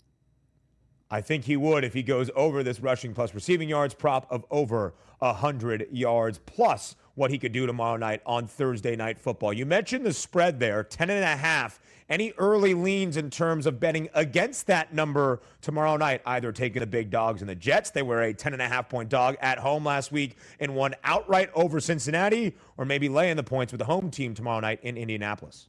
I 1.12 1.20
think 1.20 1.44
he 1.44 1.58
would 1.58 1.84
if 1.84 1.92
he 1.92 2.02
goes 2.02 2.30
over 2.34 2.62
this 2.62 2.80
rushing 2.80 3.12
plus 3.12 3.34
receiving 3.34 3.68
yards 3.68 3.92
prop 3.92 4.26
of 4.30 4.46
over 4.50 4.94
100 5.18 5.88
yards 5.92 6.38
plus 6.46 6.96
what 7.16 7.30
he 7.30 7.36
could 7.38 7.52
do 7.52 7.66
tomorrow 7.66 7.98
night 7.98 8.22
on 8.24 8.46
Thursday 8.46 8.96
night 8.96 9.18
football. 9.18 9.52
You 9.52 9.66
mentioned 9.66 10.06
the 10.06 10.14
spread 10.14 10.58
there, 10.58 10.82
10 10.82 11.10
and 11.10 11.22
a 11.22 11.36
half. 11.36 11.80
Any 12.08 12.32
early 12.38 12.72
leans 12.72 13.18
in 13.18 13.28
terms 13.28 13.66
of 13.66 13.78
betting 13.78 14.08
against 14.14 14.66
that 14.68 14.94
number 14.94 15.42
tomorrow 15.60 15.98
night, 15.98 16.22
either 16.24 16.50
taking 16.50 16.80
the 16.80 16.86
big 16.86 17.10
dogs 17.10 17.42
and 17.42 17.48
the 17.50 17.54
Jets, 17.54 17.90
they 17.90 18.00
were 18.00 18.22
a 18.22 18.32
10 18.32 18.54
and 18.54 18.62
a 18.62 18.68
half 18.68 18.88
point 18.88 19.10
dog 19.10 19.36
at 19.42 19.58
home 19.58 19.84
last 19.84 20.12
week 20.12 20.38
and 20.60 20.74
won 20.74 20.94
outright 21.04 21.50
over 21.54 21.78
Cincinnati, 21.78 22.56
or 22.78 22.86
maybe 22.86 23.10
laying 23.10 23.36
the 23.36 23.42
points 23.42 23.70
with 23.70 23.80
the 23.80 23.84
home 23.84 24.10
team 24.10 24.32
tomorrow 24.32 24.60
night 24.60 24.80
in 24.82 24.96
Indianapolis. 24.96 25.68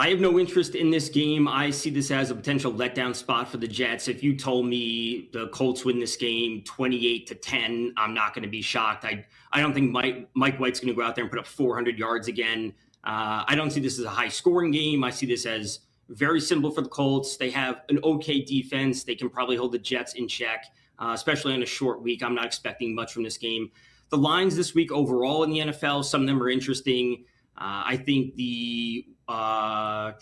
I 0.00 0.08
have 0.08 0.18
no 0.18 0.38
interest 0.38 0.76
in 0.76 0.90
this 0.90 1.10
game. 1.10 1.46
I 1.46 1.68
see 1.68 1.90
this 1.90 2.10
as 2.10 2.30
a 2.30 2.34
potential 2.34 2.72
letdown 2.72 3.14
spot 3.14 3.50
for 3.50 3.58
the 3.58 3.68
Jets. 3.68 4.08
If 4.08 4.22
you 4.22 4.34
told 4.34 4.64
me 4.64 5.28
the 5.34 5.48
Colts 5.48 5.84
win 5.84 6.00
this 6.00 6.16
game 6.16 6.62
28 6.64 7.26
to 7.26 7.34
10, 7.34 7.92
I'm 7.98 8.14
not 8.14 8.32
going 8.32 8.44
to 8.44 8.48
be 8.48 8.62
shocked. 8.62 9.04
I, 9.04 9.26
I 9.52 9.60
don't 9.60 9.74
think 9.74 9.90
Mike, 9.90 10.30
Mike 10.32 10.58
White's 10.58 10.80
going 10.80 10.88
to 10.88 10.98
go 10.98 11.06
out 11.06 11.16
there 11.16 11.24
and 11.24 11.30
put 11.30 11.38
up 11.38 11.46
400 11.46 11.98
yards 11.98 12.28
again. 12.28 12.72
Uh, 13.04 13.44
I 13.46 13.54
don't 13.54 13.70
see 13.70 13.80
this 13.80 13.98
as 13.98 14.06
a 14.06 14.08
high 14.08 14.28
scoring 14.28 14.70
game. 14.70 15.04
I 15.04 15.10
see 15.10 15.26
this 15.26 15.44
as 15.44 15.80
very 16.08 16.40
simple 16.40 16.70
for 16.70 16.80
the 16.80 16.88
Colts. 16.88 17.36
They 17.36 17.50
have 17.50 17.82
an 17.90 17.98
okay 18.02 18.40
defense. 18.42 19.04
They 19.04 19.14
can 19.14 19.28
probably 19.28 19.56
hold 19.56 19.72
the 19.72 19.78
Jets 19.78 20.14
in 20.14 20.26
check, 20.26 20.64
uh, 20.98 21.10
especially 21.12 21.52
on 21.52 21.62
a 21.62 21.66
short 21.66 22.00
week. 22.00 22.22
I'm 22.22 22.34
not 22.34 22.46
expecting 22.46 22.94
much 22.94 23.12
from 23.12 23.22
this 23.22 23.36
game. 23.36 23.70
The 24.08 24.16
lines 24.16 24.56
this 24.56 24.74
week 24.74 24.92
overall 24.92 25.44
in 25.44 25.50
the 25.50 25.58
NFL, 25.58 26.06
some 26.06 26.22
of 26.22 26.26
them 26.26 26.42
are 26.42 26.48
interesting. 26.48 27.26
Uh, 27.58 27.84
I 27.84 27.96
think 27.98 28.36
the 28.36 29.04
uh, 29.30 30.12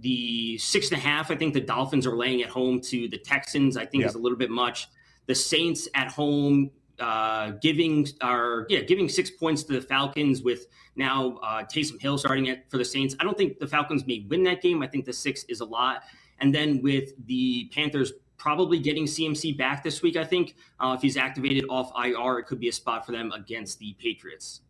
the 0.00 0.58
six 0.58 0.90
and 0.90 0.98
a 0.98 1.00
half, 1.00 1.30
I 1.30 1.36
think 1.36 1.54
the 1.54 1.60
Dolphins 1.60 2.06
are 2.06 2.16
laying 2.16 2.42
at 2.42 2.48
home 2.48 2.80
to 2.82 3.08
the 3.08 3.18
Texans. 3.18 3.76
I 3.76 3.86
think 3.86 4.04
is 4.04 4.16
a 4.16 4.18
little 4.18 4.36
bit 4.36 4.50
much. 4.50 4.88
The 5.26 5.34
Saints 5.34 5.88
at 5.94 6.08
home 6.08 6.70
uh, 6.98 7.52
giving 7.62 8.08
are 8.20 8.66
yeah 8.68 8.80
giving 8.80 9.08
six 9.08 9.30
points 9.30 9.62
to 9.64 9.74
the 9.74 9.80
Falcons 9.80 10.42
with 10.42 10.66
now 10.96 11.36
uh, 11.36 11.62
Taysom 11.62 12.02
Hill 12.02 12.18
starting 12.18 12.46
it 12.46 12.64
for 12.68 12.78
the 12.78 12.84
Saints. 12.84 13.14
I 13.20 13.24
don't 13.24 13.38
think 13.38 13.60
the 13.60 13.66
Falcons 13.68 14.04
may 14.08 14.26
win 14.28 14.42
that 14.44 14.60
game. 14.60 14.82
I 14.82 14.88
think 14.88 15.04
the 15.04 15.12
six 15.12 15.44
is 15.44 15.60
a 15.60 15.64
lot. 15.64 16.02
And 16.40 16.52
then 16.52 16.82
with 16.82 17.12
the 17.26 17.70
Panthers 17.72 18.12
probably 18.38 18.80
getting 18.80 19.04
CMC 19.04 19.56
back 19.56 19.84
this 19.84 20.02
week, 20.02 20.16
I 20.16 20.24
think 20.24 20.56
uh, 20.80 20.94
if 20.96 21.02
he's 21.02 21.16
activated 21.16 21.64
off 21.70 21.92
IR, 21.96 22.38
it 22.38 22.46
could 22.46 22.58
be 22.58 22.68
a 22.68 22.72
spot 22.72 23.06
for 23.06 23.12
them 23.12 23.30
against 23.32 23.78
the 23.78 23.94
Patriots. 24.00 24.62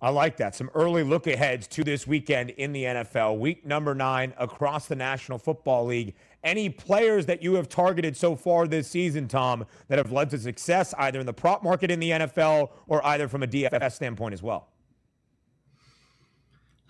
I 0.00 0.10
like 0.10 0.36
that. 0.36 0.54
Some 0.54 0.70
early 0.74 1.02
look 1.02 1.26
aheads 1.26 1.66
to 1.68 1.82
this 1.82 2.06
weekend 2.06 2.50
in 2.50 2.72
the 2.72 2.84
NFL, 2.84 3.38
week 3.38 3.66
number 3.66 3.96
nine 3.96 4.32
across 4.38 4.86
the 4.86 4.94
National 4.94 5.38
Football 5.38 5.86
League. 5.86 6.14
Any 6.44 6.70
players 6.70 7.26
that 7.26 7.42
you 7.42 7.54
have 7.54 7.68
targeted 7.68 8.16
so 8.16 8.36
far 8.36 8.68
this 8.68 8.86
season, 8.86 9.26
Tom, 9.26 9.66
that 9.88 9.98
have 9.98 10.12
led 10.12 10.30
to 10.30 10.38
success 10.38 10.94
either 10.98 11.18
in 11.18 11.26
the 11.26 11.32
prop 11.32 11.64
market 11.64 11.90
in 11.90 11.98
the 11.98 12.10
NFL 12.10 12.70
or 12.86 13.04
either 13.06 13.26
from 13.26 13.42
a 13.42 13.46
DFS 13.46 13.92
standpoint 13.92 14.34
as 14.34 14.42
well? 14.42 14.68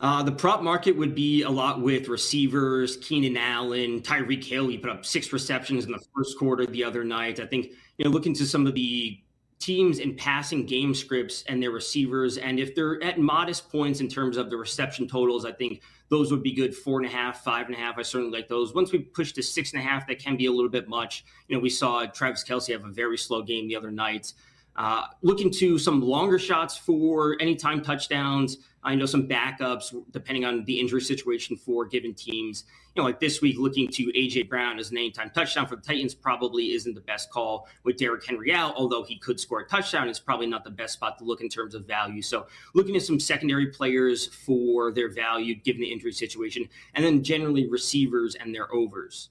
Uh, 0.01 0.23
the 0.23 0.31
prop 0.31 0.63
market 0.63 0.93
would 0.93 1.15
be 1.15 1.43
a 1.43 1.51
lot 1.51 1.81
with 1.81 2.09
receivers, 2.09 2.99
Keenan 2.99 3.37
Allen, 3.37 4.01
Tyreek 4.01 4.45
Hill. 4.45 4.69
He 4.69 4.79
put 4.79 4.91
up 4.91 5.05
six 5.05 5.33
receptions 5.33 5.87
in 5.87 5.93
the 5.93 6.01
first 6.15 6.39
quarter 6.39 6.67
the 6.67 6.85
other 6.85 7.03
night. 7.03 7.41
I 7.41 7.47
think, 7.47 7.71
you 7.97 8.05
know, 8.05 8.11
looking 8.11 8.35
to 8.35 8.47
some 8.47 8.67
of 8.67 8.75
the 8.75 9.19
teams 9.59 9.99
in 9.99 10.15
passing 10.15 10.65
game 10.65 10.95
scripts 10.95 11.43
and 11.49 11.63
their 11.63 11.71
receivers. 11.71 12.39
And 12.39 12.61
if 12.61 12.75
they're 12.75 13.03
at 13.03 13.19
modest 13.19 13.71
points 13.71 14.01
in 14.01 14.09
terms 14.09 14.37
of 14.37 14.51
the 14.51 14.57
reception 14.57 15.09
totals, 15.09 15.45
I 15.45 15.53
think 15.53 15.83
those 16.09 16.31
would 16.31 16.43
be 16.43 16.53
good. 16.53 16.75
Four 16.75 17.01
and 17.01 17.07
a 17.07 17.13
half, 17.13 17.43
five 17.43 17.67
and 17.67 17.75
a 17.75 17.79
half. 17.79 17.99
I 17.99 18.03
certainly 18.03 18.37
like 18.37 18.49
those. 18.49 18.75
Once 18.75 18.93
we 18.93 19.01
push 19.01 19.33
to 19.33 19.43
six 19.43 19.73
and 19.73 19.83
a 19.83 19.85
half, 19.85 20.07
that 20.07 20.19
can 20.19 20.37
be 20.37 20.47
a 20.47 20.53
little 20.53 20.71
bit 20.71 20.89
much. 20.89 21.25
You 21.49 21.57
know, 21.57 21.61
we 21.61 21.71
saw 21.71 22.07
Travis 22.07 22.45
Kelce 22.45 22.73
have 22.73 22.85
a 22.85 22.91
very 22.91 23.19
slow 23.19 23.43
game 23.43 23.69
the 23.69 23.77
other 23.77 23.91
night. 23.91 24.33
Uh, 24.77 25.07
looking 25.23 25.51
to 25.51 25.77
some 25.77 26.01
longer 26.01 26.39
shots 26.39 26.77
for 26.77 27.37
anytime 27.41 27.83
touchdowns. 27.83 28.59
I 28.85 28.95
know 28.95 29.07
some 29.07 29.27
backups 29.27 29.93
depending 30.13 30.45
on 30.45 30.65
the 30.67 30.79
injury 30.79 31.01
situation 31.01 31.57
for 31.57 31.85
given 31.85 32.15
teams. 32.15 32.65
Know, 32.99 33.05
like 33.05 33.21
this 33.21 33.41
week, 33.41 33.59
looking 33.61 33.87
to 33.93 34.13
AJ 34.13 34.49
Brown 34.49 34.81
as 34.81 34.91
an 34.91 34.99
anytime 34.99 35.31
touchdown 35.31 35.69
for 35.69 35.77
the 35.77 35.83
Titans 35.83 36.17
probably 36.17 36.73
isn't 36.73 36.97
the 36.97 37.01
best 37.01 37.31
call 37.31 37.69
with 37.85 37.97
Derrick 37.97 38.27
Henry 38.27 38.53
out. 38.53 38.75
Although 38.75 39.05
he 39.05 39.17
could 39.17 39.39
score 39.39 39.61
a 39.61 39.67
touchdown, 39.69 40.09
it's 40.09 40.19
probably 40.19 40.49
not 40.49 40.65
the 40.65 40.71
best 40.71 40.95
spot 40.95 41.17
to 41.19 41.25
look 41.25 41.41
in 41.41 41.49
terms 41.49 41.77
of 41.77 41.87
value. 41.87 42.21
So, 42.21 42.49
looking 42.75 42.97
at 42.97 43.03
some 43.03 43.21
secondary 43.21 43.69
players 43.69 44.27
for 44.27 44.91
their 44.91 45.09
value 45.09 45.55
given 45.55 45.81
the 45.81 45.93
injury 45.93 46.11
situation, 46.11 46.69
and 46.95 47.05
then 47.05 47.23
generally 47.23 47.69
receivers 47.69 48.35
and 48.35 48.53
their 48.53 48.75
overs. 48.75 49.31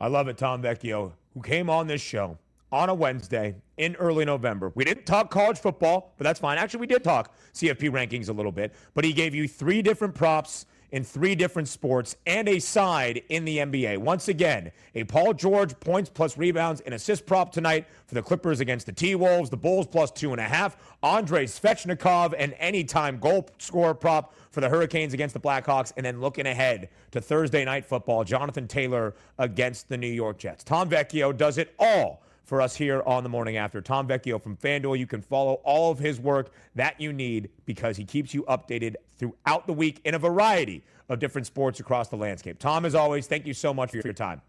I 0.00 0.08
love 0.08 0.26
it, 0.26 0.38
Tom 0.38 0.60
Vecchio, 0.60 1.12
who 1.34 1.40
came 1.40 1.70
on 1.70 1.86
this 1.86 2.00
show 2.00 2.36
on 2.72 2.88
a 2.88 2.94
Wednesday 2.94 3.54
in 3.76 3.94
early 3.94 4.24
November. 4.24 4.72
We 4.74 4.84
didn't 4.84 5.06
talk 5.06 5.30
college 5.30 5.58
football, 5.60 6.14
but 6.18 6.24
that's 6.24 6.40
fine. 6.40 6.58
Actually, 6.58 6.80
we 6.80 6.88
did 6.88 7.04
talk 7.04 7.32
CFP 7.54 7.90
rankings 7.90 8.28
a 8.28 8.32
little 8.32 8.50
bit, 8.50 8.74
but 8.94 9.04
he 9.04 9.12
gave 9.12 9.36
you 9.36 9.46
three 9.46 9.82
different 9.82 10.16
props 10.16 10.66
in 10.90 11.04
three 11.04 11.34
different 11.34 11.68
sports 11.68 12.16
and 12.26 12.48
a 12.48 12.58
side 12.58 13.22
in 13.28 13.44
the 13.44 13.58
NBA. 13.58 13.98
Once 13.98 14.28
again, 14.28 14.72
a 14.94 15.04
Paul 15.04 15.34
George 15.34 15.78
points 15.80 16.10
plus 16.10 16.38
rebounds 16.38 16.80
and 16.82 16.94
assist 16.94 17.26
prop 17.26 17.52
tonight 17.52 17.86
for 18.06 18.14
the 18.14 18.22
Clippers 18.22 18.60
against 18.60 18.86
the 18.86 18.92
T 18.92 19.14
Wolves, 19.14 19.50
the 19.50 19.56
Bulls 19.56 19.86
plus 19.86 20.10
two 20.10 20.32
and 20.32 20.40
a 20.40 20.44
half. 20.44 20.76
Andrei 21.02 21.44
Svechnikov, 21.44 22.34
an 22.38 22.52
anytime 22.54 23.18
goal 23.18 23.48
scorer 23.58 23.94
prop 23.94 24.34
for 24.50 24.60
the 24.60 24.68
Hurricanes 24.68 25.14
against 25.14 25.34
the 25.34 25.40
Blackhawks. 25.40 25.92
And 25.96 26.04
then 26.04 26.20
looking 26.20 26.46
ahead 26.46 26.88
to 27.12 27.20
Thursday 27.20 27.64
night 27.64 27.84
football, 27.84 28.24
Jonathan 28.24 28.66
Taylor 28.66 29.14
against 29.38 29.88
the 29.88 29.96
New 29.96 30.06
York 30.08 30.38
Jets. 30.38 30.64
Tom 30.64 30.88
Vecchio 30.88 31.36
does 31.36 31.58
it 31.58 31.74
all 31.78 32.22
for 32.48 32.62
us 32.62 32.74
here 32.74 33.02
on 33.04 33.22
the 33.22 33.28
morning 33.28 33.58
after. 33.58 33.82
Tom 33.82 34.08
Vecchio 34.08 34.42
from 34.42 34.56
FanDuel. 34.56 34.98
You 34.98 35.06
can 35.06 35.20
follow 35.20 35.60
all 35.64 35.90
of 35.90 35.98
his 35.98 36.18
work 36.18 36.50
that 36.74 36.98
you 36.98 37.12
need 37.12 37.50
because 37.66 37.98
he 37.98 38.04
keeps 38.06 38.32
you 38.32 38.42
updated 38.44 38.94
throughout 39.18 39.66
the 39.66 39.72
week 39.72 40.00
in 40.04 40.14
a 40.14 40.18
variety 40.18 40.82
of 41.08 41.18
different 41.18 41.46
sports 41.46 41.80
across 41.80 42.08
the 42.08 42.16
landscape. 42.16 42.58
Tom, 42.58 42.84
as 42.84 42.94
always, 42.94 43.26
thank 43.26 43.46
you 43.46 43.54
so 43.54 43.74
much 43.74 43.90
for 43.90 43.98
your 43.98 44.12
time. 44.12 44.42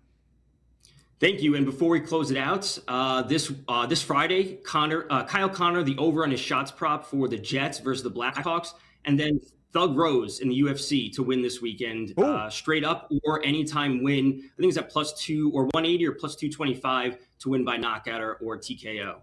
Thank 1.20 1.42
you. 1.42 1.56
And 1.56 1.66
before 1.66 1.90
we 1.90 2.00
close 2.00 2.32
it 2.32 2.38
out, 2.38 2.78
uh, 2.88 3.24
this 3.24 3.52
uh, 3.68 3.86
this 3.86 4.02
Friday, 4.02 4.56
Connor 4.64 5.06
uh, 5.10 5.26
Kyle 5.26 5.50
Connor, 5.50 5.84
the 5.84 5.98
over 5.98 6.24
on 6.24 6.32
his 6.32 6.40
shots 6.40 6.72
prop 6.72 7.06
for 7.06 7.28
the 7.28 7.38
Jets 7.38 7.80
versus 7.80 8.04
the 8.04 8.12
Blackhawks, 8.12 8.74
and 9.04 9.20
then 9.20 9.42
Thug 9.74 9.98
Rose 9.98 10.40
in 10.40 10.50
the 10.50 10.62
UFC 10.62 11.14
to 11.14 11.24
win 11.24 11.42
this 11.42 11.62
weekend, 11.62 12.14
uh, 12.18 12.50
straight 12.50 12.84
up 12.84 13.12
or 13.24 13.46
anytime 13.46 14.02
win. 14.02 14.42
I 14.44 14.62
think 14.62 14.70
it's 14.70 14.78
at 14.78 14.90
plus 14.90 15.14
two 15.14 15.52
or 15.54 15.64
180 15.66 16.08
or 16.08 16.14
plus 16.14 16.36
225 16.36 17.18
to 17.40 17.50
win 17.50 17.64
by 17.64 17.78
knockout 17.78 18.22
or, 18.22 18.36
or 18.36 18.58
TKO. 18.58 19.18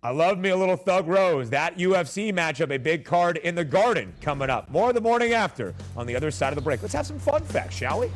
I 0.00 0.10
love 0.10 0.38
me 0.38 0.50
a 0.50 0.56
little 0.56 0.76
Thug 0.76 1.08
Rose. 1.08 1.50
That 1.50 1.76
UFC 1.76 2.32
matchup, 2.32 2.72
a 2.72 2.78
big 2.78 3.04
card 3.04 3.36
in 3.38 3.56
the 3.56 3.64
Garden 3.64 4.14
coming 4.20 4.48
up. 4.48 4.70
More 4.70 4.92
the 4.92 5.00
morning 5.00 5.32
after 5.32 5.74
on 5.96 6.06
the 6.06 6.14
other 6.14 6.30
side 6.30 6.50
of 6.50 6.54
the 6.54 6.62
break. 6.62 6.82
Let's 6.82 6.94
have 6.94 7.06
some 7.06 7.18
fun 7.18 7.42
facts, 7.42 7.76
shall 7.76 8.00
we? 8.00 8.10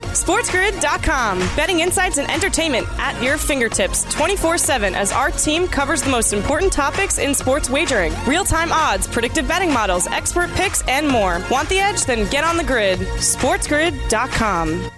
SportsGrid.com. 0.00 1.38
Betting 1.56 1.80
insights 1.80 2.18
and 2.18 2.30
entertainment 2.30 2.86
at 2.98 3.20
your 3.22 3.38
fingertips 3.38 4.04
24 4.14 4.58
7 4.58 4.94
as 4.94 5.10
our 5.10 5.30
team 5.30 5.66
covers 5.66 6.02
the 6.02 6.10
most 6.10 6.32
important 6.32 6.72
topics 6.72 7.18
in 7.18 7.34
sports 7.34 7.70
wagering 7.70 8.12
real 8.26 8.44
time 8.44 8.70
odds, 8.72 9.08
predictive 9.08 9.48
betting 9.48 9.72
models, 9.72 10.06
expert 10.06 10.50
picks, 10.50 10.86
and 10.86 11.08
more. 11.08 11.42
Want 11.50 11.68
the 11.70 11.78
edge? 11.78 12.04
Then 12.04 12.30
get 12.30 12.44
on 12.44 12.56
the 12.58 12.64
grid. 12.64 13.00
SportsGrid.com. 13.00 14.90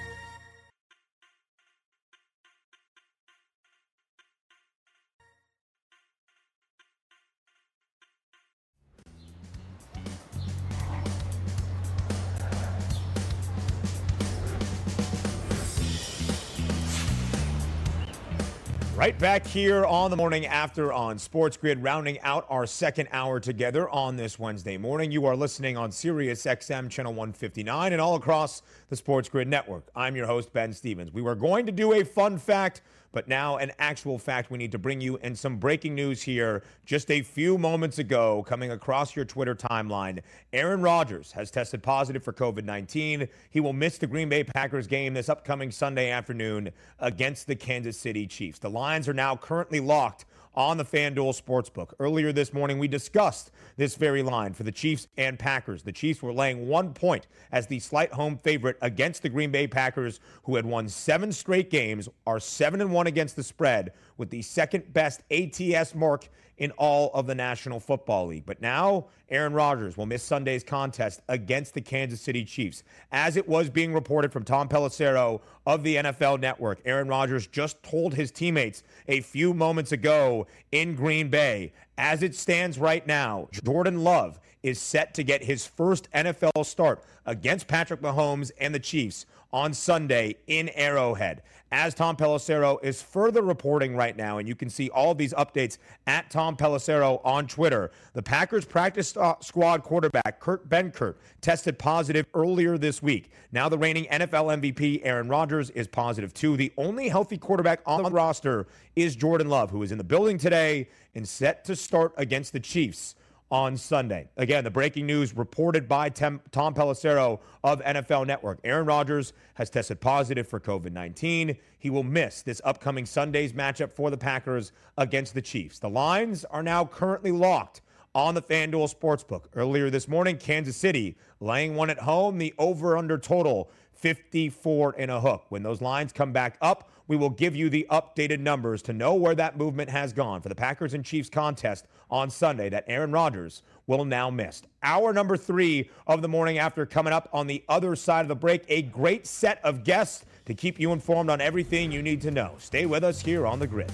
Right 19.05 19.19
back 19.19 19.47
here 19.47 19.85
on 19.85 20.11
the 20.11 20.17
morning 20.17 20.47
after 20.47 20.91
on 20.91 21.19
Sports 21.19 21.59
Grid, 21.59 21.83
rounding 21.83 22.19
out 22.21 22.47
our 22.49 22.67
second 22.67 23.09
hour 23.13 23.39
together 23.39 23.87
on 23.91 24.17
this 24.17 24.39
Wednesday 24.39 24.79
morning. 24.79 25.11
You 25.11 25.27
are 25.27 25.37
listening 25.37 25.77
on 25.77 25.93
Sirius 25.93 26.47
XM 26.47 26.89
channel 26.89 27.13
159 27.13 27.93
and 27.93 28.01
all 28.01 28.15
across 28.15 28.63
the 28.89 28.97
Sports 28.97 29.29
Grid 29.29 29.47
network. 29.47 29.91
I'm 29.95 30.17
your 30.17 30.25
host, 30.25 30.55
Ben 30.55 30.73
Stevens. 30.73 31.13
We 31.13 31.21
were 31.21 31.35
going 31.35 31.67
to 31.67 31.73
do 31.73 31.93
a 31.93 32.03
fun 32.03 32.39
fact 32.39 32.81
but 33.15 33.29
now, 33.29 33.57
an 33.59 33.71
actual 33.79 34.19
fact 34.19 34.51
we 34.51 34.59
need 34.59 34.73
to 34.73 34.79
bring 34.79 35.01
you 35.01 35.19
and 35.23 35.39
some 35.39 35.57
breaking 35.57 35.95
news 35.95 36.21
here. 36.21 36.65
Just 36.85 37.11
a 37.11 37.23
few 37.23 37.57
moments 37.57 37.99
ago, 37.99 38.45
coming 38.47 38.73
across 38.73 39.15
your 39.15 39.25
Twitter 39.25 39.55
timeline, 39.55 40.21
Aaron 40.53 40.83
Rodgers 40.83 41.31
has 41.33 41.51
tested 41.51 41.83
positive 41.83 42.25
for 42.25 42.33
COVID 42.33 42.65
19. 42.65 43.29
He 43.51 43.61
will 43.61 43.73
miss 43.73 43.99
the 43.99 44.09
Green 44.09 44.29
Bay 44.29 44.43
Packers 44.43 44.89
game 44.89 45.15
this 45.15 45.29
upcoming 45.29 45.71
Sunday 45.71 46.11
afternoon 46.11 46.71
against 46.99 47.47
the 47.47 47.55
Kansas 47.55 47.97
City 47.97 48.27
Chiefs. 48.27 48.59
The 48.59 48.69
Lions 48.69 49.09
are 49.09 49.15
now 49.15 49.37
currently 49.37 49.79
locked 49.79 50.25
on 50.55 50.77
the 50.77 50.85
FanDuel 50.85 51.41
Sportsbook. 51.41 51.93
Earlier 51.99 52.33
this 52.33 52.53
morning, 52.53 52.79
we 52.79 52.89
discussed 52.89 53.51
this 53.77 53.97
very 53.97 54.23
line 54.23 54.53
for 54.53 54.63
the 54.63 54.73
Chiefs 54.73 55.09
and 55.17 55.39
Packers. 55.39 55.83
The 55.83 55.93
Chiefs 55.93 56.23
were 56.23 56.33
laying 56.33 56.69
one 56.69 56.95
point 56.95 57.27
as 57.53 57.67
the 57.67 57.81
slight 57.81 58.13
home 58.13 58.39
favorite 58.39 58.77
against 58.81 59.23
the 59.23 59.29
Green 59.29 59.51
Bay 59.51 59.67
Packers, 59.67 60.21
who 60.45 60.57
had 60.57 60.67
won 60.67 60.89
seven 60.89 61.33
straight 61.33 61.71
games, 61.71 62.09
are 62.27 62.41
seven 62.41 62.81
and 62.81 62.93
one 62.93 63.07
against 63.07 63.37
the 63.37 63.43
spread 63.43 63.93
with 64.17 64.31
the 64.31 64.43
second 64.43 64.93
best 64.93 65.23
ATS 65.31 65.95
mark 65.95 66.29
in 66.59 66.71
all 66.73 67.11
of 67.15 67.27
the 67.27 67.35
National 67.35 67.81
Football 67.81 68.27
League. 68.29 68.47
But 68.47 68.61
now, 68.61 69.07
Aaron 69.29 69.53
Rodgers 69.53 69.97
will 69.97 70.07
miss 70.07 70.23
Sunday's 70.23 70.63
contest 70.63 71.21
against 71.29 71.75
the 71.75 71.81
Kansas 71.81 72.21
City 72.21 72.45
Chiefs. 72.45 72.85
As 73.11 73.37
it 73.37 73.49
was 73.49 73.69
being 73.71 73.93
reported 73.93 74.33
from 74.33 74.45
Tom 74.45 74.69
Pelissero 74.69 75.41
of 75.67 75.83
the 75.83 75.97
NFL 75.97 76.41
Network, 76.41 76.81
Aaron 76.85 77.09
Rodgers 77.09 77.47
just 77.47 77.83
told 77.83 78.15
his 78.15 78.31
teammates 78.31 78.83
a 79.09 79.21
few 79.21 79.53
moments 79.53 79.93
ago 79.93 80.47
in 80.71 80.95
Green 80.95 81.29
Bay. 81.29 81.73
As 81.99 82.23
it 82.23 82.35
stands 82.35 82.79
right 82.79 83.07
now, 83.07 83.49
Jordan 83.65 84.05
Love 84.05 84.39
is 84.63 84.81
set 84.81 85.15
to 85.15 85.23
get 85.23 85.45
his 85.45 85.67
first 85.67 86.11
NFL 86.13 86.65
start 86.65 87.03
against 87.27 87.67
Patrick 87.67 88.01
Mahomes 88.01 88.51
and 88.59 88.75
the 88.75 88.79
Chiefs 88.79 89.27
on 89.55 89.73
Sunday 89.73 90.35
in 90.49 90.69
Arrowhead. 90.71 91.41
As 91.71 91.95
Tom 91.95 92.17
Pelissero 92.17 92.83
is 92.83 93.01
further 93.01 93.41
reporting 93.41 93.95
right 93.95 94.17
now, 94.17 94.39
and 94.39 94.49
you 94.49 94.57
can 94.57 94.69
see 94.69 94.91
all 94.91 95.15
these 95.15 95.33
updates 95.35 95.79
at 96.09 96.29
Tom 96.29 96.57
Pelissero 96.57 97.21
on 97.25 97.47
Twitter, 97.47 97.93
the 98.15 98.23
Packers 98.23 98.65
practice 98.65 99.15
squad 99.41 99.83
quarterback 99.85 100.41
Kurt 100.41 100.69
Benkert 100.69 101.15
tested 101.41 101.79
positive 101.79 102.27
earlier 102.35 102.77
this 102.77 103.01
week. 103.01 103.31
Now 103.53 103.69
the 103.69 103.79
reigning 103.79 104.07
NFL 104.07 104.61
MVP 104.61 105.03
Aaron 105.05 105.29
Rodgers 105.29 105.71
is 105.71 105.87
positive 105.87 106.35
too. 106.35 106.57
The 106.57 106.73
only 106.77 107.09
healthy 107.09 107.39
quarterback 107.39 107.81
on 107.87 108.03
the 108.03 108.11
roster 108.11 108.67
is 108.97 109.15
Jordan 109.15 109.49
Love, 109.49 109.71
who 109.71 109.85
is 109.85 109.93
in 109.93 109.99
the 109.99 110.05
building 110.05 110.37
today 110.37 110.89
and 111.15 111.29
set 111.29 111.65
to 111.67 111.77
start 111.77 112.13
against 112.17 112.53
the 112.53 112.61
Chiefs 112.61 113.15
on 113.51 113.77
Sunday. 113.77 114.29
Again, 114.37 114.65
the 114.65 114.71
breaking 114.71 115.07
news 115.07 115.37
reported 115.37 115.89
by 115.89 116.09
Tom 116.09 116.41
Pelissero 116.51 117.41
of 117.63 117.81
NFL 117.83 118.27
Network. 118.27 118.59
Aaron 118.65 118.87
Rodgers 118.87 119.33
has 119.55 119.71
tested 119.71 120.01
positive 120.01 120.49
for 120.49 120.59
COVID 120.59 120.93
19. 120.93 121.57
He 121.79 121.91
will 121.91 122.03
miss 122.03 122.43
this 122.43 122.61
upcoming 122.65 123.07
Sunday's 123.07 123.53
matchup 123.53 123.93
for 123.93 124.11
the 124.11 124.17
Packers 124.17 124.73
against 124.99 125.35
the 125.35 125.43
Chiefs. 125.43 125.79
The 125.79 125.91
lines 125.91 126.45
are 126.47 126.63
now 126.63 126.85
currently 126.85 127.33
locked 127.33 127.83
on 128.15 128.35
the 128.35 128.43
FanDuel 128.43 128.95
Sportsbook. 128.95 129.47
Earlier 129.55 129.91
this 129.91 130.09
morning, 130.09 130.37
Kansas 130.39 130.77
City 130.77 131.17
laying 131.41 131.75
one 131.75 131.91
at 131.91 131.99
home, 131.99 132.39
the 132.39 132.55
over 132.59 132.97
under 132.97 133.19
total 133.19 133.71
54 133.93 134.95
and 134.99 135.11
a 135.11 135.21
hook. 135.21 135.47
When 135.49 135.63
those 135.63 135.81
lines 135.81 136.13
come 136.13 136.33
back 136.33 136.57
up, 136.61 136.91
we 137.07 137.17
will 137.17 137.31
give 137.31 137.55
you 137.55 137.69
the 137.69 137.87
updated 137.91 138.41
numbers 138.41 138.83
to 138.83 138.93
know 138.93 139.15
where 139.15 139.35
that 139.35 139.59
movement 139.59 139.91
has 139.91 140.13
gone 140.13 140.41
for 140.41 140.49
the 140.49 140.55
Packers 140.55 140.95
and 140.95 141.05
Chiefs 141.05 141.29
contest 141.29 141.87
on 142.15 142.31
Sunday 142.31 142.69
that 142.69 142.85
Aaron 142.87 143.11
Rodgers 143.11 143.63
will 143.89 144.05
now 144.05 144.31
miss. 144.31 144.63
Hour 144.85 145.13
number 145.13 145.37
three 145.37 145.91
of 146.07 146.23
the 146.23 146.29
morning 146.29 146.59
after 146.59 146.87
coming 146.87 147.13
up 147.13 147.29
on 147.33 147.49
the 147.49 147.65
other 147.69 147.97
side 147.97 148.21
of 148.23 148.29
the 148.29 148.37
break. 148.37 148.63
A 148.69 148.83
great 148.83 149.27
set 149.27 149.59
of 149.65 149.83
guests 149.83 150.25
to 150.47 150.55
keep 150.55 150.79
you 150.79 150.93
informed 150.93 151.29
on 151.29 151.41
everything 151.41 151.91
you 151.91 152.03
need 152.03 152.21
to 152.23 152.31
know. 152.31 152.55
Stay 152.59 152.87
with 152.87 153.03
us 153.03 153.21
here 153.21 153.49
on 153.49 153.59
the 153.59 153.67
grid. 153.67 153.91